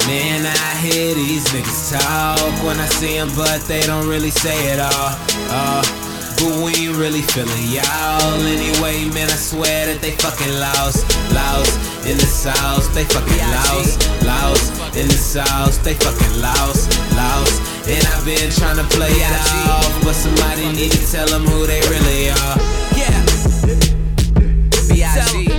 Man, 0.07 0.45
I 0.45 0.70
hear 0.85 1.14
these 1.14 1.47
niggas 1.49 1.93
talk 1.97 2.64
when 2.64 2.78
I 2.78 2.87
see 2.87 3.16
them, 3.16 3.31
but 3.37 3.61
they 3.62 3.81
don't 3.83 4.09
really 4.09 4.31
say 4.31 4.72
it 4.72 4.81
all. 4.81 5.16
Uh, 5.49 6.09
but 6.41 6.64
we 6.64 6.88
ain't 6.88 6.97
really 6.97 7.20
feeling 7.20 7.64
y'all 7.68 8.41
anyway, 8.49 9.05
man. 9.12 9.28
I 9.28 9.36
swear 9.36 9.86
that 9.86 10.01
they 10.01 10.12
fucking 10.12 10.53
lost, 10.57 11.05
lost 11.36 11.76
in 12.09 12.16
the 12.16 12.26
sauce. 12.26 12.88
They 12.97 13.05
fucking 13.05 13.45
lost, 13.53 14.09
lost 14.24 14.72
in 14.97 15.07
the 15.09 15.20
sauce. 15.20 15.76
They 15.78 15.95
fucking 15.95 16.41
lost, 16.41 16.97
lost. 17.12 17.61
And 17.88 18.01
I've 18.09 18.24
been 18.24 18.51
trying 18.51 18.80
to 18.80 18.88
play 18.97 19.12
it 19.12 19.32
off, 19.68 19.93
but 20.03 20.14
somebody 20.14 20.72
need 20.72 20.93
to 20.93 21.03
tell 21.12 21.28
them 21.28 21.45
who 21.45 21.66
they 21.66 21.80
really 21.93 22.30
are. 22.30 22.57
Yeah. 22.97 23.20
B.I.G. 24.88 25.49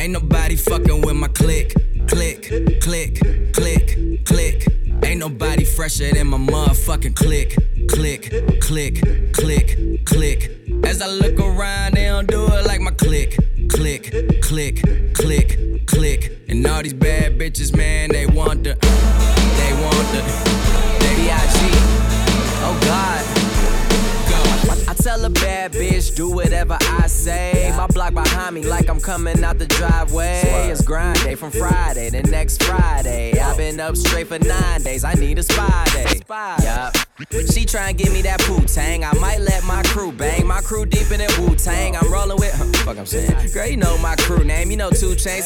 ain't 0.00 0.12
nobody 0.12 0.56
fucking 0.56 1.02
with 1.02 1.16
my 1.16 1.28
click. 1.28 1.74
Click, 2.08 2.42
click, 2.80 3.20
click, 3.52 4.24
click. 4.24 4.66
Ain't 5.04 5.20
nobody 5.20 5.64
fresher 5.64 6.10
than 6.12 6.28
my 6.28 6.38
motherfucking 6.38 7.14
click. 7.14 7.54
Click, 7.88 8.32
click, 8.60 9.02
click, 9.32 10.04
click. 10.06 10.50
As 10.84 11.02
I 11.02 11.06
look 11.06 11.38
around, 11.38 11.94
they 11.94 12.06
don't 12.06 12.26
do 12.26 12.46
it 12.46 12.66
like 12.66 12.80
my 12.80 12.92
click. 12.92 13.36
Click, 13.68 14.10
click, 14.42 14.82
click, 15.14 15.86
click. 15.86 16.32
And 16.48 16.66
all 16.66 16.82
these 16.82 16.94
bad 16.94 17.38
bitches, 17.38 17.76
man, 17.76 18.10
they 18.10 18.26
want 18.26 18.64
the, 18.64 18.74
they 18.74 19.72
want 19.84 20.06
the, 20.12 20.22
they 21.00 21.16
B.I.G. 21.16 21.58
Oh 22.62 22.80
God. 22.84 23.39
Tell 25.02 25.24
a 25.24 25.30
bad 25.30 25.72
bitch, 25.72 26.14
do 26.14 26.30
whatever 26.30 26.76
I 26.78 27.06
say. 27.06 27.72
My 27.74 27.86
block 27.86 28.12
behind 28.12 28.54
me, 28.54 28.64
like 28.64 28.88
I'm 28.90 29.00
coming 29.00 29.42
out 29.42 29.58
the 29.58 29.66
driveway. 29.66 30.68
It's 30.70 30.82
grind 30.82 31.18
day 31.20 31.34
from 31.36 31.50
Friday 31.50 32.10
to 32.10 32.22
next 32.24 32.62
Friday. 32.62 33.38
I've 33.38 33.56
been 33.56 33.80
up 33.80 33.96
straight 33.96 34.26
for 34.26 34.38
nine 34.38 34.82
days. 34.82 35.04
I 35.04 35.14
need 35.14 35.38
a 35.38 35.42
spy 35.42 35.86
day. 35.94 36.20
Yup. 36.62 37.09
She 37.52 37.66
try 37.66 37.90
and 37.90 37.98
give 37.98 38.12
me 38.12 38.22
that 38.22 38.40
poo 38.40 38.60
tang. 38.64 39.04
I 39.04 39.12
might 39.18 39.40
let 39.40 39.64
my 39.64 39.82
crew 39.82 40.12
bang. 40.12 40.46
My 40.46 40.60
crew 40.60 40.86
deep 40.86 41.10
in 41.10 41.18
that 41.18 41.36
Wu 41.38 41.54
Tang. 41.54 41.96
I'm 41.96 42.10
rolling 42.10 42.38
with, 42.38 42.54
huh, 42.54 42.64
fuck 42.84 42.96
I'm 42.96 43.04
saying. 43.04 43.52
Girl, 43.52 43.66
you 43.66 43.76
know 43.76 43.98
my 43.98 44.16
crew 44.16 44.44
name. 44.44 44.70
You 44.70 44.76
know 44.76 44.90
two 44.90 45.14
chains. 45.14 45.44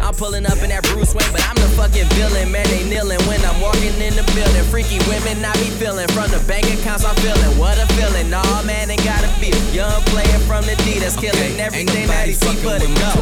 I'm 0.00 0.14
pulling 0.14 0.46
up 0.46 0.56
in 0.62 0.70
that 0.70 0.84
Bruce 0.88 1.12
Wayne, 1.12 1.28
but 1.32 1.42
I'm 1.44 1.56
the 1.56 1.68
fucking 1.76 2.08
villain. 2.16 2.50
Man, 2.52 2.64
they 2.72 2.88
kneeling 2.88 3.20
when 3.26 3.42
I'm 3.44 3.60
walking 3.60 3.92
in 4.00 4.14
the 4.16 4.24
building. 4.32 4.64
Freaky 4.70 5.02
women, 5.10 5.44
I 5.44 5.52
be 5.60 5.68
feeling 5.76 6.08
from 6.14 6.30
the 6.30 6.40
bank 6.46 6.64
accounts. 6.70 7.04
I'm 7.04 7.16
feeling 7.20 7.58
what 7.58 7.76
a 7.76 7.86
feeling. 7.98 8.30
Nah, 8.30 8.62
man, 8.62 8.88
ain't 8.88 9.02
gotta 9.04 9.28
feel. 9.36 9.58
young 9.74 10.00
player 10.14 10.38
from 10.46 10.64
the 10.64 10.76
D 10.86 10.98
that's 11.02 11.18
killing 11.18 11.58
everything 11.58 12.06
that 12.08 12.30
he 12.30 12.32
see 12.32 12.56
but 12.62 12.80
it 12.80 12.92
go. 13.02 13.12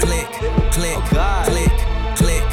Click, 0.00 0.28
click, 0.72 0.98
oh, 1.12 1.42
click, 1.50 1.74
click. 2.14 2.44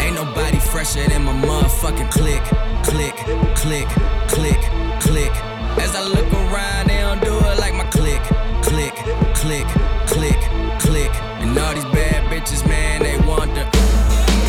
Ain't 0.00 0.14
nobody 0.14 0.47
fresher 0.78 1.08
than 1.08 1.24
my 1.24 1.32
motherfucking 1.32 2.08
click, 2.08 2.40
click, 2.84 3.16
click, 3.56 3.88
click, 4.28 4.60
click. 5.00 5.32
As 5.76 5.96
I 5.96 6.04
look 6.06 6.32
around, 6.32 6.86
they 6.86 7.00
don't 7.00 7.20
do 7.20 7.36
it 7.36 7.58
like 7.58 7.74
my 7.74 7.82
click, 7.90 8.22
click, 8.62 8.94
click, 9.34 9.66
click, 10.06 10.38
click. 10.78 11.10
And 11.42 11.58
all 11.58 11.74
these 11.74 11.84
bad 11.86 12.30
bitches, 12.30 12.64
man, 12.68 13.02
they 13.02 13.18
want 13.26 13.52
the, 13.56 13.64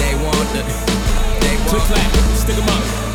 they 0.01 0.13
want 0.23 0.49
the, 0.53 0.61
they 1.41 1.55
want 1.57 1.69
Click 1.69 1.83
clap, 1.89 2.11
stick 2.37 2.57
'em 2.57 2.69
up. 2.69 3.08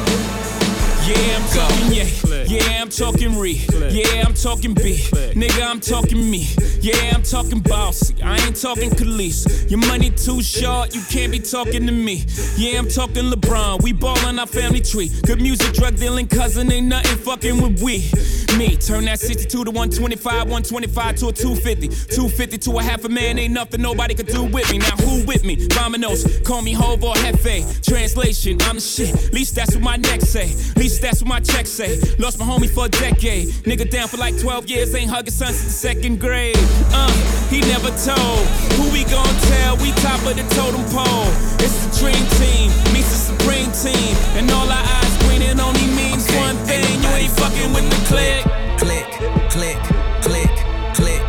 Yeah, 1.07 1.37
I'm 1.37 1.47
talking 1.49 1.93
yeah. 1.93 2.45
Yeah, 2.47 2.83
I'm 2.83 2.89
talking 2.89 3.39
re. 3.39 3.61
Yeah, 3.91 4.25
I'm 4.27 4.33
talking 4.33 4.73
B. 4.73 4.97
Nigga, 5.35 5.63
I'm 5.63 5.81
talking 5.81 6.31
me. 6.31 6.47
Yeah, 6.81 7.13
I'm 7.15 7.23
talking 7.23 7.61
bossy. 7.61 8.15
I 8.23 8.39
ain't 8.39 8.61
talking 8.61 8.91
Khalees. 8.91 9.71
Your 9.71 9.81
money 9.81 10.11
too 10.11 10.43
short, 10.43 10.95
you 10.95 11.03
can't 11.11 11.33
be 11.33 11.41
talking 11.41 11.87
to 11.87 11.93
me. 11.93 12.25
Yeah, 12.57 12.79
I'm 12.79 12.89
talking 12.89 13.25
LeBron. 13.31 13.83
We 13.83 13.93
ballin' 13.93 14.39
our 14.39 14.47
family 14.47 14.81
tree. 14.81 15.11
Good 15.27 15.43
music, 15.43 15.75
drug 15.75 15.97
dealing 15.97 16.27
cousin, 16.27 16.73
ain't 16.73 16.87
nothing 16.87 17.19
fucking 17.19 17.61
with 17.61 17.83
we. 17.83 18.11
Me, 18.59 18.77
turn 18.77 19.05
that 19.07 19.19
62 19.19 19.65
to 19.65 19.71
125, 19.71 20.33
125 20.49 21.17
to 21.17 21.29
a 21.29 21.33
250. 21.33 21.89
250 21.89 22.59
to 22.59 22.79
a 22.79 22.83
half 22.83 23.05
a 23.05 23.09
man, 23.09 23.39
ain't 23.39 23.53
nothing 23.53 23.83
nobody 23.83 24.15
could 24.15 24.27
do 24.27 24.45
with 24.45 24.71
me. 24.71 24.79
Now 24.79 24.97
who 24.97 25.25
with 25.25 25.45
me? 25.45 25.57
Vamanos, 25.69 26.45
call 26.45 26.63
me 26.63 26.73
Hov 26.73 27.03
or 27.03 27.15
Hefe. 27.15 27.85
Translation, 27.85 28.59
I'm 28.63 28.77
the 28.77 28.81
shit. 28.81 29.33
Least 29.33 29.57
that's 29.57 29.75
what 29.75 29.83
my 29.83 29.97
neck 29.97 30.21
say. 30.21 30.55
Least 30.77 31.03
that's 31.03 31.21
what 31.21 31.29
my 31.29 31.41
check 31.41 31.67
say. 31.67 31.99
Lost 32.19 32.39
my 32.39 32.45
homie 32.45 32.71
for 32.71 32.87
a 32.87 32.89
decade. 32.89 33.49
Nigga 33.65 33.91
down 33.91 34.07
for 34.09 34.19
like 34.19 34.39
12 34.39 34.69
years, 34.69 34.95
ain't 34.95 35.11
hugging 35.11 35.33
son 35.33 35.53
since 35.53 35.65
the 35.65 35.71
second 35.71 36.21
grade. 36.21 36.57
Uh, 36.93 37.11
he 37.51 37.61
never 37.61 37.91
told. 38.07 38.47
Who 38.79 38.91
we 38.93 39.05
gon' 39.05 39.35
tell? 39.51 39.77
We 39.79 39.91
top 40.03 40.21
of 40.27 40.37
the 40.37 40.47
totem 40.55 40.85
pole. 40.95 41.31
It's 41.59 41.75
the 41.87 41.91
dream 41.99 42.25
team, 42.39 42.71
meets 42.93 43.11
the 43.11 43.35
supreme 43.35 43.73
team. 43.73 44.17
And 44.39 44.51
all 44.51 44.71
our 44.71 44.85
eyes 44.85 45.14
green, 45.39 45.51
it 45.51 45.61
only 45.61 45.87
means 45.95 46.27
one 46.35 46.57
thing. 46.67 46.85
You 47.03 47.09
ain't 47.09 47.33
fucking 47.33 47.73
with 47.73 47.89
the 47.91 48.01
click. 48.07 48.45
Click, 48.79 49.07
click, 49.51 49.79
click, 50.23 50.55
click. 50.95 51.23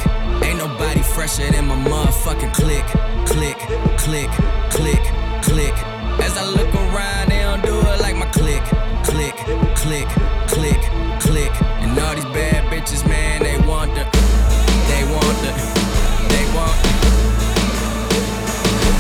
Ain't 0.44 0.58
nobody 0.58 1.02
fresher 1.02 1.50
than 1.52 1.68
my 1.68 1.76
motherfucking 1.76 2.54
click, 2.54 2.86
click, 3.26 3.58
click, 3.98 4.30
click, 4.70 5.04
click. 5.44 5.74
As 6.20 6.38
I 6.38 6.46
look 6.50 6.74
around, 6.74 7.30
they 7.30 7.42
don't 7.42 7.64
do 7.64 7.80
it 7.80 8.02
like 8.02 8.16
my 8.16 8.26
click, 8.28 8.64
click, 9.04 9.36
click, 9.76 10.08
click, 10.48 10.82
click. 11.20 11.62
And 11.82 11.98
all 12.00 12.16
these 12.16 12.26
bad 12.26 12.72
bitches, 12.72 13.08
man, 13.08 13.44
they 13.44 13.58
want 13.68 13.94
the, 13.96 14.15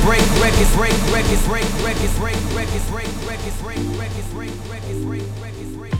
Break 0.05 0.21
records, 0.39 0.75
break 0.75 0.93
records, 1.11 1.47
break 1.47 1.65
records, 1.83 2.19
break 2.19 2.35
records, 2.53 2.89
break 2.91 3.07
records, 3.25 3.61
break 3.63 3.77
records, 3.97 4.33
break 4.33 4.51
records, 4.69 5.03
break 5.03 5.23
records, 5.49 5.77
break 5.77 5.95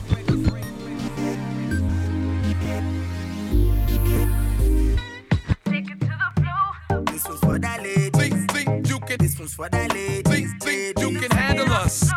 This 7.12 7.26
one's 7.28 7.40
for 7.40 7.58
that 7.58 7.82
lady. 7.82 8.10
Think, 8.12 8.52
think 8.52 8.88
you 8.88 9.00
can. 9.00 9.18
This 9.18 9.40
one's 9.40 9.56
for 9.56 9.70
that 9.70 9.92
lady. 9.92 10.22
Think, 10.22 10.62
think 10.62 11.00
you 11.00 11.20
can 11.20 11.32
handle 11.32 11.74
us. 11.74 12.12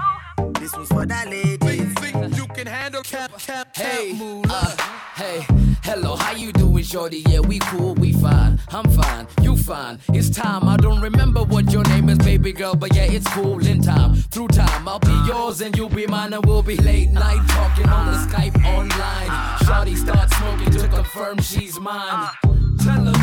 This 0.60 0.74
one's 0.74 0.88
for 0.88 1.06
that 1.06 1.28
lady. 1.30 1.56
Think, 1.56 1.98
think 2.00 2.36
you 2.36 2.46
can 2.48 2.66
handle. 2.66 3.02
Cap, 3.02 3.32
cap, 3.38 3.74
Hey, 3.74 4.14
uh, 4.50 4.76
hey, 5.14 5.67
hello, 5.88 6.16
how 6.16 6.32
you 6.32 6.52
doing, 6.52 6.84
shorty? 6.84 7.24
Yeah, 7.28 7.40
we 7.40 7.58
cool, 7.60 7.94
we 7.94 8.12
fine. 8.12 8.60
I'm 8.68 8.88
fine, 8.90 9.26
you 9.40 9.56
fine. 9.56 9.98
It's 10.12 10.28
time. 10.28 10.68
I 10.68 10.76
don't 10.76 11.00
remember 11.00 11.42
what 11.44 11.72
your 11.72 11.82
name 11.84 12.10
is, 12.10 12.18
baby 12.18 12.52
girl, 12.52 12.74
but 12.74 12.94
yeah, 12.94 13.04
it's 13.04 13.26
cool 13.28 13.66
in 13.66 13.80
time. 13.80 14.14
Through 14.14 14.48
time, 14.48 14.86
I'll 14.86 14.98
be 14.98 15.18
yours 15.26 15.62
and 15.62 15.76
you'll 15.76 15.88
be 15.88 16.06
mine, 16.06 16.34
and 16.34 16.44
we'll 16.44 16.62
be 16.62 16.76
late 16.76 17.10
night 17.10 17.42
talking 17.48 17.88
on 17.88 18.06
the 18.06 18.18
Skype 18.28 18.62
online. 18.64 19.58
Shorty 19.64 19.96
starts 19.96 20.36
smoking 20.36 20.70
to 20.72 20.88
confirm 20.88 21.38
she's 21.40 21.80
mine. 21.80 22.28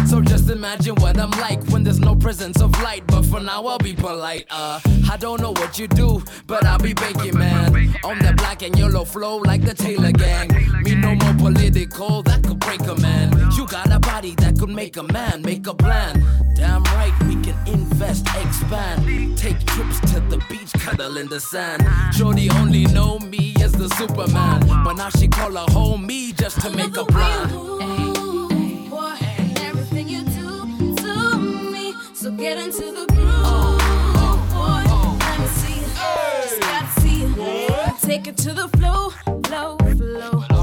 So 0.07 0.21
just 0.21 0.49
imagine 0.49 0.95
what 0.95 1.17
I'm 1.17 1.31
like 1.31 1.63
when 1.69 1.83
there's 1.83 1.99
no 1.99 2.15
presence 2.15 2.61
of 2.61 2.71
light. 2.81 3.05
But 3.07 3.25
for 3.25 3.39
now, 3.39 3.65
I'll 3.65 3.79
be 3.79 3.93
polite. 3.93 4.45
Uh, 4.49 4.79
I 5.09 5.17
don't 5.17 5.41
know 5.41 5.51
what 5.51 5.79
you 5.79 5.87
do, 5.87 6.23
but 6.45 6.65
I'll 6.65 6.77
be 6.77 6.93
baking, 6.93 7.37
man. 7.37 7.95
On 8.03 8.19
the 8.19 8.33
black 8.37 8.61
and 8.61 8.77
yellow 8.77 9.05
flow 9.05 9.37
like 9.37 9.61
the 9.61 9.73
Taylor 9.73 10.11
gang. 10.11 10.49
Me 10.83 10.95
no 10.95 11.15
political, 11.45 12.23
that 12.23 12.41
could 12.43 12.59
break 12.59 12.81
a 12.81 12.95
man. 12.95 13.31
You 13.55 13.67
got 13.67 13.91
a 13.91 13.99
body 13.99 14.33
that 14.35 14.57
could 14.57 14.69
make 14.69 14.97
a 14.97 15.03
man 15.03 15.43
make 15.43 15.67
a 15.67 15.75
plan. 15.75 16.23
Damn 16.55 16.83
right, 16.95 17.13
we 17.27 17.35
can 17.35 17.55
invest, 17.67 18.25
expand. 18.41 19.37
Take 19.37 19.63
trips 19.65 19.99
to 20.11 20.19
the 20.21 20.43
beach, 20.49 20.73
cuddle 20.73 21.17
in 21.17 21.27
the 21.27 21.39
sand. 21.39 21.85
Shorty 22.15 22.49
only 22.49 22.85
know 22.85 23.19
me 23.19 23.53
as 23.61 23.73
the 23.73 23.89
Superman, 23.89 24.65
but 24.83 24.93
now 24.93 25.09
she 25.09 25.27
call 25.27 25.51
her 25.51 25.67
homie 25.67 26.35
just 26.35 26.61
to 26.61 26.71
make 26.71 26.97
a 26.97 27.05
plan. 27.05 27.49
Boy, 28.89 29.13
and 29.37 29.59
everything 29.59 30.09
you 30.09 30.23
do 30.23 30.95
to 30.95 31.37
me. 31.37 31.93
So 32.15 32.31
get 32.31 32.57
into 32.57 32.85
the 32.97 33.05
groove. 33.13 33.81
Boy, 34.55 34.81
let 35.19 35.39
me 35.39 35.47
see 35.59 35.79
it. 35.79 35.93
Just 36.41 36.61
gotta 36.61 37.01
see 37.01 37.23
it. 37.23 38.01
Take 38.01 38.27
it 38.27 38.37
to 38.37 38.53
the 38.53 38.67
flow, 38.69 39.11
flow, 39.43 39.77
flow, 39.77 40.54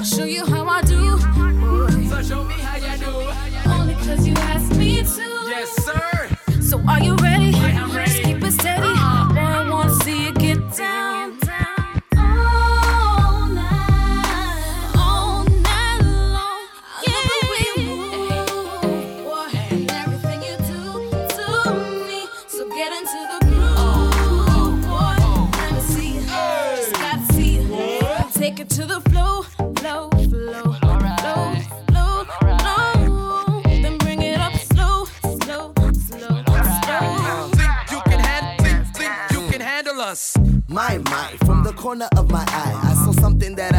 I'll 0.00 0.06
show 0.06 0.24
you 0.24 0.46
how 0.46 0.64
I 0.64 0.80
do. 0.80 1.18
So 2.08 2.22
show 2.22 2.44
me 2.44 2.54
how 2.54 2.76
you 2.78 2.96
do. 2.96 3.70
Only 3.70 3.92
cause 3.96 4.26
you 4.26 4.32
asked 4.32 4.74
me 4.74 5.02
to. 5.02 5.28
Yes, 5.46 5.68
sir. 5.84 6.62
So 6.62 6.80
are 6.88 7.02
you 7.02 7.19
corner 41.80 42.08
of 42.18 42.30
my 42.30 42.44
eye, 42.46 42.78
I 42.90 42.94
saw 42.94 43.12
something 43.22 43.54
that 43.56 43.69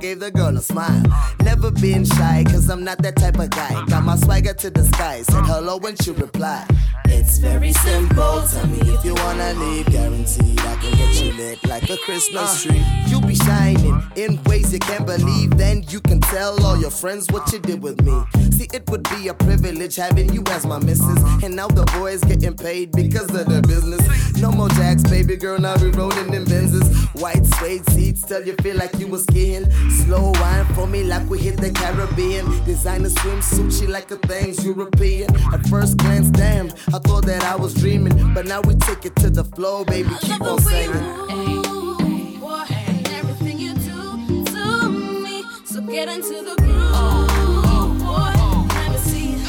gave 0.00 0.18
the 0.18 0.30
girl 0.30 0.56
a 0.56 0.60
smile. 0.60 1.02
Never 1.42 1.70
been 1.70 2.04
shy, 2.04 2.44
cause 2.46 2.68
I'm 2.70 2.82
not 2.84 2.98
that 3.02 3.16
type 3.16 3.38
of 3.38 3.50
guy. 3.50 3.84
Got 3.86 4.04
my 4.04 4.16
swagger 4.16 4.54
to 4.54 4.70
the 4.70 4.84
sky, 4.84 5.22
said 5.22 5.44
hello 5.44 5.76
when 5.76 5.96
she 5.96 6.10
replied. 6.12 6.66
It's 7.06 7.38
very 7.38 7.72
simple, 7.72 8.42
tell 8.50 8.66
me 8.68 8.80
if 8.80 9.04
you 9.04 9.14
wanna 9.14 9.52
leave, 9.54 9.86
guaranteed 9.86 10.60
I 10.60 10.76
can 10.76 10.96
get 10.96 11.22
you 11.22 11.32
lit 11.32 11.66
like 11.68 11.90
a 11.90 11.96
Christmas 11.98 12.66
uh. 12.66 12.70
tree. 12.70 12.84
You'll 13.08 13.26
be 13.26 13.34
shining 13.34 14.02
in 14.16 14.42
ways 14.44 14.72
you 14.72 14.78
can't 14.78 15.06
believe, 15.06 15.56
then 15.58 15.84
you 15.88 16.00
can 16.00 16.20
tell 16.20 16.64
all 16.64 16.80
your 16.80 16.90
friends 16.90 17.26
what 17.30 17.52
you 17.52 17.58
did 17.58 17.82
with 17.82 18.00
me. 18.02 18.22
See, 18.52 18.68
it 18.72 18.88
would 18.90 19.02
be 19.10 19.28
a 19.28 19.34
privilege 19.34 19.96
having 19.96 20.32
you 20.32 20.42
as 20.48 20.64
my 20.64 20.78
missus, 20.78 21.22
and 21.42 21.54
now 21.54 21.68
the 21.68 21.84
boys 21.98 22.22
getting 22.24 22.56
paid 22.56 22.92
because 22.92 23.34
of 23.34 23.46
the 23.46 23.60
business. 23.66 24.00
No 24.40 24.50
more 24.50 24.68
jacks, 24.70 25.02
baby 25.02 25.36
girl, 25.36 25.58
now 25.58 25.76
we 25.82 25.90
rolling 25.90 26.32
in 26.32 26.44
Benzes. 26.44 26.88
White 27.20 27.44
suede 27.44 27.88
seats, 27.90 28.22
tell 28.22 28.42
you 28.46 28.54
feel 28.62 28.76
like 28.76 28.94
you 28.98 29.08
was 29.08 29.24
skiing. 29.24 29.66
Slow 29.90 30.32
wine 30.40 30.64
for 30.74 30.86
me 30.86 31.04
like 31.04 31.28
we 31.28 31.38
hit 31.38 31.56
the 31.58 31.70
Caribbean. 31.70 32.46
Designer 32.64 33.08
swimsuit, 33.08 33.78
she 33.78 33.86
like 33.86 34.10
a 34.10 34.16
things 34.16 34.64
European. 34.64 35.34
At 35.52 35.66
first 35.68 35.96
glance, 35.98 36.30
damn, 36.30 36.68
I 36.94 36.98
thought 36.98 37.26
that 37.26 37.44
I 37.44 37.56
was 37.56 37.74
dreaming, 37.74 38.34
but 38.34 38.46
now 38.46 38.60
we 38.62 38.74
take 38.74 39.04
it 39.04 39.16
to 39.16 39.30
the 39.30 39.44
flow, 39.44 39.84
baby. 39.84 40.10
Keep 40.20 40.40
on 40.42 40.60
singing. 40.60 42.40
Boy, 42.40 42.64
everything 43.18 43.58
you 43.58 43.74
do 43.74 44.44
to 44.46 44.88
me. 44.90 45.44
So 45.64 45.80
get 45.82 46.08
into 46.08 46.42
the 46.42 46.56
groove. 46.58 47.98
Boy, 48.00 48.32
let 48.74 48.90
me 48.92 48.98
see 48.98 49.34
it. 49.34 49.44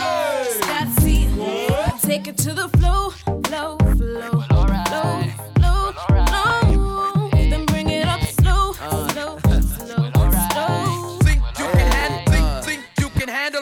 Just 0.45 0.61
gotta 0.61 1.01
see 1.01 1.25
it. 1.25 2.01
Take 2.01 2.27
it 2.27 2.37
to 2.39 2.53
the 2.53 2.69
flow, 2.77 3.09
flow, 3.11 3.41
flow, 3.47 3.77
flow, 3.77 4.41
flow, 4.41 4.50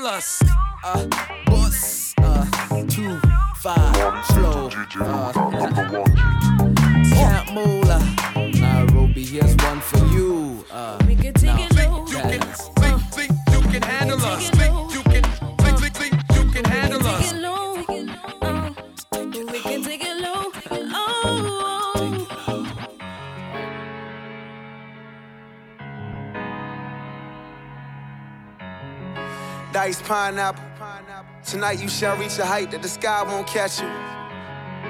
us. 0.10 0.42
Uh, 0.84 1.06
boss, 1.46 2.16
uh, 2.18 2.46
two, 2.88 3.20
five, 3.58 4.26
slow, 4.26 4.70
uh, 5.02 5.32
Camp 7.14 7.54
Mulla, 7.54 8.00
Nairobi, 8.36 9.24
here's 9.24 9.56
one 9.58 9.80
for 9.82 10.00
you. 10.08 10.66
Uh, 10.72 10.98
pineapple. 30.10 30.64
Tonight 31.46 31.80
you 31.80 31.88
shall 31.88 32.18
reach 32.18 32.40
a 32.40 32.46
height 32.46 32.72
that 32.72 32.82
the 32.82 32.88
sky 32.88 33.22
won't 33.22 33.46
catch 33.46 33.80
you. 33.80 33.88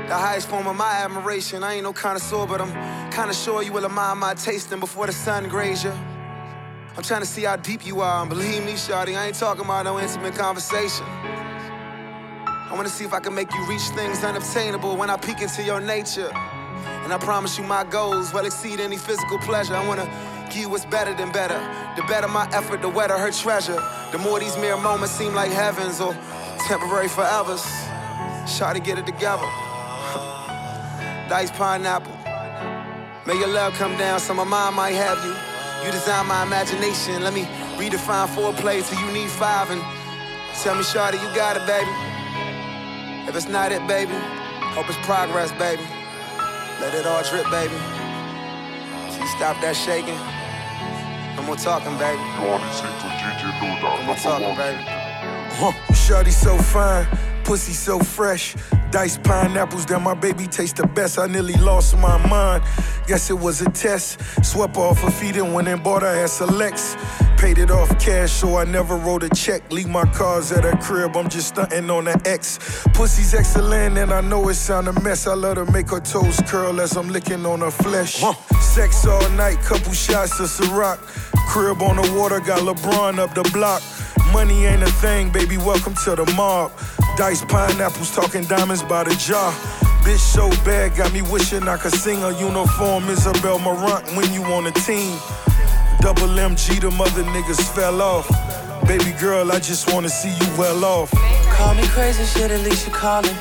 The 0.08 0.16
highest 0.16 0.48
form 0.48 0.66
of 0.66 0.78
my 0.78 0.94
admiration. 1.04 1.62
I 1.62 1.74
ain't 1.74 1.84
no 1.84 1.92
connoisseur, 1.92 2.48
but 2.48 2.62
I'm 2.62 2.72
kinda 3.12 3.34
sure 3.34 3.62
you 3.62 3.74
will 3.74 3.84
admire 3.84 4.16
my 4.16 4.34
tasting 4.34 4.80
before 4.80 5.08
the 5.08 5.12
sun 5.12 5.50
graze 5.50 5.84
you. 5.84 5.92
I'm 6.96 7.04
trying 7.04 7.20
to 7.20 7.28
see 7.28 7.44
how 7.44 7.58
deep 7.58 7.86
you 7.86 8.00
are, 8.00 8.22
and 8.22 8.30
believe 8.30 8.64
me, 8.64 8.74
Shawty, 8.74 9.18
I 9.18 9.26
ain't 9.28 9.36
talking 9.36 9.66
about 9.66 9.84
no 9.84 10.00
intimate 10.00 10.36
conversation. 10.36 11.06
I 12.70 12.72
wanna 12.74 12.88
see 12.88 13.04
if 13.04 13.14
I 13.14 13.20
can 13.20 13.36
make 13.36 13.54
you 13.54 13.66
reach 13.66 13.88
things 14.00 14.24
unobtainable 14.24 14.96
when 14.96 15.10
I 15.10 15.18
peek 15.18 15.42
into 15.42 15.64
your 15.64 15.82
nature. 15.82 16.32
And 17.10 17.20
I 17.20 17.26
promise 17.26 17.58
you 17.58 17.64
my 17.64 17.84
goals 17.86 18.32
will 18.36 18.46
exceed 18.46 18.80
any 18.80 18.96
physical 18.96 19.40
pleasure. 19.40 19.74
I 19.74 19.84
wanna 19.88 20.06
give 20.52 20.58
you 20.58 20.70
what's 20.70 20.86
better 20.86 21.12
than 21.16 21.32
better. 21.32 21.58
The 21.96 22.04
better 22.04 22.28
my 22.28 22.48
effort, 22.54 22.84
the 22.84 22.90
wetter 22.90 23.18
her 23.18 23.32
treasure. 23.32 23.82
The 24.12 24.20
more 24.20 24.40
these 24.40 24.56
mere 24.58 24.78
moments 24.78 25.14
seem 25.16 25.34
like 25.34 25.50
heavens 25.50 26.00
or 26.00 26.14
temporary 26.68 27.08
forevers. 27.08 27.66
Shawty, 28.46 28.84
get 28.84 29.00
it 29.00 29.08
together. 29.08 29.42
Dice 31.30 31.50
pineapple. 31.50 32.14
May 33.26 33.40
your 33.40 33.48
love 33.48 33.74
come 33.74 33.98
down, 33.98 34.20
so 34.20 34.36
my 34.36 34.44
mind 34.44 34.76
might 34.76 34.94
have 34.94 35.18
you. 35.26 35.34
You 35.84 35.92
design 35.92 36.28
my 36.28 36.44
imagination. 36.44 37.24
Let 37.24 37.34
me 37.34 37.46
redefine 37.82 38.28
foreplay 38.28 38.88
till 38.88 39.00
you 39.04 39.12
need 39.12 39.32
five 39.32 39.72
and 39.72 39.82
tell 40.62 40.76
me, 40.76 40.84
Shawty, 40.84 41.14
you 41.14 41.36
got 41.36 41.58
it, 41.58 41.66
baby. 41.66 41.90
If 43.28 43.36
it's 43.36 43.50
not 43.50 43.72
it, 43.72 43.82
baby, 43.88 44.14
hope 44.76 44.88
it's 44.88 45.06
progress, 45.08 45.52
baby. 45.54 45.82
Let 46.80 46.94
it 46.94 47.06
all 47.06 47.22
drip, 47.24 47.44
baby. 47.52 47.76
So 49.12 49.20
you 49.20 49.28
stop 49.36 49.60
that 49.62 49.76
shaking. 49.76 50.16
No 51.36 51.44
more 51.44 51.58
talking, 51.58 51.98
baby. 51.98 52.22
No 54.00 54.06
more 54.06 54.16
talking, 54.16 54.56
baby. 54.56 54.84
Huh. 55.60 55.74
Shawty 55.92 56.32
so 56.32 56.58
fine, 56.58 57.06
pussy 57.44 57.74
so 57.74 58.00
fresh. 58.00 58.56
Diced 58.92 59.22
pineapples 59.24 59.86
that 59.88 60.02
my 60.02 60.16
baby 60.16 60.48
taste 60.48 60.78
the 60.78 60.88
best. 60.88 61.20
I 61.20 61.28
nearly 61.28 61.54
lost 61.56 61.96
my 61.98 62.18
mind. 62.28 62.64
Guess 63.06 63.30
it 63.30 63.38
was 63.38 63.62
a 63.62 63.70
test. 63.70 64.20
Swept 64.44 64.78
off 64.78 65.00
her 65.02 65.12
feet 65.12 65.36
and 65.36 65.54
went 65.54 65.68
and 65.68 65.84
bought 65.84 66.02
her 66.02 66.08
ass 66.08 66.42
a 66.42 66.48
Lex. 66.48 66.96
Paid 67.38 67.60
it 67.60 67.72
off 67.72 67.88
cash, 68.00 68.32
so 68.32 68.58
I 68.58 68.66
never 68.66 68.96
wrote 68.98 69.24
a 69.24 69.30
check. 69.30 69.72
Leave 69.72 69.88
my 69.88 70.06
cars 70.12 70.52
at 70.52 70.64
her 70.64 70.76
crib, 70.78 71.16
I'm 71.16 71.30
just 71.30 71.50
stunting 71.50 71.90
on 71.90 72.06
the 72.06 72.22
X. 72.26 72.60
Pussy's 72.94 73.34
excellent, 73.34 73.98
and 73.98 74.12
I 74.12 74.22
know 74.22 74.50
it 74.50 74.56
sound 74.56 74.88
a 74.88 75.02
mess. 75.02 75.28
I 75.28 75.36
let 75.36 75.58
her 75.58 75.66
make 75.66 75.92
her 75.92 76.02
toes 76.02 76.42
curl 76.48 76.82
as 76.82 76.98
I'm 76.98 77.10
licking 77.10 77.46
on 77.46 77.62
her 77.62 77.72
flesh. 77.72 78.24
Sex 78.60 79.06
all 79.06 79.30
night, 79.32 79.60
couple 79.62 79.94
shots 79.94 80.40
of 80.40 80.50
Ciroc. 80.50 80.98
Crib 81.48 81.82
on 81.82 81.96
the 81.96 82.14
water, 82.20 82.40
got 82.40 82.60
LeBron 82.60 83.20
up 83.20 83.34
the 83.36 83.44
block. 83.54 83.82
Money 84.32 84.66
ain't 84.66 84.84
a 84.84 84.92
thing, 85.02 85.32
baby, 85.32 85.58
welcome 85.58 85.96
to 86.06 86.16
the 86.16 86.26
mob. 86.36 86.72
Diced 87.18 87.48
pineapples, 87.48 88.14
talking 88.16 88.44
diamonds 88.44 88.84
by 88.84 89.04
the 89.04 89.16
jar. 89.16 89.52
Bitch 90.04 90.20
so 90.20 90.50
bad, 90.64 90.96
got 90.96 91.12
me 91.14 91.22
wishing 91.24 91.68
I 91.68 91.78
could 91.78 91.94
sing 91.94 92.24
a 92.24 92.32
uniform 92.40 93.10
Isabel 93.10 93.60
Marant 93.60 94.06
when 94.16 94.32
you 94.32 94.44
on 94.46 94.68
a 94.68 94.72
team. 94.72 95.18
Double 96.00 96.28
MG, 96.28 96.80
the 96.80 96.92
mother 96.92 97.24
niggas 97.24 97.62
fell 97.76 98.02
off. 98.02 98.28
Baby 98.88 99.12
girl, 99.20 99.52
I 99.52 99.60
just 99.60 99.92
wanna 99.94 100.10
see 100.10 100.30
you 100.30 100.58
well 100.58 100.86
off. 100.86 101.12
Call 101.58 101.74
me 101.76 101.86
crazy 101.88 102.24
shit, 102.26 102.52
at 102.52 102.62
least 102.62 102.88
you 102.88 102.94
calling. 102.94 103.36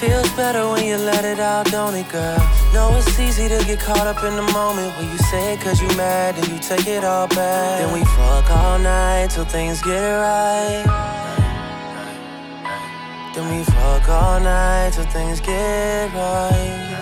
Feels 0.00 0.30
better 0.34 0.68
when 0.68 0.86
you 0.86 0.96
let 0.96 1.24
it 1.24 1.40
out, 1.40 1.66
don't 1.72 1.92
it, 1.96 2.08
girl? 2.08 2.38
No, 2.72 2.96
it's 2.96 3.18
easy 3.18 3.48
to 3.48 3.64
get 3.64 3.80
caught 3.80 4.06
up 4.06 4.22
in 4.22 4.36
the 4.36 4.52
moment 4.52 4.96
when 4.96 5.10
you 5.10 5.18
say 5.18 5.54
it 5.54 5.60
cause 5.60 5.82
you 5.82 5.88
mad 5.96 6.38
and 6.38 6.46
you 6.46 6.58
take 6.60 6.86
it 6.86 7.02
all 7.02 7.26
back. 7.26 7.80
Then 7.80 7.92
we 7.92 8.04
fuck 8.04 8.48
all 8.48 8.78
night 8.78 9.30
till 9.30 9.44
things 9.44 9.82
get 9.82 9.98
right. 9.98 10.84
Then 13.34 13.58
we 13.58 13.64
fuck 13.64 14.08
all 14.08 14.38
night 14.38 14.92
till 14.92 15.04
things 15.06 15.40
get 15.40 16.14
right. 16.14 16.98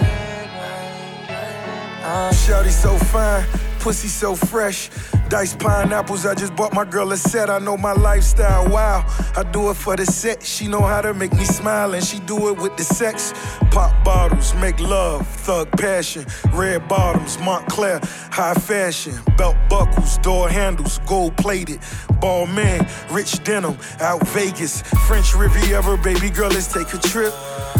Uh, 2.02 2.32
so 2.32 2.96
fine, 2.96 3.44
pussy 3.86 4.08
so 4.08 4.34
fresh. 4.34 4.90
Diced 5.28 5.60
pineapples, 5.60 6.26
I 6.26 6.34
just 6.34 6.56
bought 6.56 6.72
my 6.72 6.84
girl 6.84 7.12
a 7.12 7.16
set. 7.16 7.48
I 7.48 7.60
know 7.60 7.76
my 7.76 7.92
lifestyle, 7.92 8.68
wow. 8.68 9.06
I 9.36 9.44
do 9.44 9.70
it 9.70 9.74
for 9.74 9.94
the 9.94 10.04
set. 10.04 10.42
She 10.42 10.66
know 10.66 10.80
how 10.80 11.02
to 11.02 11.14
make 11.14 11.32
me 11.32 11.44
smile, 11.44 11.94
and 11.94 12.04
she 12.04 12.18
do 12.18 12.48
it 12.48 12.60
with 12.60 12.76
the 12.76 12.82
sex. 12.82 13.32
Pop 13.70 13.92
bottles, 14.04 14.54
make 14.56 14.80
love, 14.80 15.24
thug 15.28 15.70
passion. 15.78 16.26
Red 16.52 16.88
bottoms, 16.88 17.36
Moncler, 17.36 18.04
high 18.32 18.54
fashion. 18.54 19.14
Belt 19.36 19.56
buckles, 19.70 20.18
door 20.18 20.48
handles, 20.48 20.98
gold 21.06 21.36
plated. 21.36 21.78
Ball 22.20 22.46
man, 22.46 22.88
rich 23.12 23.44
denim, 23.44 23.78
out 24.00 24.26
Vegas. 24.30 24.82
French 25.06 25.32
Riviera, 25.32 25.96
baby 25.98 26.28
girl, 26.28 26.48
let's 26.48 26.72
take 26.72 26.92
a 26.92 26.98
trip. 26.98 27.32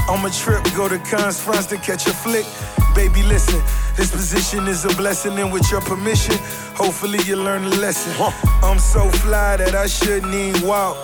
On 0.08 0.22
my 0.22 0.30
trip, 0.30 0.62
go 0.76 0.88
to 0.88 0.98
Cannes, 1.00 1.40
France 1.40 1.66
to 1.66 1.76
catch 1.76 2.06
a 2.06 2.14
flick. 2.14 2.46
Baby, 2.94 3.22
listen, 3.24 3.60
this 3.96 4.10
position 4.12 4.68
is 4.68 4.84
a 4.84 4.88
blessing, 4.96 5.36
and 5.38 5.52
with 5.52 5.68
your 5.70 5.80
permission, 5.80 6.36
hopefully 6.74 7.18
you 7.24 7.36
learn 7.36 7.64
a 7.64 7.74
lesson. 7.76 8.12
I'm 8.62 8.78
so 8.78 9.10
fly 9.10 9.56
that 9.56 9.74
I 9.74 9.86
shouldn't 9.86 10.32
even 10.32 10.66
walk. 10.66 10.96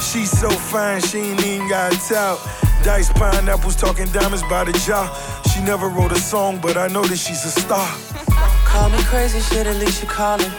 She's 0.00 0.30
so 0.30 0.50
fine, 0.50 1.00
she 1.00 1.18
ain't 1.18 1.44
even 1.44 1.68
got 1.68 1.92
tout. 2.06 2.38
Dice 2.84 3.10
pineapples, 3.12 3.76
talking 3.76 4.06
diamonds 4.12 4.42
by 4.44 4.64
the 4.64 4.72
jaw. 4.86 5.08
She 5.52 5.62
never 5.62 5.88
wrote 5.88 6.12
a 6.12 6.18
song, 6.18 6.58
but 6.60 6.76
I 6.76 6.88
know 6.88 7.02
that 7.04 7.18
she's 7.18 7.44
a 7.44 7.50
star. 7.50 7.88
Call 8.64 8.90
me 8.90 9.02
crazy 9.04 9.40
shit, 9.40 9.66
at 9.66 9.76
least 9.76 10.02
you 10.02 10.08
calling. 10.08 10.50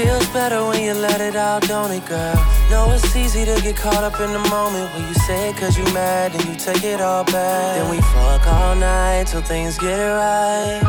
Feels 0.00 0.26
better 0.28 0.64
when 0.64 0.82
you 0.82 0.94
let 0.94 1.20
it 1.20 1.36
out, 1.36 1.60
don't 1.68 1.90
it, 1.90 2.06
girl? 2.06 2.34
Know 2.70 2.90
it's 2.90 3.14
easy 3.14 3.44
to 3.44 3.60
get 3.60 3.76
caught 3.76 4.02
up 4.02 4.18
in 4.18 4.32
the 4.32 4.38
moment 4.48 4.90
when 4.94 5.06
you 5.06 5.12
say 5.12 5.50
it 5.50 5.58
cause 5.58 5.76
you 5.76 5.84
mad 5.92 6.34
and 6.34 6.42
you 6.46 6.54
take 6.54 6.82
it 6.84 7.02
all 7.02 7.22
back. 7.24 7.76
Then 7.76 7.90
we 7.90 8.00
fuck 8.00 8.46
all 8.46 8.74
night 8.76 9.26
till 9.26 9.42
things 9.42 9.76
get 9.76 9.98
right. 9.98 10.80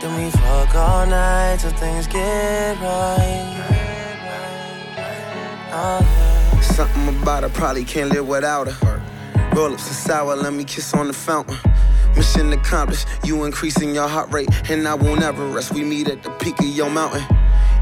Then 0.00 0.14
we 0.16 0.30
fuck 0.30 0.72
all 0.76 1.06
night 1.06 1.58
till 1.58 1.72
things 1.72 2.06
get 2.06 2.78
right. 2.78 3.66
Oh, 5.72 5.98
yeah. 6.00 6.60
Something 6.60 7.20
about 7.20 7.42
her, 7.42 7.48
probably 7.48 7.84
can't 7.84 8.10
live 8.10 8.28
without 8.28 8.68
her. 8.68 9.02
Roll 9.60 9.74
ups 9.74 9.88
and 9.88 9.96
sour, 9.96 10.36
let 10.36 10.54
me 10.54 10.64
kiss 10.64 10.94
on 10.94 11.08
the 11.08 11.12
fountain. 11.12 11.58
Mission 12.16 12.50
accomplished, 12.50 13.06
you 13.24 13.44
increasing 13.44 13.94
your 13.94 14.08
heart 14.08 14.32
rate, 14.32 14.48
and 14.70 14.88
I 14.88 14.94
won't 14.94 15.20
ever 15.20 15.46
rest. 15.48 15.74
We 15.74 15.84
meet 15.84 16.08
at 16.08 16.22
the 16.22 16.30
peak 16.30 16.58
of 16.60 16.64
your 16.64 16.88
mountain. 16.88 17.22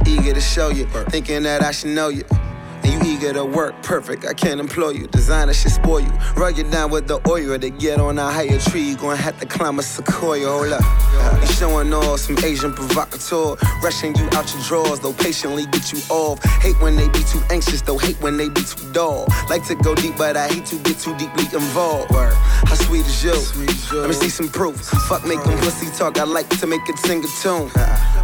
Eager 0.05 0.35
to 0.35 0.41
show 0.41 0.71
you, 0.71 0.87
thinking 1.11 1.45
that 1.45 1.63
I 1.63 1.71
should 1.71 1.91
know 1.91 2.09
you. 2.09 2.25
And 2.89 3.05
you 3.05 3.13
eager 3.13 3.33
to 3.35 3.45
work, 3.45 3.75
perfect, 3.83 4.25
I 4.25 4.33
can't 4.33 4.61
employ 4.61 4.91
you. 4.91 5.07
Designer 5.09 5.53
should 5.53 5.73
spoil 5.73 6.01
you. 6.01 6.13
Rug 6.37 6.57
you 6.57 6.65
down 6.65 6.91
with 6.91 7.07
the 7.07 7.21
oil 7.29 7.59
to 7.59 7.71
get 7.71 8.01
on 8.01 8.19
a 8.19 8.31
higher 8.31 8.59
tree. 8.59 8.83
You 8.83 8.97
gonna 8.97 9.17
have 9.17 9.39
to 9.41 9.47
climb 9.47 9.79
a 9.79 9.83
sequoia, 9.83 10.49
hold 10.49 10.73
up. 10.73 10.81
Uh, 10.83 11.39
you 11.41 11.47
showing 11.49 11.93
off 11.93 12.21
some 12.21 12.39
Agent 12.43 12.77
Provocateur. 12.77 13.57
Rushing 13.83 14.17
you 14.17 14.25
out 14.33 14.53
your 14.55 14.63
drawers, 14.63 15.01
though 15.01 15.13
patiently 15.13 15.67
get 15.67 15.93
you 15.93 16.01
off. 16.09 16.43
Hate 16.63 16.81
when 16.81 16.97
they 16.97 17.09
be 17.09 17.23
too 17.25 17.43
anxious, 17.51 17.83
though 17.83 17.99
hate 17.99 18.21
when 18.23 18.39
they 18.39 18.49
be 18.49 18.63
too 18.63 18.91
dull. 18.93 19.27
Like 19.51 19.67
to 19.67 19.75
go 19.75 19.95
deep, 19.95 20.17
but 20.17 20.37
I 20.37 20.49
hate 20.49 20.65
to 20.67 20.77
get 20.79 20.99
too 20.99 21.17
deeply 21.19 21.45
involved. 21.53 22.11
Word. 22.11 22.33
How 22.33 22.75
sweet 22.75 23.07
is 23.07 23.23
you? 23.23 23.35
Let 23.99 24.09
me 24.09 24.15
see 24.15 24.31
some 24.31 24.49
proof. 24.49 24.81
Fuck 25.09 25.27
make 25.27 25.43
them 25.45 25.59
pussy 25.59 25.91
talk, 25.97 26.19
I 26.19 26.25
like 26.25 26.49
to 26.61 26.67
make 26.67 26.89
it 26.89 26.99
sing 26.99 27.23
a 27.23 27.29
tune. 27.43 27.71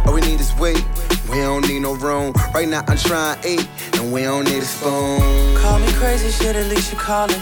All 0.05 0.13
we 0.13 0.21
need 0.21 0.39
is 0.39 0.53
weight, 0.55 0.83
we 1.29 1.37
don't 1.37 1.67
need 1.67 1.79
no 1.79 1.95
room. 1.95 2.33
Right 2.53 2.67
now 2.67 2.83
I'm 2.87 2.97
trying 2.97 3.41
to 3.41 3.49
eat, 3.49 3.67
and 3.93 4.11
we 4.11 4.21
don't 4.21 4.45
need 4.45 4.63
a 4.63 4.65
spoon. 4.65 5.57
Call 5.57 5.79
me 5.79 5.91
crazy 5.93 6.29
shit, 6.31 6.55
at 6.55 6.67
least 6.67 6.91
you 6.91 6.97
calling. 6.97 7.41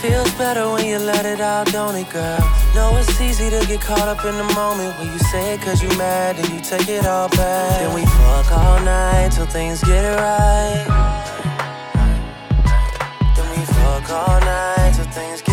Feels 0.00 0.32
better 0.34 0.70
when 0.70 0.86
you 0.86 0.98
let 0.98 1.26
it 1.26 1.40
out, 1.40 1.66
don't 1.66 1.94
it, 1.94 2.08
girl? 2.08 2.40
Know 2.74 2.96
it's 2.96 3.20
easy 3.20 3.50
to 3.50 3.66
get 3.66 3.82
caught 3.82 4.08
up 4.08 4.24
in 4.24 4.34
the 4.34 4.54
moment 4.54 4.98
when 4.98 5.12
you 5.12 5.18
say 5.18 5.54
it 5.54 5.60
cause 5.60 5.82
you 5.82 5.90
mad 5.98 6.38
and 6.38 6.48
you 6.48 6.60
take 6.60 6.88
it 6.88 7.04
all 7.04 7.28
back. 7.28 7.80
Then 7.80 7.94
we 7.94 8.06
fuck 8.06 8.50
all 8.52 8.80
night 8.80 9.32
till 9.32 9.44
things 9.44 9.82
get 9.84 10.02
right. 10.16 10.86
Then 13.36 13.50
we 13.50 13.64
fuck 13.66 14.10
all 14.10 14.40
night 14.40 14.92
till 14.94 15.04
things 15.12 15.42
get 15.42 15.49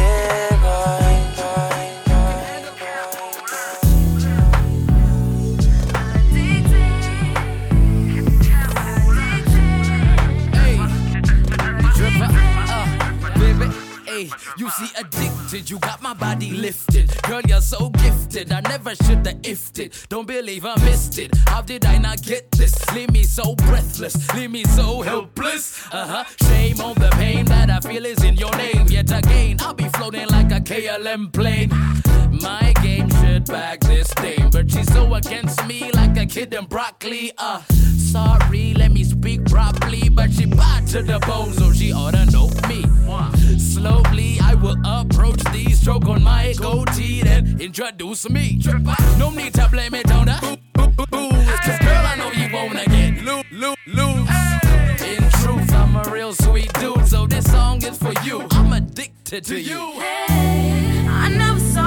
Hey, 14.18 14.32
you 14.57 14.68
see 14.72 14.89
addicted, 14.97 15.70
you 15.70 15.78
got 15.78 16.01
my 16.01 16.15
body 16.15 16.49
lifted. 16.49 17.11
Girl, 17.22 17.41
you're 17.47 17.61
so 17.61 17.89
gifted, 17.89 18.51
I 18.51 18.61
never 18.61 18.95
should 18.95 19.24
have 19.28 19.41
ifted. 19.43 19.80
it. 19.80 20.05
Don't 20.09 20.26
believe 20.26 20.65
I 20.65 20.74
missed 20.84 21.20
it. 21.20 21.38
How 21.45 21.61
did 21.61 21.86
I 21.86 21.99
not 21.99 22.24
get 22.24 22.49
this? 22.53 22.74
Leave 22.95 23.11
me 23.11 23.22
so 23.22 23.53
breathless, 23.53 24.15
leave 24.34 24.49
me 24.49 24.63
so 24.63 25.01
helpless. 25.01 25.86
Uh 25.91 26.07
huh. 26.07 26.24
Shame 26.47 26.82
on 26.82 26.95
the 26.95 27.09
pain 27.11 27.45
that 27.45 27.70
I 27.70 27.80
feel 27.80 28.07
is 28.07 28.24
in 28.24 28.38
your 28.38 28.55
name. 28.57 28.88
Yet 28.88 29.11
again, 29.11 29.57
I'll 29.59 29.76
be 29.76 29.88
floating 29.89 30.28
like 30.30 30.51
a 30.51 30.61
KLM 30.61 31.32
plane. 31.32 31.70
My 32.41 32.73
game 32.83 33.09
should 33.09 33.45
back 33.45 33.79
this 33.81 34.13
dame, 34.15 34.49
but 34.51 34.69
she's 34.71 34.91
so 34.93 35.13
against 35.13 35.65
me 35.67 35.91
like 35.93 36.17
a 36.17 36.25
kid 36.25 36.53
in 36.53 36.65
broccoli. 36.65 37.31
Uh, 37.38 37.61
sorry, 38.11 38.73
let 38.75 38.91
me 38.91 39.03
speak 39.03 39.45
properly, 39.45 40.09
but 40.09 40.31
she 40.31 40.45
bad 40.45 40.88
to 40.88 41.01
the 41.01 41.19
bone, 41.19 41.53
so 41.53 41.71
she 41.71 41.93
oughta 41.93 42.25
know 42.31 42.49
me. 42.67 42.83
Slowly, 43.57 44.39
I 44.41 44.55
will 44.55 44.77
approach 44.85 45.41
the 45.53 45.71
stroke 45.71 46.07
on 46.07 46.23
my 46.23 46.53
goatee, 46.57 47.21
then 47.23 47.59
introduce 47.59 48.29
me. 48.29 48.59
No 49.17 49.29
need 49.29 49.53
to 49.55 49.67
blame 49.69 49.93
it 49.95 50.11
on 50.11 50.25
the 50.25 50.57
booze, 50.73 51.59
cause 51.61 51.79
girl, 51.79 52.05
I 52.05 52.15
know 52.17 52.31
you 52.31 52.53
wanna 52.53 52.85
get 52.85 53.23
loo 53.23 53.43
loo 53.51 53.75
loose. 53.88 54.29
In 55.01 55.23
truth, 55.41 55.73
I'm 55.73 55.95
a 55.95 56.03
real 56.11 56.33
sweet 56.33 56.71
dude, 56.73 57.07
so 57.07 57.25
this 57.27 57.45
song 57.51 57.83
is 57.83 57.97
for 57.97 58.13
you. 58.23 58.45
I'm 58.51 58.73
addicted 58.73 59.43
to 59.45 59.59
you. 59.59 59.91
Hey, 59.99 61.05
I 61.07 61.29
never 61.29 61.59
saw 61.59 61.86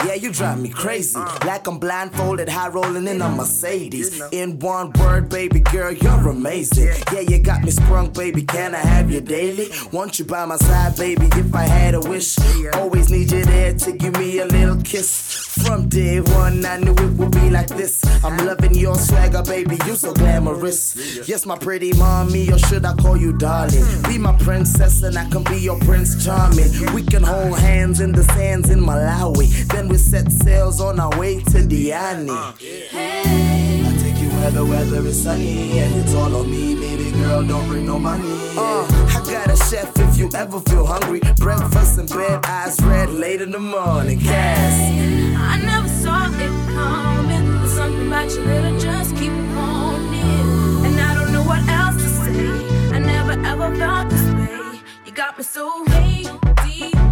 Yeah, 0.11 0.17
you 0.17 0.33
drive 0.33 0.61
me 0.61 0.67
crazy. 0.67 1.17
Mm-hmm. 1.17 1.47
Like 1.47 1.65
I'm 1.67 1.79
blindfolded, 1.79 2.49
high 2.49 2.67
rolling 2.67 3.07
in 3.07 3.21
a 3.21 3.29
Mercedes. 3.29 4.21
In 4.33 4.59
one 4.59 4.91
word, 4.99 5.29
baby 5.29 5.61
girl, 5.61 5.93
you're 5.93 6.27
amazing. 6.27 6.89
Yeah, 7.13 7.21
you 7.21 7.39
got 7.39 7.63
me 7.63 7.71
sprung, 7.71 8.11
baby. 8.11 8.43
Can 8.43 8.75
I 8.75 8.79
have 8.79 9.09
you 9.09 9.21
daily? 9.21 9.69
Want 9.93 10.19
you 10.19 10.25
by 10.25 10.43
my 10.43 10.57
side, 10.57 10.97
baby, 10.97 11.29
if 11.31 11.55
I 11.55 11.63
had 11.63 11.93
a 11.93 12.01
wish. 12.01 12.37
Always 12.73 13.09
need 13.09 13.31
you 13.31 13.45
there 13.45 13.73
to 13.73 13.91
give 13.93 14.17
me 14.17 14.39
a 14.39 14.45
little 14.47 14.81
kiss. 14.81 15.47
From 15.65 15.87
day 15.87 16.19
one, 16.19 16.65
I 16.65 16.77
knew 16.77 16.91
it 16.91 17.17
would 17.17 17.31
be 17.31 17.49
like 17.49 17.69
this. 17.69 18.03
I'm 18.21 18.35
loving 18.45 18.75
your 18.75 18.95
swagger, 18.95 19.43
baby. 19.43 19.77
You 19.85 19.95
so 19.95 20.13
glamorous. 20.13 20.93
Yes, 21.25 21.45
my 21.45 21.57
pretty 21.57 21.93
mommy, 21.93 22.51
or 22.51 22.57
should 22.57 22.83
I 22.83 22.95
call 22.95 23.15
you 23.15 23.31
darling? 23.37 23.85
Hmm. 23.85 24.11
Be 24.11 24.17
my 24.17 24.35
princess, 24.37 25.03
and 25.03 25.17
I 25.17 25.29
can 25.29 25.43
be 25.45 25.57
your 25.57 25.79
prince 25.79 26.21
charming. 26.25 26.93
We 26.93 27.03
can 27.03 27.23
hold 27.23 27.59
hands 27.59 28.01
in 28.01 28.11
the 28.11 28.23
sands 28.23 28.69
in 28.69 28.81
Malawi. 28.81 29.47
Then 29.67 29.87
we 29.87 30.00
set 30.01 30.31
sails 30.31 30.81
on 30.81 30.99
our 30.99 31.17
way 31.19 31.39
to 31.39 31.59
Diani. 31.59 32.29
I 32.31 33.97
take 34.01 34.21
you 34.21 34.29
where 34.29 34.51
the 34.51 34.65
weather 34.65 35.05
is 35.05 35.23
sunny, 35.23 35.79
and 35.79 35.95
it's 36.01 36.13
all 36.15 36.35
on 36.35 36.49
me, 36.49 36.75
baby 36.75 37.11
girl. 37.11 37.43
Don't 37.43 37.67
bring 37.67 37.85
no 37.85 37.99
money. 37.99 38.23
Uh, 38.57 38.85
I 39.15 39.23
got 39.29 39.49
a 39.49 39.55
chef 39.55 39.91
if 39.97 40.17
you 40.17 40.29
ever 40.35 40.59
feel 40.61 40.85
hungry. 40.85 41.21
Breakfast 41.37 41.99
in 41.99 42.07
bed, 42.07 42.45
eyes 42.45 42.79
red, 42.83 43.09
late 43.09 43.41
in 43.41 43.51
the 43.51 43.59
morning. 43.59 44.19
Cass. 44.19 44.91
I 45.37 45.61
never 45.63 45.87
saw 45.87 46.25
it 46.27 46.73
coming. 46.73 47.59
There's 47.59 47.71
something 47.73 48.07
about 48.07 48.29
you 48.31 48.43
that 48.43 48.65
I 48.65 48.79
just 48.79 49.15
keep 49.15 49.31
wanting. 49.31 50.85
And 50.85 50.99
I 50.99 51.13
don't 51.13 51.31
know 51.31 51.43
what 51.43 51.61
else 51.69 51.95
to 51.95 52.09
say. 52.09 52.95
I 52.95 52.99
never 52.99 53.33
ever 53.45 53.75
felt 53.75 54.09
this 54.09 54.33
way. 54.33 54.81
You 55.05 55.11
got 55.11 55.37
me 55.37 55.43
so 55.43 55.85
deep, 55.85 56.29
deep. 56.65 57.10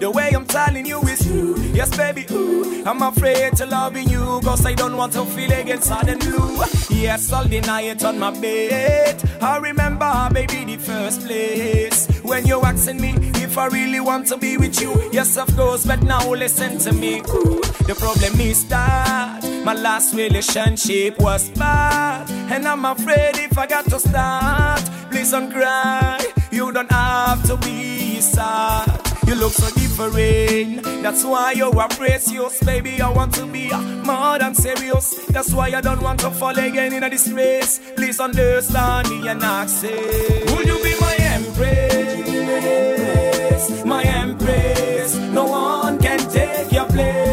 The 0.00 0.10
way 0.10 0.30
I'm 0.34 0.46
telling 0.46 0.86
you 0.86 0.98
is 1.02 1.22
true. 1.26 1.60
Yes, 1.74 1.94
baby, 1.94 2.24
ooh, 2.30 2.82
I'm 2.86 3.02
afraid 3.02 3.54
to 3.56 3.66
loving 3.66 4.08
you, 4.08 4.40
cause 4.42 4.64
I 4.64 4.72
don't 4.72 4.96
want 4.96 5.12
to 5.12 5.26
feel 5.26 5.52
against 5.52 5.88
sad 5.88 6.08
and 6.08 6.18
blue. 6.18 6.56
Yes, 6.88 7.30
all 7.30 7.44
the 7.44 7.60
night 7.60 8.02
on 8.02 8.18
my 8.18 8.30
bed. 8.30 9.22
I 9.42 9.58
remember, 9.58 10.30
baby, 10.32 10.64
the 10.64 10.78
first 10.78 11.26
place 11.26 12.08
when 12.22 12.46
you 12.46 12.62
asking 12.62 12.98
me 12.98 13.12
if 13.44 13.58
I 13.58 13.66
really 13.66 14.00
want 14.00 14.26
to 14.28 14.38
be 14.38 14.56
with 14.56 14.80
you. 14.80 15.10
Yes, 15.12 15.36
of 15.36 15.54
course, 15.54 15.84
but 15.84 16.02
now 16.02 16.30
listen 16.30 16.78
to 16.78 16.92
me. 16.94 17.18
Ooh, 17.20 17.60
the 17.86 17.94
problem 17.98 18.40
is 18.40 18.66
that 18.68 19.44
my 19.66 19.74
last 19.74 20.14
relationship 20.14 21.18
was 21.18 21.50
bad, 21.50 22.30
and 22.50 22.66
I'm 22.66 22.86
afraid 22.86 23.36
if 23.36 23.58
I 23.58 23.66
got 23.66 23.84
to 23.90 24.00
start, 24.00 24.80
please 25.10 25.30
don't 25.32 25.52
cry. 25.52 26.24
You 26.50 26.72
don't 26.72 26.90
have 26.90 27.42
to 27.48 27.56
be 27.58 28.18
sad. 28.22 28.89
You 29.30 29.36
look 29.36 29.52
so 29.52 29.70
different. 29.76 30.82
That's 31.04 31.24
why 31.24 31.52
you 31.52 31.70
are 31.70 31.88
precious, 31.90 32.60
baby. 32.64 33.00
I 33.00 33.08
want 33.10 33.32
to 33.34 33.46
be 33.46 33.70
more 34.04 34.40
than 34.40 34.56
serious. 34.56 35.14
That's 35.28 35.52
why 35.52 35.68
I 35.68 35.80
don't 35.80 36.02
want 36.02 36.18
to 36.20 36.32
fall 36.32 36.58
again 36.58 36.92
in 36.92 37.08
this 37.08 37.28
race. 37.28 37.78
Please 37.94 38.18
understand 38.18 39.08
me 39.08 39.28
and 39.28 39.40
accept. 39.40 40.50
Would 40.50 40.66
you 40.66 40.82
be 40.82 40.96
my 41.00 41.14
empress? 41.36 42.24
My 43.84 44.02
empress. 44.02 45.14
No 45.14 45.44
one 45.44 46.00
can 46.00 46.18
take 46.28 46.72
your 46.72 46.86
place. 46.86 47.29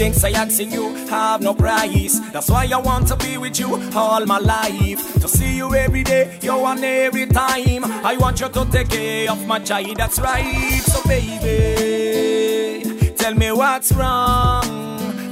The 0.00 0.06
things 0.06 0.24
I 0.24 0.30
asking 0.30 0.72
you 0.72 0.94
have 1.08 1.42
no 1.42 1.52
price. 1.52 2.20
That's 2.30 2.48
why 2.48 2.66
I 2.72 2.78
want 2.78 3.06
to 3.08 3.16
be 3.16 3.36
with 3.36 3.60
you 3.60 3.76
all 3.94 4.24
my 4.24 4.38
life. 4.38 5.20
To 5.20 5.28
see 5.28 5.58
you 5.58 5.74
every 5.74 6.02
day, 6.04 6.38
you 6.40 6.54
and 6.64 6.82
every 6.82 7.26
time. 7.26 7.84
I 7.84 8.16
want 8.16 8.40
you 8.40 8.48
to 8.48 8.64
take 8.72 8.88
care 8.88 9.30
of 9.30 9.46
my 9.46 9.58
child. 9.58 9.98
That's 9.98 10.18
right. 10.18 10.80
So 10.80 11.02
baby, 11.06 12.88
tell 13.10 13.34
me 13.34 13.52
what's 13.52 13.92
wrong. 13.92 14.64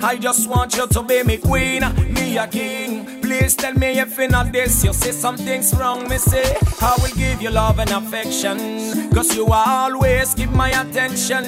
I 0.04 0.18
just 0.20 0.46
want 0.50 0.76
you 0.76 0.86
to 0.86 1.02
be 1.02 1.22
me 1.22 1.38
queen, 1.38 1.82
me 2.12 2.36
a 2.36 2.46
king. 2.46 3.07
Please 3.48 3.56
tell 3.56 3.72
me 3.72 3.98
if 3.98 4.18
in 4.18 4.32
not 4.32 4.52
this, 4.52 4.84
you 4.84 4.92
say 4.92 5.10
something's 5.10 5.74
wrong, 5.74 6.06
me 6.06 6.18
say. 6.18 6.54
I 6.82 6.94
will 7.00 7.14
give 7.16 7.40
you 7.40 7.48
love 7.48 7.78
and 7.78 7.90
affection. 7.90 8.58
Cause 9.10 9.34
you 9.34 9.46
always 9.46 10.34
give 10.34 10.52
my 10.52 10.68
attention. 10.68 11.44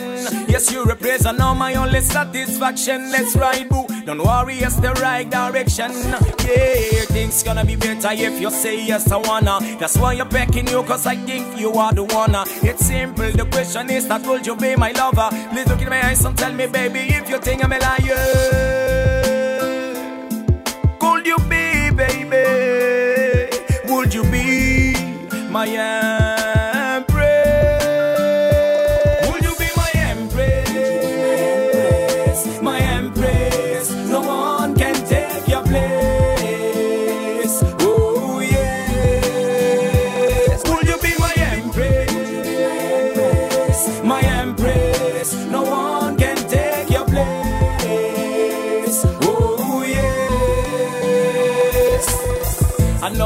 Yes, 0.48 0.72
you 0.72 0.82
represent 0.86 1.38
all 1.42 1.54
my 1.54 1.74
only 1.74 2.00
satisfaction. 2.00 3.10
Let's 3.12 3.36
ride, 3.36 3.68
boo. 3.68 3.86
Don't 4.06 4.24
worry, 4.24 4.54
it's 4.60 4.76
the 4.76 4.92
right 4.92 5.28
direction. 5.28 5.92
Yeah, 5.92 7.04
things 7.12 7.42
gonna 7.42 7.66
be 7.66 7.76
better 7.76 8.12
if 8.12 8.40
you 8.40 8.50
say 8.50 8.82
yes, 8.82 9.12
I 9.12 9.18
wanna. 9.18 9.58
That's 9.78 9.98
why 9.98 10.14
I'm 10.14 10.30
backing 10.30 10.68
you, 10.68 10.82
cause 10.84 11.04
I 11.06 11.16
think 11.16 11.60
you 11.60 11.70
are 11.74 11.92
the 11.92 12.04
one. 12.04 12.34
It's 12.62 12.86
simple, 12.86 13.30
the 13.30 13.44
question 13.44 13.90
is 13.90 14.08
that 14.08 14.22
will 14.22 14.40
you 14.40 14.56
be 14.56 14.74
my 14.74 14.92
lover? 14.92 15.28
Please 15.50 15.68
look 15.68 15.82
in 15.82 15.90
my 15.90 16.02
eyes 16.02 16.24
and 16.24 16.34
tell 16.34 16.54
me, 16.54 16.66
baby, 16.66 17.00
if 17.00 17.28
you 17.28 17.38
think 17.40 17.62
I'm 17.62 17.72
a 17.72 17.78
liar. 17.78 18.96
Could 20.98 21.26
you 21.26 21.38
be, 21.48 21.59
my 25.60 25.99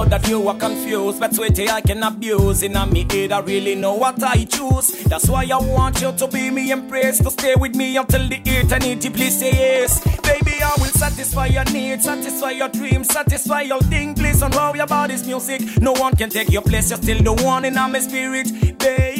Know 0.05 0.11
that 0.11 0.29
you 0.29 0.47
are 0.49 0.57
confused, 0.57 1.19
but 1.19 1.35
sweetie, 1.35 1.71
I 1.71 1.81
can 1.81 2.03
abuse. 2.03 2.63
In 2.63 2.77
a 2.77 2.87
me 2.87 3.07
head, 3.11 3.33
I 3.33 3.41
really 3.41 3.75
know 3.75 3.95
what 3.95 4.23
I 4.23 4.45
choose. 4.45 4.89
That's 5.05 5.31
why 5.31 5.49
I 5.51 5.57
want 5.57 6.03
you 6.03 6.13
to 6.13 6.29
be 6.29 6.51
me 6.51 6.71
embrace, 6.73 7.21
to 7.21 7.31
stay 7.31 7.55
with 7.55 7.75
me 7.75 7.97
until 7.97 8.29
the 8.29 8.37
eternity. 8.45 9.09
Please 9.09 9.39
say 9.39 9.53
yes. 9.53 10.05
Baby, 10.21 10.63
I 10.63 10.75
will 10.77 10.93
satisfy 10.93 11.47
your 11.47 11.65
needs, 11.65 12.05
satisfy 12.05 12.51
your 12.51 12.69
dreams, 12.69 13.09
satisfy 13.09 13.63
your 13.63 13.81
thing. 13.81 14.15
Please 14.15 14.41
don't 14.41 14.55
worry 14.55 14.81
about 14.81 15.09
this 15.09 15.27
music. 15.27 15.63
No 15.81 15.93
one 15.93 16.15
can 16.17 16.29
take 16.29 16.51
your 16.51 16.63
place, 16.63 16.91
you're 16.91 17.01
still 17.01 17.23
the 17.23 17.43
one 17.43 17.65
in 17.65 17.75
my 17.75 17.99
spirit, 18.01 18.79
baby. 18.79 19.14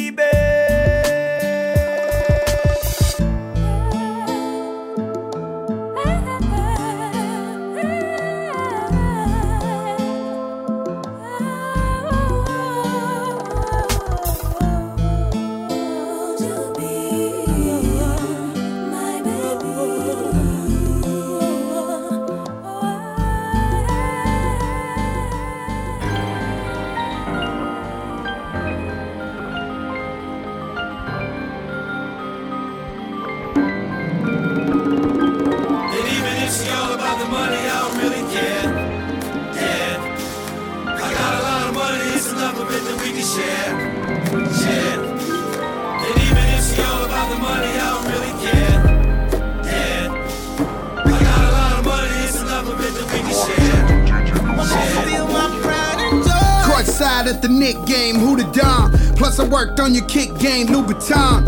On 59.85 59.93
your 59.93 60.03
kick 60.05 60.35
game, 60.39 60.65
Louboutin. 60.65 61.45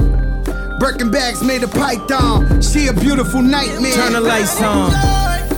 Birkin 0.79 1.09
bags 1.09 1.43
made 1.43 1.63
of 1.63 1.71
python. 1.71 2.61
She 2.61 2.85
a 2.85 2.93
beautiful 2.93 3.41
nightmare. 3.41 3.93
Turn 3.93 4.13
the 4.13 4.21
lights 4.21 4.61
on. 4.61 4.91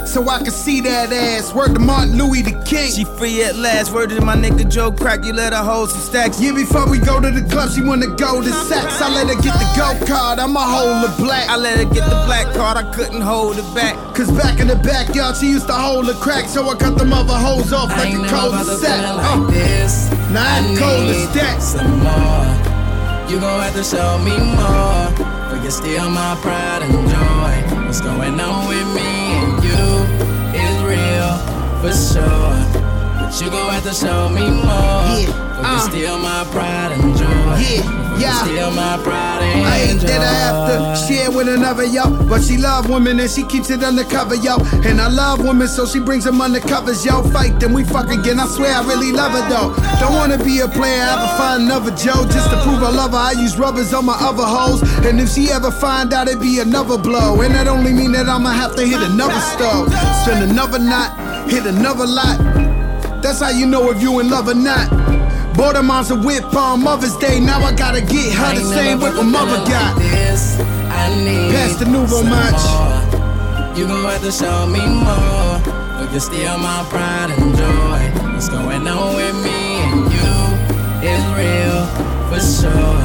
So 0.08 0.28
I 0.30 0.38
can 0.38 0.52
see 0.52 0.80
that 0.82 1.12
ass. 1.12 1.54
Word 1.54 1.74
to 1.74 1.80
Martin 1.80 2.18
Luther 2.18 2.58
King. 2.64 2.90
She 2.90 3.04
free 3.04 3.44
at 3.44 3.58
last. 3.58 3.92
Word 3.94 4.12
to 4.12 4.22
my 4.22 4.38
nigga 4.38 4.72
Joe 4.72 4.94
Crack. 4.94 5.26
You 5.26 5.34
let 5.34 5.52
her 5.52 5.62
hold 5.62 5.90
some 5.90 6.00
stacks. 6.00 6.42
Yeah, 6.42 6.54
before 6.54 6.90
we 6.90 7.00
go 7.00 7.20
to 7.20 7.30
the 7.30 7.42
club, 7.50 7.70
she 7.70 7.82
wanna 7.82 8.08
go 8.16 8.42
to 8.42 8.50
sex. 8.50 9.02
I 9.02 9.14
let 9.14 9.28
her 9.28 9.42
get 9.42 9.60
the 9.60 9.68
go 9.76 10.06
card. 10.08 10.40
I'ma 10.40 10.62
hold 10.62 11.04
the 11.04 11.22
black. 11.22 11.50
I 11.50 11.58
let 11.58 11.80
her 11.80 11.84
get 11.84 12.06
the 12.06 12.24
black 12.26 12.56
card. 12.56 12.78
I 12.78 12.90
couldn't 12.94 13.22
hold 13.22 13.58
it 13.58 13.76
back. 13.76 13.96
Cause 14.16 14.32
back 14.32 14.62
in 14.62 14.68
the 14.68 14.78
backyard, 14.78 15.36
she 15.36 15.48
used 15.48 15.68
to 15.68 15.74
hold 15.74 16.06
the 16.06 16.14
crack. 16.14 16.48
So 16.48 16.68
I 16.70 16.76
cut 16.78 16.98
them 16.98 17.10
mother 17.10 17.36
hoes 17.36 17.74
off 17.74 17.90
like 17.90 18.14
a 18.14 18.26
cold 18.30 18.56
set. 18.80 19.04
Uh. 19.04 19.52
this. 19.52 20.10
Now 20.32 20.56
I'm 20.56 20.78
cold 20.78 21.10
as 21.10 21.34
that. 21.34 21.62
Some 21.62 22.00
more. 22.00 22.69
You 23.30 23.40
gon' 23.40 23.62
have 23.62 23.76
to 23.76 23.84
show 23.84 24.18
me 24.18 24.36
more. 24.58 25.28
For 25.50 25.62
you're 25.62 25.70
still 25.70 26.10
my 26.10 26.36
pride 26.42 26.82
and 26.82 27.08
joy. 27.08 27.86
What's 27.86 28.02
going 28.02 28.40
on 28.40 28.68
with 28.68 28.88
me 28.96 29.06
and 29.38 29.64
you 29.64 29.86
is 30.58 30.78
real 30.82 31.38
for 31.80 31.94
sure. 31.94 32.58
But 33.22 33.40
you 33.40 33.52
gon' 33.52 33.72
have 33.72 33.84
to 33.84 33.94
show 33.94 34.30
me 34.30 34.50
more. 34.50 35.06
For 35.14 35.62
you're 35.62 35.78
uh. 35.78 35.80
still 35.80 36.18
my 36.18 36.44
pride 36.50 36.92
and 36.94 37.16
joy. 37.16 37.28
Yeah, 37.30 37.99
yeah. 38.20 38.44
Still 38.44 38.72
my 38.72 38.98
pride 39.04 39.40
I 39.42 39.90
ain't 39.90 40.02
that 40.02 40.22
I 40.22 40.34
have 40.46 40.60
to 40.68 41.08
share 41.08 41.32
with 41.32 41.48
another, 41.48 41.86
yo. 41.86 42.04
But 42.28 42.44
she 42.44 42.58
love 42.58 42.90
women 42.90 43.20
and 43.20 43.30
she 43.30 43.44
keeps 43.44 43.70
it 43.70 43.84
undercover, 43.84 44.36
yo. 44.36 44.58
And 44.84 45.00
I 45.00 45.08
love 45.08 45.44
women, 45.44 45.68
so 45.68 45.86
she 45.86 46.00
brings 46.00 46.26
them 46.26 46.40
undercovers, 46.40 47.06
yo. 47.06 47.24
Fight, 47.32 47.60
then 47.60 47.74
we 47.74 47.84
fuck 47.84 48.10
again. 48.10 48.40
I 48.40 48.48
swear 48.48 48.76
I 48.76 48.86
really 48.86 49.12
love 49.12 49.32
her, 49.32 49.48
though. 49.50 49.74
Don't 50.00 50.14
wanna 50.14 50.38
be 50.44 50.60
a 50.60 50.68
player, 50.68 51.04
ever 51.04 51.28
find 51.38 51.64
another 51.64 51.92
Joe. 51.92 52.26
Just 52.26 52.50
to 52.52 52.62
prove 52.64 52.84
I 52.84 52.92
love 52.92 53.12
her, 53.12 53.18
I 53.18 53.32
use 53.32 53.58
rubbers 53.58 53.94
on 53.94 54.06
my 54.06 54.18
other 54.20 54.46
hoes. 54.46 54.82
And 55.06 55.20
if 55.20 55.30
she 55.30 55.50
ever 55.52 55.72
find 55.72 56.14
out, 56.14 56.28
it'd 56.28 56.42
be 56.42 56.60
another 56.60 56.98
blow. 56.98 57.42
And 57.42 57.54
that 57.56 57.68
only 57.68 57.94
mean 57.94 58.12
that 58.14 58.28
I'ma 58.28 58.52
have 58.52 58.76
to 58.76 58.86
hit 58.86 59.02
another 59.02 59.40
stove. 59.40 59.92
Spend 60.24 60.50
another 60.50 60.80
night, 60.80 61.48
hit 61.50 61.66
another 61.66 62.06
lot. 62.06 62.38
That's 63.22 63.42
how 63.42 63.50
you 63.50 63.66
know 63.66 63.92
if 63.92 64.02
you 64.02 64.20
in 64.20 64.30
love 64.30 64.48
or 64.48 64.56
not. 64.56 65.19
Bought 65.60 65.76
her 65.76 65.84
mom's 65.84 66.10
a 66.10 66.16
whip 66.16 66.56
on 66.56 66.82
Mother's 66.82 67.18
Day. 67.18 67.38
Now 67.42 67.60
I 67.60 67.76
gotta 67.76 68.00
get 68.00 68.34
her 68.34 68.56
the 68.56 68.64
same 68.64 69.02
whip 69.02 69.14
my 69.16 69.24
mother 69.24 69.60
got. 69.68 70.00
This, 70.00 70.58
I 70.88 71.12
need 71.20 71.52
Pass 71.52 71.76
the 71.76 71.84
nouveau 71.84 72.24
some 72.24 72.30
match. 72.30 73.78
You 73.78 73.86
gon' 73.86 74.06
have 74.06 74.22
to 74.24 74.32
show 74.32 74.68
me 74.68 74.80
more. 74.80 75.60
But 76.00 76.12
you're 76.12 76.22
still 76.22 76.58
my 76.60 76.88
pride 76.88 77.36
and 77.36 77.52
joy. 77.60 78.00
What's 78.32 78.48
going 78.48 78.88
on 78.88 79.16
with 79.20 79.36
me 79.44 79.84
and 79.84 80.08
you 80.08 80.32
is 81.04 81.24
real 81.36 81.84
for 82.32 82.40
sure. 82.40 83.04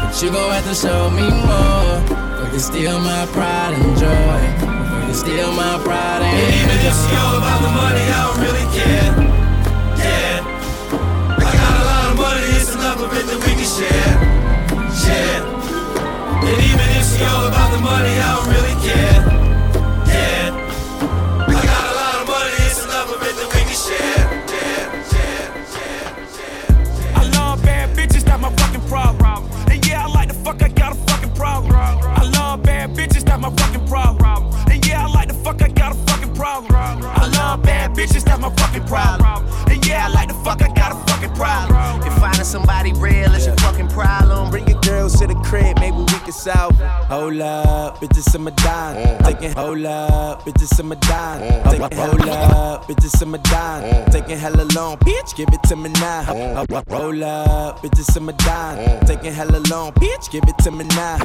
But 0.00 0.16
you 0.16 0.32
gon' 0.32 0.48
have 0.48 0.64
to 0.64 0.74
show 0.74 1.10
me 1.12 1.28
more. 1.28 2.00
But 2.40 2.52
you're 2.52 2.64
still 2.72 3.00
my 3.00 3.28
pride 3.36 3.76
and 3.76 3.92
joy. 4.00 4.40
But 4.64 5.12
you're 5.12 5.20
still 5.28 5.52
my 5.52 5.76
pride 5.84 6.24
and 6.24 6.40
And 6.40 6.54
even 6.56 6.78
if 6.88 6.96
she 7.04 7.12
all 7.20 7.36
about 7.36 7.60
the 7.60 7.68
money, 7.68 8.00
I 8.00 8.32
don't 8.32 8.40
really 8.40 8.66
care. 8.80 9.41
That 13.14 13.38
we 13.44 13.52
can 13.52 13.68
share. 13.76 14.16
Share. 14.92 15.42
And 16.48 16.58
even 16.64 16.88
if 16.96 17.04
she 17.12 17.24
all 17.24 17.46
about 17.46 17.70
the 17.72 17.80
money, 17.80 18.14
I 18.16 18.28
don't 18.34 18.48
really 18.48 18.76
care. 18.80 19.20
Yeah. 20.08 20.50
Got 21.46 21.84
a 21.90 21.94
lot 22.00 22.14
of 22.22 22.26
money, 22.28 22.56
it's 22.66 22.80
that 22.86 23.04
we 23.10 23.60
can 23.64 23.76
share. 23.76 24.22
I 27.14 27.22
love 27.36 27.62
bad 27.62 27.96
bitches, 27.96 28.24
that's 28.24 28.40
my 28.40 28.50
fucking 28.56 28.86
problem. 28.88 29.50
And 29.70 29.86
yeah, 29.86 30.04
I 30.04 30.08
like 30.08 30.28
the 30.28 30.34
fuck, 30.34 30.62
I 30.62 30.68
got 30.68 30.92
a 30.92 30.94
fucking 30.94 31.34
problem. 31.34 31.72
I 31.74 32.24
love 32.34 32.62
bad 32.62 32.90
bitches, 32.96 33.24
that's 33.24 33.40
my 33.40 33.50
fucking 33.50 33.86
problem. 33.86 34.52
And 34.70 34.86
yeah, 34.86 35.04
I 35.04 35.08
like 35.08 35.28
the 35.28 35.34
fuck, 35.34 35.62
I 35.62 35.68
got 35.68 35.92
a 35.92 35.98
fucking 36.06 36.34
problem. 36.34 37.04
I 37.04 37.26
love 37.26 37.62
bad 37.62 37.92
bitches, 37.92 38.24
that's 38.24 38.40
my 38.40 38.50
fucking 38.56 38.86
problem. 38.86 39.46
And 39.70 39.86
yeah, 39.86 40.06
I 40.06 40.08
like 40.08 40.28
the 40.28 40.34
fuck, 40.34 40.62
I 40.62 40.68
got 40.68 40.92
a 40.92 40.94
fucking 40.94 40.96
problem. 40.96 41.11
If 42.06 42.14
finding 42.18 42.44
somebody 42.44 42.92
real 42.94 43.32
is 43.34 43.46
your 43.46 43.56
fucking 43.56 43.88
problem, 43.88 44.50
bring 44.50 44.66
your 44.68 44.80
girls 44.80 45.18
to 45.20 45.26
the 45.26 45.34
crib, 45.34 45.78
maybe 45.80 45.96
we 45.96 46.06
can 46.06 46.32
solve. 46.32 46.74
hold 46.78 47.40
up, 47.40 47.98
bitches 48.00 48.34
in 48.34 48.42
my 48.42 48.50
dime. 48.50 48.96
Mm. 48.96 49.24
Taking 49.24 49.52
hold 49.52 49.84
up, 49.84 50.42
bitches 50.44 50.80
in 50.80 50.86
my 50.86 50.94
dime. 50.96 51.40
Mm. 51.42 51.70
Taking 51.70 51.98
hold 51.98 52.28
up, 52.28 52.88
bitches 52.88 53.22
in 53.22 53.28
my 53.30 53.38
dime. 53.38 53.82
Mm. 53.82 54.12
Taking 54.12 54.38
hella 54.38 54.64
long, 54.74 54.96
bitch, 54.98 55.36
give 55.36 55.48
it 55.52 55.62
to 55.64 55.76
me 55.76 55.88
now. 55.90 56.64
Roll 56.88 57.24
up, 57.24 57.82
bitches 57.82 58.16
in 58.16 58.24
my 58.24 58.32
dime. 58.32 59.06
Taking 59.06 59.32
hella 59.32 59.58
long, 59.70 59.92
bitch, 59.92 60.30
give 60.30 60.44
it 60.46 60.58
to 60.58 60.70
me 60.70 60.84
now. 60.84 61.18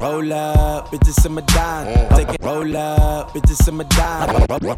Roll 0.00 0.32
up, 0.32 0.88
bitches 0.90 1.26
in 1.26 1.32
my 1.34 1.40
dime. 1.42 2.08
Taking 2.16 2.36
roll 2.46 2.76
up, 2.76 3.34
bitches 3.34 3.68
in 3.68 3.76
my 3.76 3.84
dime. 3.84 4.28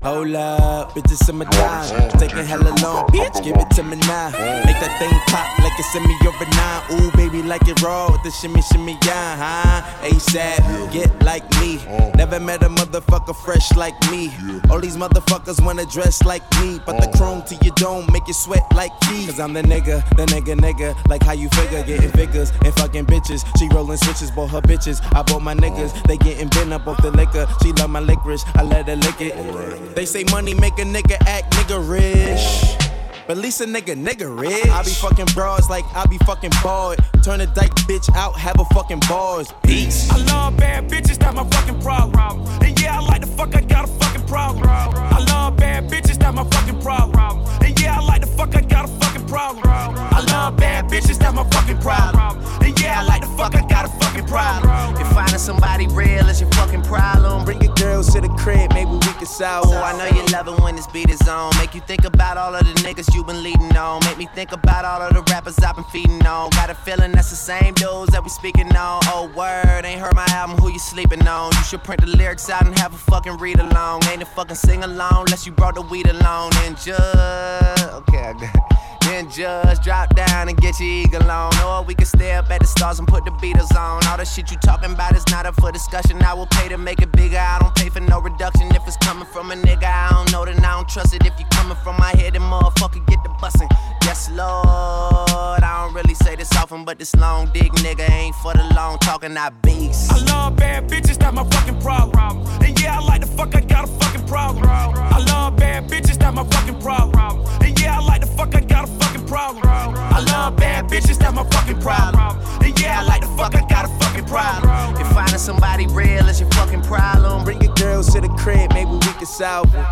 Hold 0.03 0.35
up, 0.35 0.95
bitches 0.95 1.29
in 1.29 1.37
my 1.37 1.45
dime. 1.47 2.11
Taking 2.19 2.45
hella 2.47 2.73
long, 2.83 3.07
bitch, 3.09 3.43
give 3.45 3.57
it 3.57 3.71
to 3.71 3.83
me 3.83 3.97
now. 4.07 4.31
Make 4.71 4.79
that 4.87 4.99
thing 5.01 5.11
pop 5.27 5.59
like 5.59 5.73
it's 5.81 5.93
in 5.97 6.05
me 6.05 6.15
over 6.25 6.47
nine. 6.55 6.83
Ooh, 6.93 7.11
baby, 7.17 7.43
like 7.43 7.67
it 7.67 7.83
raw 7.83 8.09
with 8.13 8.23
the 8.23 8.31
shimmy, 8.31 8.63
shimmy, 8.63 8.97
yeah, 9.05 9.35
huh? 9.35 10.07
ASAP, 10.07 10.93
get 10.93 11.11
like 11.25 11.43
me. 11.59 11.81
Uh. 11.89 12.13
Never 12.15 12.39
met 12.39 12.63
a 12.63 12.69
motherfucker 12.69 13.35
fresh 13.35 13.75
like 13.75 13.99
me. 14.13 14.31
All 14.71 14.79
these 14.79 14.97
motherfuckers 14.97 15.61
wanna 15.61 15.87
dress 15.87 16.25
like 16.25 16.45
me, 16.61 16.79
but 16.87 17.01
the 17.01 17.09
uh. 17.09 17.17
chrome 17.17 17.43
to 17.51 17.57
your 17.65 17.75
dome 17.75 18.07
make 18.13 18.29
you 18.29 18.33
sweat 18.33 18.63
like 18.77 18.93
me. 19.11 19.27
Cause 19.27 19.41
I'm 19.41 19.55
the 19.55 19.63
nigga, 19.63 20.09
the 20.11 20.27
nigga, 20.27 20.55
nigga. 20.55 20.95
Like 21.09 21.25
how 21.25 21.33
you 21.33 21.49
figure, 21.49 21.83
getting 21.83 22.13
figures 22.13 22.53
and 22.65 22.73
fucking 22.75 23.07
bitches. 23.07 23.43
She 23.59 23.67
rolling 23.75 23.97
switches, 23.97 24.31
bought 24.31 24.51
her 24.51 24.61
bitches. 24.61 25.03
I 25.17 25.23
bought 25.23 25.43
my 25.43 25.55
niggas, 25.57 26.01
they 26.05 26.17
getting 26.17 26.49
bent 26.49 26.73
up 26.73 26.87
off 26.87 27.03
the 27.03 27.11
liquor. 27.11 27.49
She 27.61 27.73
love 27.73 27.91
my 27.91 27.99
licorice, 27.99 28.45
I 28.55 28.63
let 28.63 28.87
her 28.87 28.95
lick 28.95 29.21
it. 29.21 29.97
They 29.97 30.07
say 30.07 30.23
money 30.31 30.55
make 30.55 30.79
a 30.79 30.85
nigga 30.85 31.17
act 31.27 31.55
nigga 31.55 31.83
rich. 31.83 32.90
But 33.31 33.37
at 33.37 33.45
least 33.45 33.61
a 33.61 33.65
nigga, 33.65 33.95
nigga 33.95 34.27
rich. 34.41 34.67
I 34.67 34.83
be 34.83 34.91
fucking 34.91 35.27
broads 35.35 35.71
like 35.71 35.85
I 35.95 36.05
be 36.07 36.19
fucking 36.27 36.51
bored. 36.65 36.99
Turn 37.23 37.41
a 37.41 37.47
dyke 37.47 37.73
bitch 37.87 38.13
out, 38.17 38.35
have 38.37 38.59
a 38.59 38.65
fucking 38.75 38.99
bars. 39.09 39.55
Peace. 39.63 40.11
I 40.11 40.17
love 40.17 40.57
bad 40.57 40.91
bitches, 40.91 41.17
that's 41.17 41.37
my 41.37 41.47
fucking 41.49 41.81
problem. 41.81 42.45
And 42.61 42.81
yeah, 42.81 42.99
I 42.99 43.01
like 43.01 43.21
the 43.21 43.29
fuck, 43.29 43.55
I 43.55 43.61
got 43.61 43.85
a 43.85 43.87
fucking 43.87 44.27
problem. 44.27 44.69
I 44.69 45.25
love 45.29 45.57
bad 45.57 45.89
bitches, 45.89 46.19
that's 46.19 46.35
my 46.35 46.43
fucking 46.43 46.81
problem. 46.81 47.47
And 47.63 47.81
yeah, 47.81 48.01
I 48.01 48.03
like 48.03 48.23
the 48.23 48.27
fuck, 48.27 48.57
I 48.57 48.63
got 48.63 48.87
a 48.87 49.00
I 49.33 50.25
love 50.29 50.57
bad 50.57 50.87
bitches, 50.87 51.19
that's 51.19 51.35
my 51.35 51.45
fucking 51.51 51.79
problem. 51.79 52.39
And 52.63 52.79
yeah, 52.81 53.01
I 53.01 53.05
like 53.05 53.23
the 53.23 53.29
fuck, 53.29 53.55
I 53.55 53.67
got 53.67 53.87
a 53.87 53.89
fucking 53.89 54.27
problem. 54.27 54.97
If 54.97 55.07
finding 55.13 55.39
somebody 55.39 55.87
real 55.89 56.29
is 56.29 56.41
your 56.41 56.51
fucking 56.53 56.83
problem, 56.83 57.45
Bring 57.45 57.63
your 57.63 57.75
girls 57.75 58.13
to 58.13 58.21
the 58.21 58.29
crib, 58.29 58.73
maybe 58.75 58.91
we 58.91 59.01
can 59.01 59.27
solve. 59.27 59.67
Oh, 59.69 59.83
I 59.83 59.97
know 59.97 60.07
you 60.17 60.25
love 60.33 60.49
it 60.49 60.61
when 60.61 60.77
this 60.77 60.87
beat 60.89 61.11
is 61.11 61.27
on. 61.29 61.53
Make 61.59 61.75
you 61.75 61.81
think 61.81 62.05
about 62.05 62.37
all 62.37 62.55
of 62.55 62.65
the 62.65 62.73
niggas 62.83 63.15
you 63.15 63.25
been 63.25 63.43
leading 63.43 63.77
on. 63.77 64.01
Make 64.05 64.19
me 64.19 64.29
think 64.35 64.53
about 64.53 64.85
all 64.85 65.01
of 65.01 65.15
the 65.15 65.23
rappers 65.33 65.59
I've 65.59 65.77
been 65.77 65.85
feeding 65.85 66.27
on. 66.27 66.51
Got 66.51 66.71
a 66.71 66.75
feeling 66.75 67.13
that's 67.13 67.31
the 67.31 67.37
same 67.37 67.75
dudes 67.75 68.13
that 68.13 68.23
we 68.23 68.29
speaking 68.29 68.75
on. 68.77 69.01
Oh, 69.07 69.31
word, 69.37 69.85
ain't 69.85 70.01
heard 70.01 70.15
my 70.15 70.27
album, 70.31 70.57
who 70.59 70.71
you 70.71 70.79
sleeping 70.79 71.27
on? 71.27 71.53
You 71.53 71.63
should 71.63 71.85
print 71.85 72.01
the 72.01 72.09
lyrics 72.09 72.51
out 72.51 72.67
and 72.67 72.77
have 72.79 72.95
a 72.95 72.99
fucking 72.99 73.39
read 73.39 73.61
along. 73.61 74.05
Ain't 74.07 74.23
a 74.23 74.27
fucking 74.27 74.57
sing 74.57 74.83
along 74.83 75.27
unless 75.27 75.47
you 75.47 75.53
brought 75.53 75.77
the 75.77 75.83
weed 75.83 76.09
along. 76.09 76.53
And 76.65 76.77
just, 76.77 76.99
okay, 76.99 78.19
I 78.19 78.33
got 78.33 78.43
it. 78.43 78.81
Just 79.29 79.83
drop 79.83 80.15
down 80.15 80.49
and 80.49 80.57
get 80.57 80.81
your 80.81 80.89
eagle 80.89 81.31
on. 81.31 81.55
Or 81.65 81.85
we 81.85 81.95
can 81.95 82.07
stay 82.07 82.33
up 82.33 82.51
at 82.51 82.61
the 82.61 82.67
stars 82.67 82.99
and 82.99 83.07
put 83.07 83.25
the 83.25 83.31
Beatles 83.33 83.75
on. 83.77 84.07
All 84.07 84.17
the 84.17 84.25
shit 84.25 84.51
you 84.51 84.57
talking 84.59 84.93
about 84.93 85.15
is 85.15 85.27
not 85.31 85.47
up 85.47 85.55
for 85.61 85.71
discussion. 85.71 86.23
I 86.23 86.33
will 86.35 86.47
pay 86.47 86.69
to 86.69 86.79
make 86.79 87.01
it 87.01 87.13
bigger. 87.13 87.39
I 87.39 87.59
don't 87.59 87.75
pay 87.75 87.89
for 87.91 88.01
no 88.01 88.21
reduction. 88.21 88.69
If 88.75 88.87
it's 88.87 88.97
coming 88.97 89.27
from 89.27 89.51
a 89.51 89.55
nigga, 89.55 89.85
I 89.85 90.11
don't 90.11 90.33
know, 90.33 90.45
then 90.45 90.65
I 90.65 90.75
don't 90.75 90.89
trust 90.89 91.15
it. 91.15 91.27
If 91.27 91.39
you 91.39 91.47
coming 91.51 91.77
from 91.85 91.97
my 91.99 92.15
head, 92.17 92.33
then 92.35 92.43
motherfucker 92.43 93.07
get 93.07 93.23
the 93.23 93.31
bussin'. 93.41 93.69
Yes, 94.05 94.31
Lord. 94.31 95.63
I 95.63 95.85
don't 95.85 95.95
really 95.95 96.15
say 96.15 96.35
this 96.37 96.51
often, 96.57 96.85
but 96.85 96.99
this 96.99 97.15
long 97.17 97.51
dick 97.53 97.73
nigga 97.73 98.11
ain't 98.11 98.35
for 98.37 98.55
the 98.55 98.65
long 98.75 98.99
talking. 98.99 99.37
I 99.37 99.51
beast. 99.51 100.11
I 100.11 100.19
love 100.25 100.57
bad 100.57 100.89
bitches, 100.89 101.19
that's 101.19 101.35
my 101.35 101.45
fucking 101.45 101.81
problem. 101.81 102.47
And 102.63 102.81
yeah, 102.81 102.99
I 102.99 103.03
like 103.05 103.21
the 103.21 103.27
fuck, 103.27 103.55
I 103.55 103.61
got 103.61 103.85
a 103.85 103.87
fucking 103.87 104.27
problem. 104.27 104.65
I 104.69 105.19
love 105.29 105.57
bad 105.57 105.89
bitches, 105.89 106.19
that's 106.19 106.35
my 106.35 106.45
fucking 106.45 106.81
problem. 106.81 107.47
And 107.63 107.79
yeah, 107.81 107.99
I 107.99 108.03
like 108.03 108.23
the 108.23 108.27
fuck, 108.27 108.55
I 108.55 108.61
got 108.61 108.85
a 108.85 108.87
fucking 108.87 109.10
I 109.33 110.25
love 110.27 110.57
bad 110.57 110.87
bitches, 110.87 111.19
that's 111.19 111.35
my 111.35 111.45
fucking 111.45 111.81
problem. 111.81 112.39
And 112.63 112.81
yeah, 112.81 113.01
I 113.01 113.05
like 113.05 113.21
the 113.21 113.29
fuck, 113.37 113.55
I 113.55 113.67
got 113.69 113.85
a 113.85 113.89
fucking 114.05 114.25
problem. 114.25 114.97
If 115.01 115.07
finding 115.13 115.39
somebody 115.39 115.87
real 115.87 116.29
is 116.29 116.41
your 116.41 116.51
fucking 116.51 116.83
problem, 116.83 117.45
Bring 117.45 117.61
your 117.63 117.75
girls 117.75 118.13
to 118.13 118.21
the 118.21 118.29
crib, 118.29 118.73
maybe 118.75 118.91
we 118.91 119.01
can 119.01 119.27
solve 119.27 119.73
it. 119.75 119.87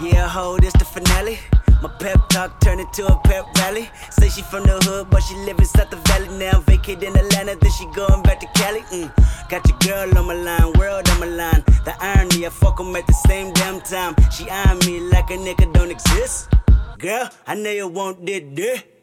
Yeah, 0.00 0.28
ho, 0.28 0.58
this 0.58 0.72
the 0.74 0.84
finale. 0.84 1.38
My 1.84 1.90
pep 1.98 2.30
talk 2.30 2.60
turned 2.60 2.80
into 2.80 3.04
a 3.04 3.14
pep 3.24 3.44
rally. 3.58 3.90
Say 4.08 4.30
she 4.30 4.40
from 4.40 4.62
the 4.62 4.80
hood, 4.84 5.10
but 5.10 5.20
she 5.20 5.34
live 5.44 5.58
inside 5.58 5.90
the 5.90 5.96
valley 6.08 6.30
now. 6.38 6.60
Vacate 6.60 7.02
in 7.02 7.14
Atlanta, 7.14 7.56
then 7.60 7.70
she 7.72 7.84
going 7.94 8.22
back 8.22 8.40
to 8.40 8.46
Cali. 8.54 8.80
Mm. 8.88 9.12
Got 9.50 9.68
your 9.68 9.78
girl 9.80 10.16
on 10.16 10.26
my 10.26 10.32
line, 10.32 10.72
world 10.78 11.06
on 11.10 11.20
my 11.20 11.26
line. 11.26 11.62
The 11.84 11.94
irony, 12.00 12.46
I 12.46 12.48
fuck 12.48 12.80
'em 12.80 12.96
at 12.96 13.06
the 13.06 13.12
same 13.12 13.52
damn 13.52 13.82
time. 13.82 14.16
She 14.32 14.48
eyeing 14.48 14.78
me 14.86 15.00
like 15.12 15.28
a 15.28 15.36
nigga 15.36 15.70
don't 15.74 15.90
exist. 15.90 16.48
Girl, 16.96 17.28
I 17.46 17.54
know 17.54 17.70
you 17.70 17.88
want 17.88 18.24
this 18.24 18.40
dick. 18.54 18.93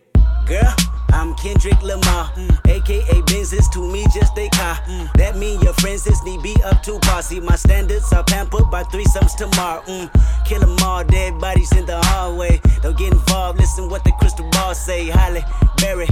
Girl, 0.45 0.75
I'm 1.13 1.33
Kendrick 1.35 1.81
Lamar, 1.81 2.31
mm. 2.35 2.69
aka 2.69 3.21
Benzes 3.23 3.71
to 3.73 3.79
me 3.91 4.03
just 4.13 4.37
a 4.37 4.49
car. 4.49 4.75
Mm. 4.87 5.11
That 5.13 5.37
mean 5.37 5.61
your 5.61 5.73
friends 5.73 6.07
is 6.07 6.21
need 6.23 6.41
be 6.41 6.55
up 6.63 6.83
to 6.83 6.99
par. 6.99 7.21
See 7.21 7.39
my 7.39 7.55
standards 7.55 8.11
are 8.11 8.23
pampered 8.23 8.69
by 8.71 8.83
threesomes 8.83 9.35
tomorrow. 9.35 9.81
Mm. 9.83 10.09
Kill 10.45 10.63
'em 10.63 10.77
all, 10.83 11.03
dead 11.03 11.39
bodies 11.39 11.71
in 11.73 11.85
the 11.85 11.97
hallway. 12.07 12.59
Don't 12.81 12.97
get 12.97 13.13
involved, 13.13 13.59
listen 13.59 13.89
what 13.89 14.03
the 14.03 14.11
crystal 14.19 14.49
ball 14.51 14.73
say. 14.73 15.05
Halle, 15.07 15.43
Berry, 15.77 16.07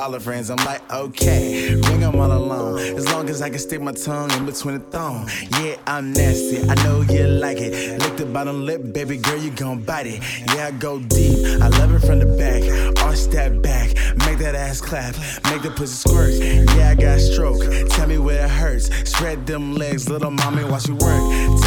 all 0.00 0.12
her 0.12 0.20
friends. 0.20 0.50
I'm 0.50 0.64
like, 0.64 0.80
okay, 0.90 1.78
bring 1.82 2.00
them 2.00 2.16
all 2.16 2.32
along. 2.32 2.78
As 2.78 3.06
long 3.12 3.28
as 3.28 3.42
I 3.42 3.50
can 3.50 3.58
stick 3.58 3.80
my 3.80 3.92
tongue 3.92 4.30
in 4.32 4.46
between 4.46 4.78
the 4.78 4.80
thong. 4.80 5.28
Yeah, 5.60 5.76
I'm 5.86 6.12
nasty, 6.12 6.68
I 6.68 6.74
know 6.82 7.02
you 7.02 7.26
like 7.26 7.58
it. 7.60 8.00
Lick 8.00 8.16
the 8.16 8.24
bottom 8.26 8.64
lip, 8.64 8.92
baby 8.92 9.18
girl, 9.18 9.36
you 9.36 9.50
gon' 9.50 9.82
bite 9.82 10.06
it. 10.06 10.22
Yeah, 10.54 10.68
I 10.68 10.70
go 10.70 10.98
deep, 11.00 11.60
I 11.60 11.68
love 11.68 11.94
it 11.94 12.00
from 12.00 12.18
the 12.18 12.26
back. 12.26 12.62
Arch 13.04 13.24
that 13.34 13.60
back, 13.62 13.94
make 14.26 14.38
that 14.38 14.54
ass 14.54 14.80
clap, 14.80 15.14
make 15.50 15.62
the 15.62 15.70
pussy 15.70 16.08
squirt. 16.08 16.32
Yeah, 16.76 16.90
I 16.90 16.94
got 16.94 17.20
stroke, 17.20 17.62
tell 17.90 18.06
me 18.06 18.18
where 18.18 18.44
it 18.44 18.50
hurts. 18.50 18.86
Spread 19.10 19.46
them 19.46 19.74
legs, 19.74 20.08
little 20.08 20.30
mommy, 20.30 20.64
watch 20.64 20.88
you 20.88 20.94
work. 20.94 21.59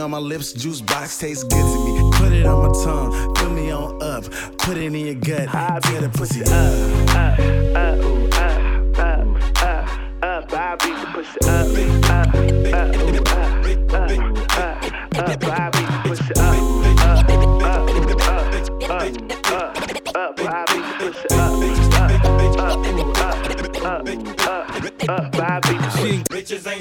On 0.00 0.10
my 0.10 0.18
lips, 0.18 0.52
juice 0.52 0.80
box 0.80 1.18
tastes 1.18 1.44
good 1.44 1.52
to 1.52 1.84
me. 1.84 2.10
Put 2.14 2.32
it 2.32 2.46
on 2.46 2.66
my 2.66 2.84
tongue, 2.84 3.34
fill 3.36 3.50
me 3.50 3.70
on 3.70 4.02
up. 4.02 4.24
Put 4.58 4.76
it 4.76 4.84
in 4.84 4.94
your 4.94 5.14
gut, 5.14 5.48
tear 5.82 6.00
the 6.00 6.00
uh, 6.00 6.00
uh, 6.00 6.06
uh, 6.06 6.08
pussy 6.10 6.42
up. 6.42 6.50
up, 7.14 7.38
up, 7.76 8.04
ooh, 8.04 8.26
up, 8.28 8.98
up, 8.98 9.62
up, 9.62 10.22
up. 10.22 10.52
I 10.52 10.76
beat 10.76 10.96
the 11.00 11.06
pussy 11.12 11.38
up, 11.48 11.66
up, 12.10 12.34
up, 12.74 12.96
ooh, 12.96 13.80
up, 13.80 13.85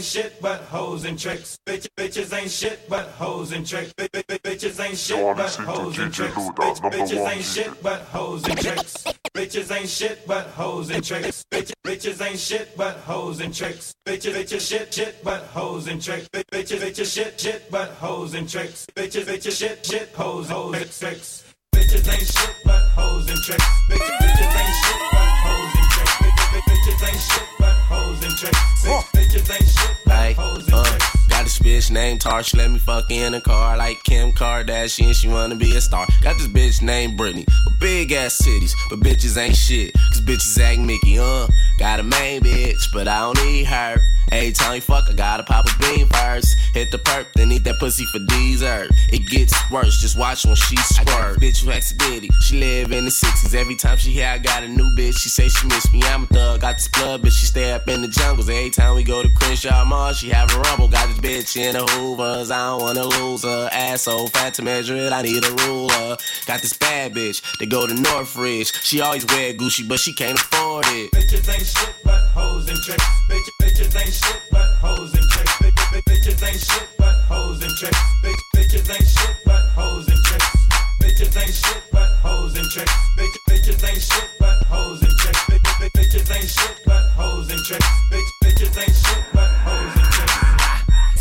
shit 0.06 0.42
but 0.42 0.62
hoes 0.62 1.06
and 1.06 1.18
tricks. 1.20 1.58
Bitch, 1.66 1.88
bitches 1.98 2.32
ain't 2.38 2.52
shit 2.52 2.88
but 2.88 3.08
hoes 3.10 3.52
and 3.52 3.66
tricks. 3.66 3.94
Bi- 3.94 4.08
bi- 4.14 4.24
bi- 4.28 4.38
Bitches 4.38 4.80
ain't 4.80 4.98
shit 4.98 5.18
but 5.36 5.50
hoes 5.66 5.98
and 5.98 6.14
tricks. 6.14 6.34
Bitch, 6.36 6.80
bitches 6.82 7.28
ain't 7.28 7.44
shit 7.44 7.84
but 7.84 8.02
hoes 8.02 8.48
and 8.48 8.62
tricks. 8.62 9.04
Bitches 9.36 9.76
ain't 9.76 9.90
shit 9.90 10.28
but 10.28 10.48
hoes 10.48 10.90
and 10.92 11.04
tricks. 11.04 11.44
Bitch, 11.52 11.74
bitches 11.84 12.26
ain't 12.26 12.40
shit 12.40 12.78
but 12.78 12.98
hoes 12.98 13.42
and 13.42 13.54
tricks. 13.54 13.94
Bitches, 14.06 14.34
bitches 14.34 14.70
shit 14.70 14.94
shit 14.94 15.24
but 15.24 15.44
hoes 15.44 15.88
and 15.88 16.02
tricks. 16.02 16.30
Bi- 16.32 16.44
Bitches, 16.52 16.80
bitches 16.80 17.14
shit 17.14 17.40
shit 17.40 17.72
but 17.72 17.90
hoes 17.92 18.34
and 18.34 18.48
tricks. 18.48 18.86
Bitches, 18.96 19.26
bitches 19.26 19.58
shit 19.60 19.86
shit 19.86 20.10
hoes 20.16 20.48
hoes 20.48 20.76
tricks 20.76 21.00
tricks. 21.00 21.44
Bitches 21.74 22.08
ain't 22.12 22.22
shit 22.28 22.56
but 22.64 22.82
hoes 22.96 23.30
and 23.30 23.42
tricks. 23.44 23.66
Bitches, 23.90 24.18
bitches 24.22 24.56
ain't 24.62 24.76
shit 24.84 25.02
but 25.12 25.30
hoes 25.46 25.74
and 25.76 25.90
tricks. 25.92 26.16
Bitches, 26.22 26.64
bitches 26.70 27.08
ain't 27.08 27.22
shit 27.22 27.48
but 27.60 27.75
hoes 28.16 28.24
and 28.26 28.38
tricks. 28.38 28.60
Bitch, 28.86 29.04
bitches 29.12 29.54
ain't 29.54 29.68
shit 29.70 29.98
but 30.06 30.14
Hey, 30.14 30.34
hoes 30.34 30.66
and 30.66 30.74
uh, 30.74 30.84
tricks. 30.84 31.28
got 31.28 31.44
this 31.44 31.60
bitch 31.60 31.92
named 31.92 32.22
Tar. 32.22 32.44
She 32.44 32.58
let 32.58 32.72
me 32.72 32.80
fuck 32.80 33.10
in 33.12 33.34
a 33.34 33.42
car 33.42 33.78
like 33.78 34.04
Kim 34.04 34.32
Kardashian. 34.32 35.14
She 35.14 35.28
wanna 35.28 35.56
be 35.56 35.76
a 35.76 35.82
star. 35.82 36.08
Got 36.22 36.38
this 36.38 36.48
bitch 36.48 36.82
named 36.82 37.20
Britney, 37.20 37.46
with 37.66 37.80
big 37.80 38.12
ass 38.12 38.42
titties, 38.42 38.74
but 38.90 39.00
bitches 39.00 39.38
ain't 39.38 39.56
shit. 39.56 39.92
Bitches 40.26 40.60
act 40.60 40.80
Mickey, 40.80 41.20
uh. 41.20 41.48
Got 41.78 42.00
a 42.00 42.04
main 42.04 42.42
bitch, 42.42 42.92
but 42.94 43.08
I 43.08 43.20
don't 43.20 43.46
need 43.46 43.66
her. 43.66 43.98
Every 44.32 44.52
time 44.54 44.76
you 44.76 44.82
fuck, 44.82 45.08
I 45.08 45.14
gotta 45.14 45.44
pop 45.44 45.66
a 45.66 45.78
bean 45.80 46.08
first. 46.08 46.56
Hit 46.74 46.92
the 46.92 46.98
perp, 46.98 47.28
then 47.36 47.52
eat 47.52 47.64
that 47.66 47.78
pussy 47.80 48.06
for 48.06 48.20
dessert. 48.28 48.90
It 49.14 49.28
gets 49.28 49.54
worse, 49.70 50.02
just 50.02 50.18
watch 50.18 50.46
when 50.46 50.56
she 50.56 50.76
squirt. 50.78 51.40
Bitch 51.40 51.64
who 51.64 51.72
acts 51.72 51.92
a 51.92 51.98
ditty. 51.98 52.30
She 52.42 52.60
live 52.60 52.92
in 52.92 53.06
the 53.06 53.12
60s. 53.12 53.54
Every 53.54 53.76
time 53.76 53.98
she 53.98 54.12
hear 54.12 54.28
I 54.28 54.40
got 54.40 54.64
a 54.64 54.68
new 54.68 54.96
bitch, 54.98 55.18
she 55.20 55.30
say 55.30 55.48
she 55.48 55.68
miss 55.68 55.92
me. 55.94 56.02
I'm 56.04 56.24
a 56.24 56.28
thug, 56.28 56.62
got 56.62 56.78
this 56.78 56.88
blood, 56.88 57.22
bitch. 57.22 57.38
She 57.38 57.46
stay 57.46 57.72
up 57.72 57.88
in 57.88 58.02
the 58.02 58.08
jungles. 58.08 58.50
Every 58.50 58.72
time 58.72 58.96
we 58.96 59.04
go 59.04 59.22
to 59.22 59.30
Crenshaw 59.30 59.86
Mall, 59.86 60.14
she 60.14 60.30
have 60.30 60.52
a 60.56 60.60
rumble. 60.60 60.88
Got 60.88 61.08
this 61.10 61.20
bitch 61.20 61.58
in 61.58 61.74
the 61.74 61.86
Hoovers. 61.86 62.50
I 62.50 62.70
don't 62.70 62.82
wanna 62.82 63.06
lose 63.06 63.44
her. 63.44 63.70
Ass 63.72 64.02
so 64.04 64.26
fat 64.28 64.56
to 64.56 64.64
measure 64.64 64.96
it, 64.96 65.14
I 65.14 65.22
need 65.22 65.46
a 65.46 65.52
ruler. 65.66 66.18
Got 66.48 66.62
this 66.62 66.74
bad 66.74 67.14
bitch, 67.14 67.44
they 67.60 67.68
go 67.68 67.86
to 67.86 67.94
Northridge. 67.94 68.74
She 68.84 69.02
always 69.02 69.26
wear 69.28 69.54
Gucci, 69.54 69.88
but 69.88 70.00
she 70.00 70.14
can't 70.16 70.40
afford 70.40 70.86
it. 70.88 71.12
Bitches 71.12 71.44
ain't 71.52 71.66
shit 71.66 71.94
but 72.06 72.22
hoes 72.32 72.70
and 72.70 72.78
tricks. 72.80 73.04
Bitch, 73.30 73.50
bitches 73.62 74.00
ain't 74.00 74.14
shit 74.14 74.42
but 74.50 74.72
hoes 74.80 75.14
and 75.14 75.30
tricks. 75.30 75.52
Bitch, 75.60 75.76
bitch, 75.92 76.04
bitches 76.08 76.48
ain't 76.48 76.60
shit 76.60 76.88
but 76.98 77.16
hoes 77.28 77.62
and 77.62 77.76
tricks. 77.76 78.00
Bitch, 78.24 78.42
bitches 78.56 78.90
ain't 78.96 79.08
shit 79.08 79.36
but 79.46 79.66
hoes 79.76 80.08
and 80.08 80.24
tricks. 80.24 80.46
Bitches 81.02 81.36
ain't 81.36 81.54
shit 81.54 81.84
but 81.92 82.10
hoes 82.24 82.56
and 82.56 82.66
tricks. 82.72 82.94
Bitch, 83.18 83.36
bitches 83.50 83.84
ain't 83.84 84.02
shit 84.02 84.30
but 84.40 84.64
hoes 84.64 85.02
and 85.04 85.12
tricks. 85.18 85.40
Bitch, 85.50 85.92
bitches 85.92 86.32
ain't 86.32 86.50
shit 86.50 86.82
but 86.86 87.04
hoes 87.12 87.52
and 87.52 87.60
tricks. 87.66 87.88
Bitch, 88.12 88.30
bitches 88.44 88.78
ain't 88.78 88.96
shit 88.96 89.35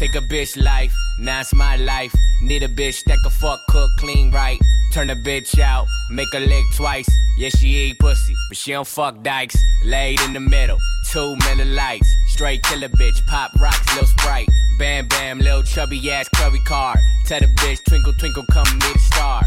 Take 0.04 0.16
a 0.16 0.20
bitch 0.20 0.62
life, 0.62 0.94
now 1.18 1.40
it's 1.40 1.54
my 1.54 1.76
life. 1.76 2.14
Need 2.42 2.62
a 2.62 2.68
bitch 2.68 3.02
that 3.04 3.16
can 3.22 3.30
fuck, 3.30 3.58
cook, 3.70 3.90
clean 3.96 4.30
right. 4.30 4.58
Turn 4.92 5.08
a 5.08 5.16
bitch 5.16 5.58
out, 5.58 5.86
make 6.10 6.30
her 6.34 6.40
lick 6.40 6.66
twice. 6.76 7.08
Yeah, 7.38 7.48
she 7.48 7.68
eat 7.68 7.98
pussy, 8.00 8.34
but 8.50 8.58
she 8.58 8.72
don't 8.72 8.86
fuck 8.86 9.22
dykes. 9.22 9.56
Laid 9.82 10.20
in 10.20 10.34
the 10.34 10.40
middle, 10.40 10.76
two 11.10 11.36
Miller 11.36 11.64
Lites. 11.64 12.06
Straight 12.26 12.62
killer 12.64 12.90
bitch, 12.90 13.26
pop 13.26 13.54
rocks, 13.58 13.96
lil 13.96 14.04
sprite. 14.04 14.46
Bam 14.78 15.08
bam, 15.08 15.38
lil 15.38 15.62
chubby 15.62 15.98
ass 16.12 16.28
curry 16.36 16.60
car. 16.66 16.96
Tell 17.24 17.40
the 17.40 17.46
bitch, 17.46 17.82
twinkle 17.88 18.12
twinkle, 18.20 18.44
come 18.52 18.70
meet 18.74 18.96
a 18.96 18.98
star. 18.98 19.42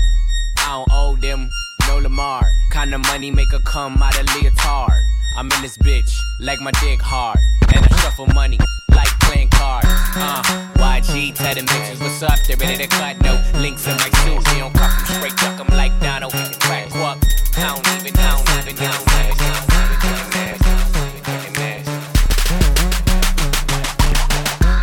I 0.57 0.71
don't 0.71 0.89
owe 0.91 1.15
them, 1.17 1.51
no 1.87 1.99
Lamar. 1.99 2.49
Kinda 2.71 2.97
money 2.97 3.29
make 3.29 3.51
her 3.51 3.59
come 3.59 4.01
out 4.01 4.19
of 4.19 4.25
leotard. 4.33 5.03
I'm 5.37 5.45
in 5.51 5.61
this 5.61 5.77
bitch, 5.77 6.19
like 6.39 6.59
my 6.61 6.71
dick 6.81 6.99
hard. 6.99 7.37
And 7.71 7.85
I 7.85 7.87
shuffle 8.01 8.25
money, 8.33 8.57
like 8.89 9.07
playing 9.19 9.49
cards. 9.49 9.85
Uh, 10.15 10.41
YG, 10.77 11.35
tell 11.35 11.53
them 11.53 11.67
bitches 11.67 12.01
what's 12.01 12.23
up, 12.23 12.39
they 12.47 12.55
ready 12.55 12.75
to 12.77 12.87
cut. 12.87 13.21
No 13.21 13.39
links 13.61 13.85
in 13.85 13.95
my 13.97 14.09
suit, 14.25 14.39
we 14.51 14.57
don't 14.57 14.73
cuff 14.73 14.89
them 14.97 15.05
straight, 15.15 15.35
duck 15.37 15.57
them 15.57 15.67
like 15.77 15.93
Donald. 16.01 16.33
Crack 16.33 16.89
up, 16.95 17.19
I 17.55 17.69
don't 17.69 17.85
even, 18.01 18.17
I 18.17 18.33
don't 18.33 18.49
even, 18.65 18.81
I 18.81 18.89
don't 18.89 19.05
even, 19.29 19.45
I 19.45 19.61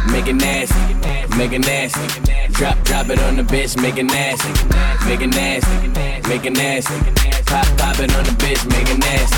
don't. 0.06 0.12
Make 0.12 0.28
it 0.28 0.34
nasty, 0.34 0.94
make 1.36 1.52
it 1.52 1.66
nasty. 1.66 2.43
Drop, 2.54 2.80
drop 2.84 3.10
it 3.10 3.18
on 3.18 3.36
the 3.36 3.42
bitch, 3.42 3.80
make 3.82 3.96
it 3.96 4.04
nasty, 4.04 4.48
make 5.06 5.20
it 5.20 5.26
nasty, 5.26 5.88
make 6.28 6.44
it 6.44 6.52
nasty. 6.52 6.94
Pop, 7.46 7.66
pop 7.76 7.98
it 7.98 8.14
on 8.14 8.24
the 8.24 8.30
bitch, 8.38 8.64
make 8.70 8.88
it 8.88 8.98
nasty. 8.98 9.36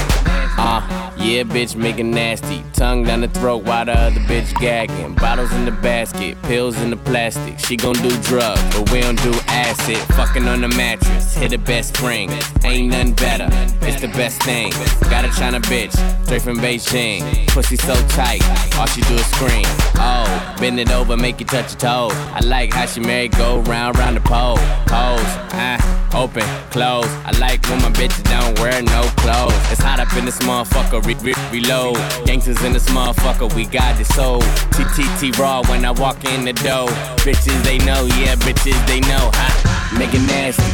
Uh, 0.59 1.13
yeah, 1.19 1.43
bitch, 1.43 1.77
make 1.77 1.99
it 1.99 2.05
nasty. 2.05 2.63
Tongue 2.73 3.05
down 3.05 3.21
the 3.21 3.29
throat 3.29 3.65
while 3.65 3.85
the 3.85 3.93
other 3.93 4.21
bitch 4.21 4.55
gagging. 4.61 5.15
Bottles 5.15 5.53
in 5.53 5.65
the 5.65 5.71
basket, 5.71 6.41
pills 6.43 6.81
in 6.81 6.91
the 6.91 6.97
plastic. 6.97 7.59
She 7.59 7.77
gon' 7.77 7.95
do 7.95 8.11
drugs, 8.23 8.63
but 8.75 8.91
we 8.91 9.01
don't 9.01 9.21
do 9.23 9.33
acid. 9.49 9.99
Fucking 10.15 10.47
on 10.47 10.61
the 10.61 10.69
mattress, 10.69 11.35
hit 11.35 11.51
the 11.51 11.59
best 11.59 11.97
spring. 11.97 12.31
Ain't 12.65 12.93
nothing 12.93 13.15
better, 13.15 13.49
it's 13.83 14.01
the 14.01 14.09
best 14.09 14.43
thing. 14.43 14.71
Got 15.11 15.25
a 15.25 15.31
China 15.39 15.61
bitch, 15.61 15.93
straight 16.25 16.43
from 16.43 16.59
Beijing. 16.59 17.47
Pussy 17.49 17.77
so 17.77 17.95
tight, 18.09 18.43
all 18.79 18.87
she 18.87 19.01
do 19.03 19.15
is 19.15 19.27
scream. 19.27 19.65
Oh, 19.97 20.57
bend 20.59 20.79
it 20.81 20.91
over, 20.91 21.17
make 21.17 21.41
you 21.41 21.47
touch 21.47 21.73
your 21.73 21.81
toe. 21.81 22.09
I 22.13 22.41
like 22.45 22.73
how 22.73 22.87
she 22.87 23.01
married, 23.07 23.33
go 23.37 23.61
round, 23.61 23.97
round 23.99 24.17
the 24.17 24.21
pole. 24.21 24.59
Pose, 24.91 25.33
ah, 25.55 25.79
open, 26.15 26.43
close. 26.71 27.07
I 27.25 27.31
like 27.39 27.63
when 27.71 27.81
my 27.81 27.91
bitches 27.91 28.25
don't 28.27 28.59
wear 28.59 28.83
no 28.83 29.03
clothes. 29.23 29.55
It's 29.71 29.81
hot 29.81 30.01
up 30.01 30.13
in 30.17 30.25
this 30.25 30.39
motherfucker, 30.41 31.05
re- 31.07 31.17
re- 31.23 31.39
reload. 31.53 31.97
Gangsters 32.27 32.63
in 32.65 32.73
this 32.73 32.89
motherfucker, 32.91 33.53
we 33.55 33.65
got 33.67 33.97
this 33.97 34.09
soul. 34.15 34.41
TTT 34.75 35.39
raw 35.39 35.63
when 35.71 35.85
I 35.85 35.93
walk 35.93 36.25
in 36.25 36.45
the 36.45 36.53
door. 36.53 36.89
Bitches 37.23 37.63
they 37.63 37.79
know, 37.79 38.05
yeah, 38.19 38.35
bitches 38.43 38.79
they 38.87 39.01
know. 39.01 39.31
Huh? 39.33 39.99
Make 39.99 40.13
it 40.13 40.27
nasty, 40.27 40.67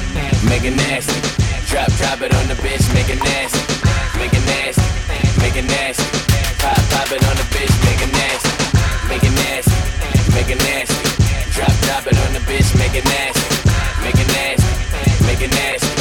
make 0.48 0.64
it 0.64 0.74
nasty. 0.74 1.20
Drop, 1.68 1.88
drop 2.00 2.20
it 2.22 2.34
on 2.34 2.48
the 2.48 2.56
bitch, 2.64 2.84
make 2.94 3.08
it 3.12 3.20
nasty, 3.20 3.60
make 4.18 4.32
it 4.32 4.44
nasty, 4.48 4.82
make 5.40 5.56
it 5.56 5.68
nasty. 5.68 6.04
Pop, 6.58 6.80
pop 6.90 7.12
it 7.12 7.22
on 7.28 7.36
the 7.36 7.46
bitch, 7.52 7.72
make 7.84 8.00
it 8.00 8.12
nasty, 8.12 8.52
make 9.08 9.22
it 9.22 9.34
nasty, 9.44 10.32
make 10.34 10.48
it 10.48 10.58
nasty. 10.58 11.11
Drop 11.82 12.06
it 12.06 12.16
on 12.18 12.32
the 12.32 12.40
bitch, 12.40 12.76
make 12.78 12.94
it 12.94 13.04
nasty, 13.04 13.42
make 14.02 14.14
it 14.14 14.28
nasty, 14.28 15.26
make 15.26 15.40
it 15.42 15.50
nasty. 15.50 15.91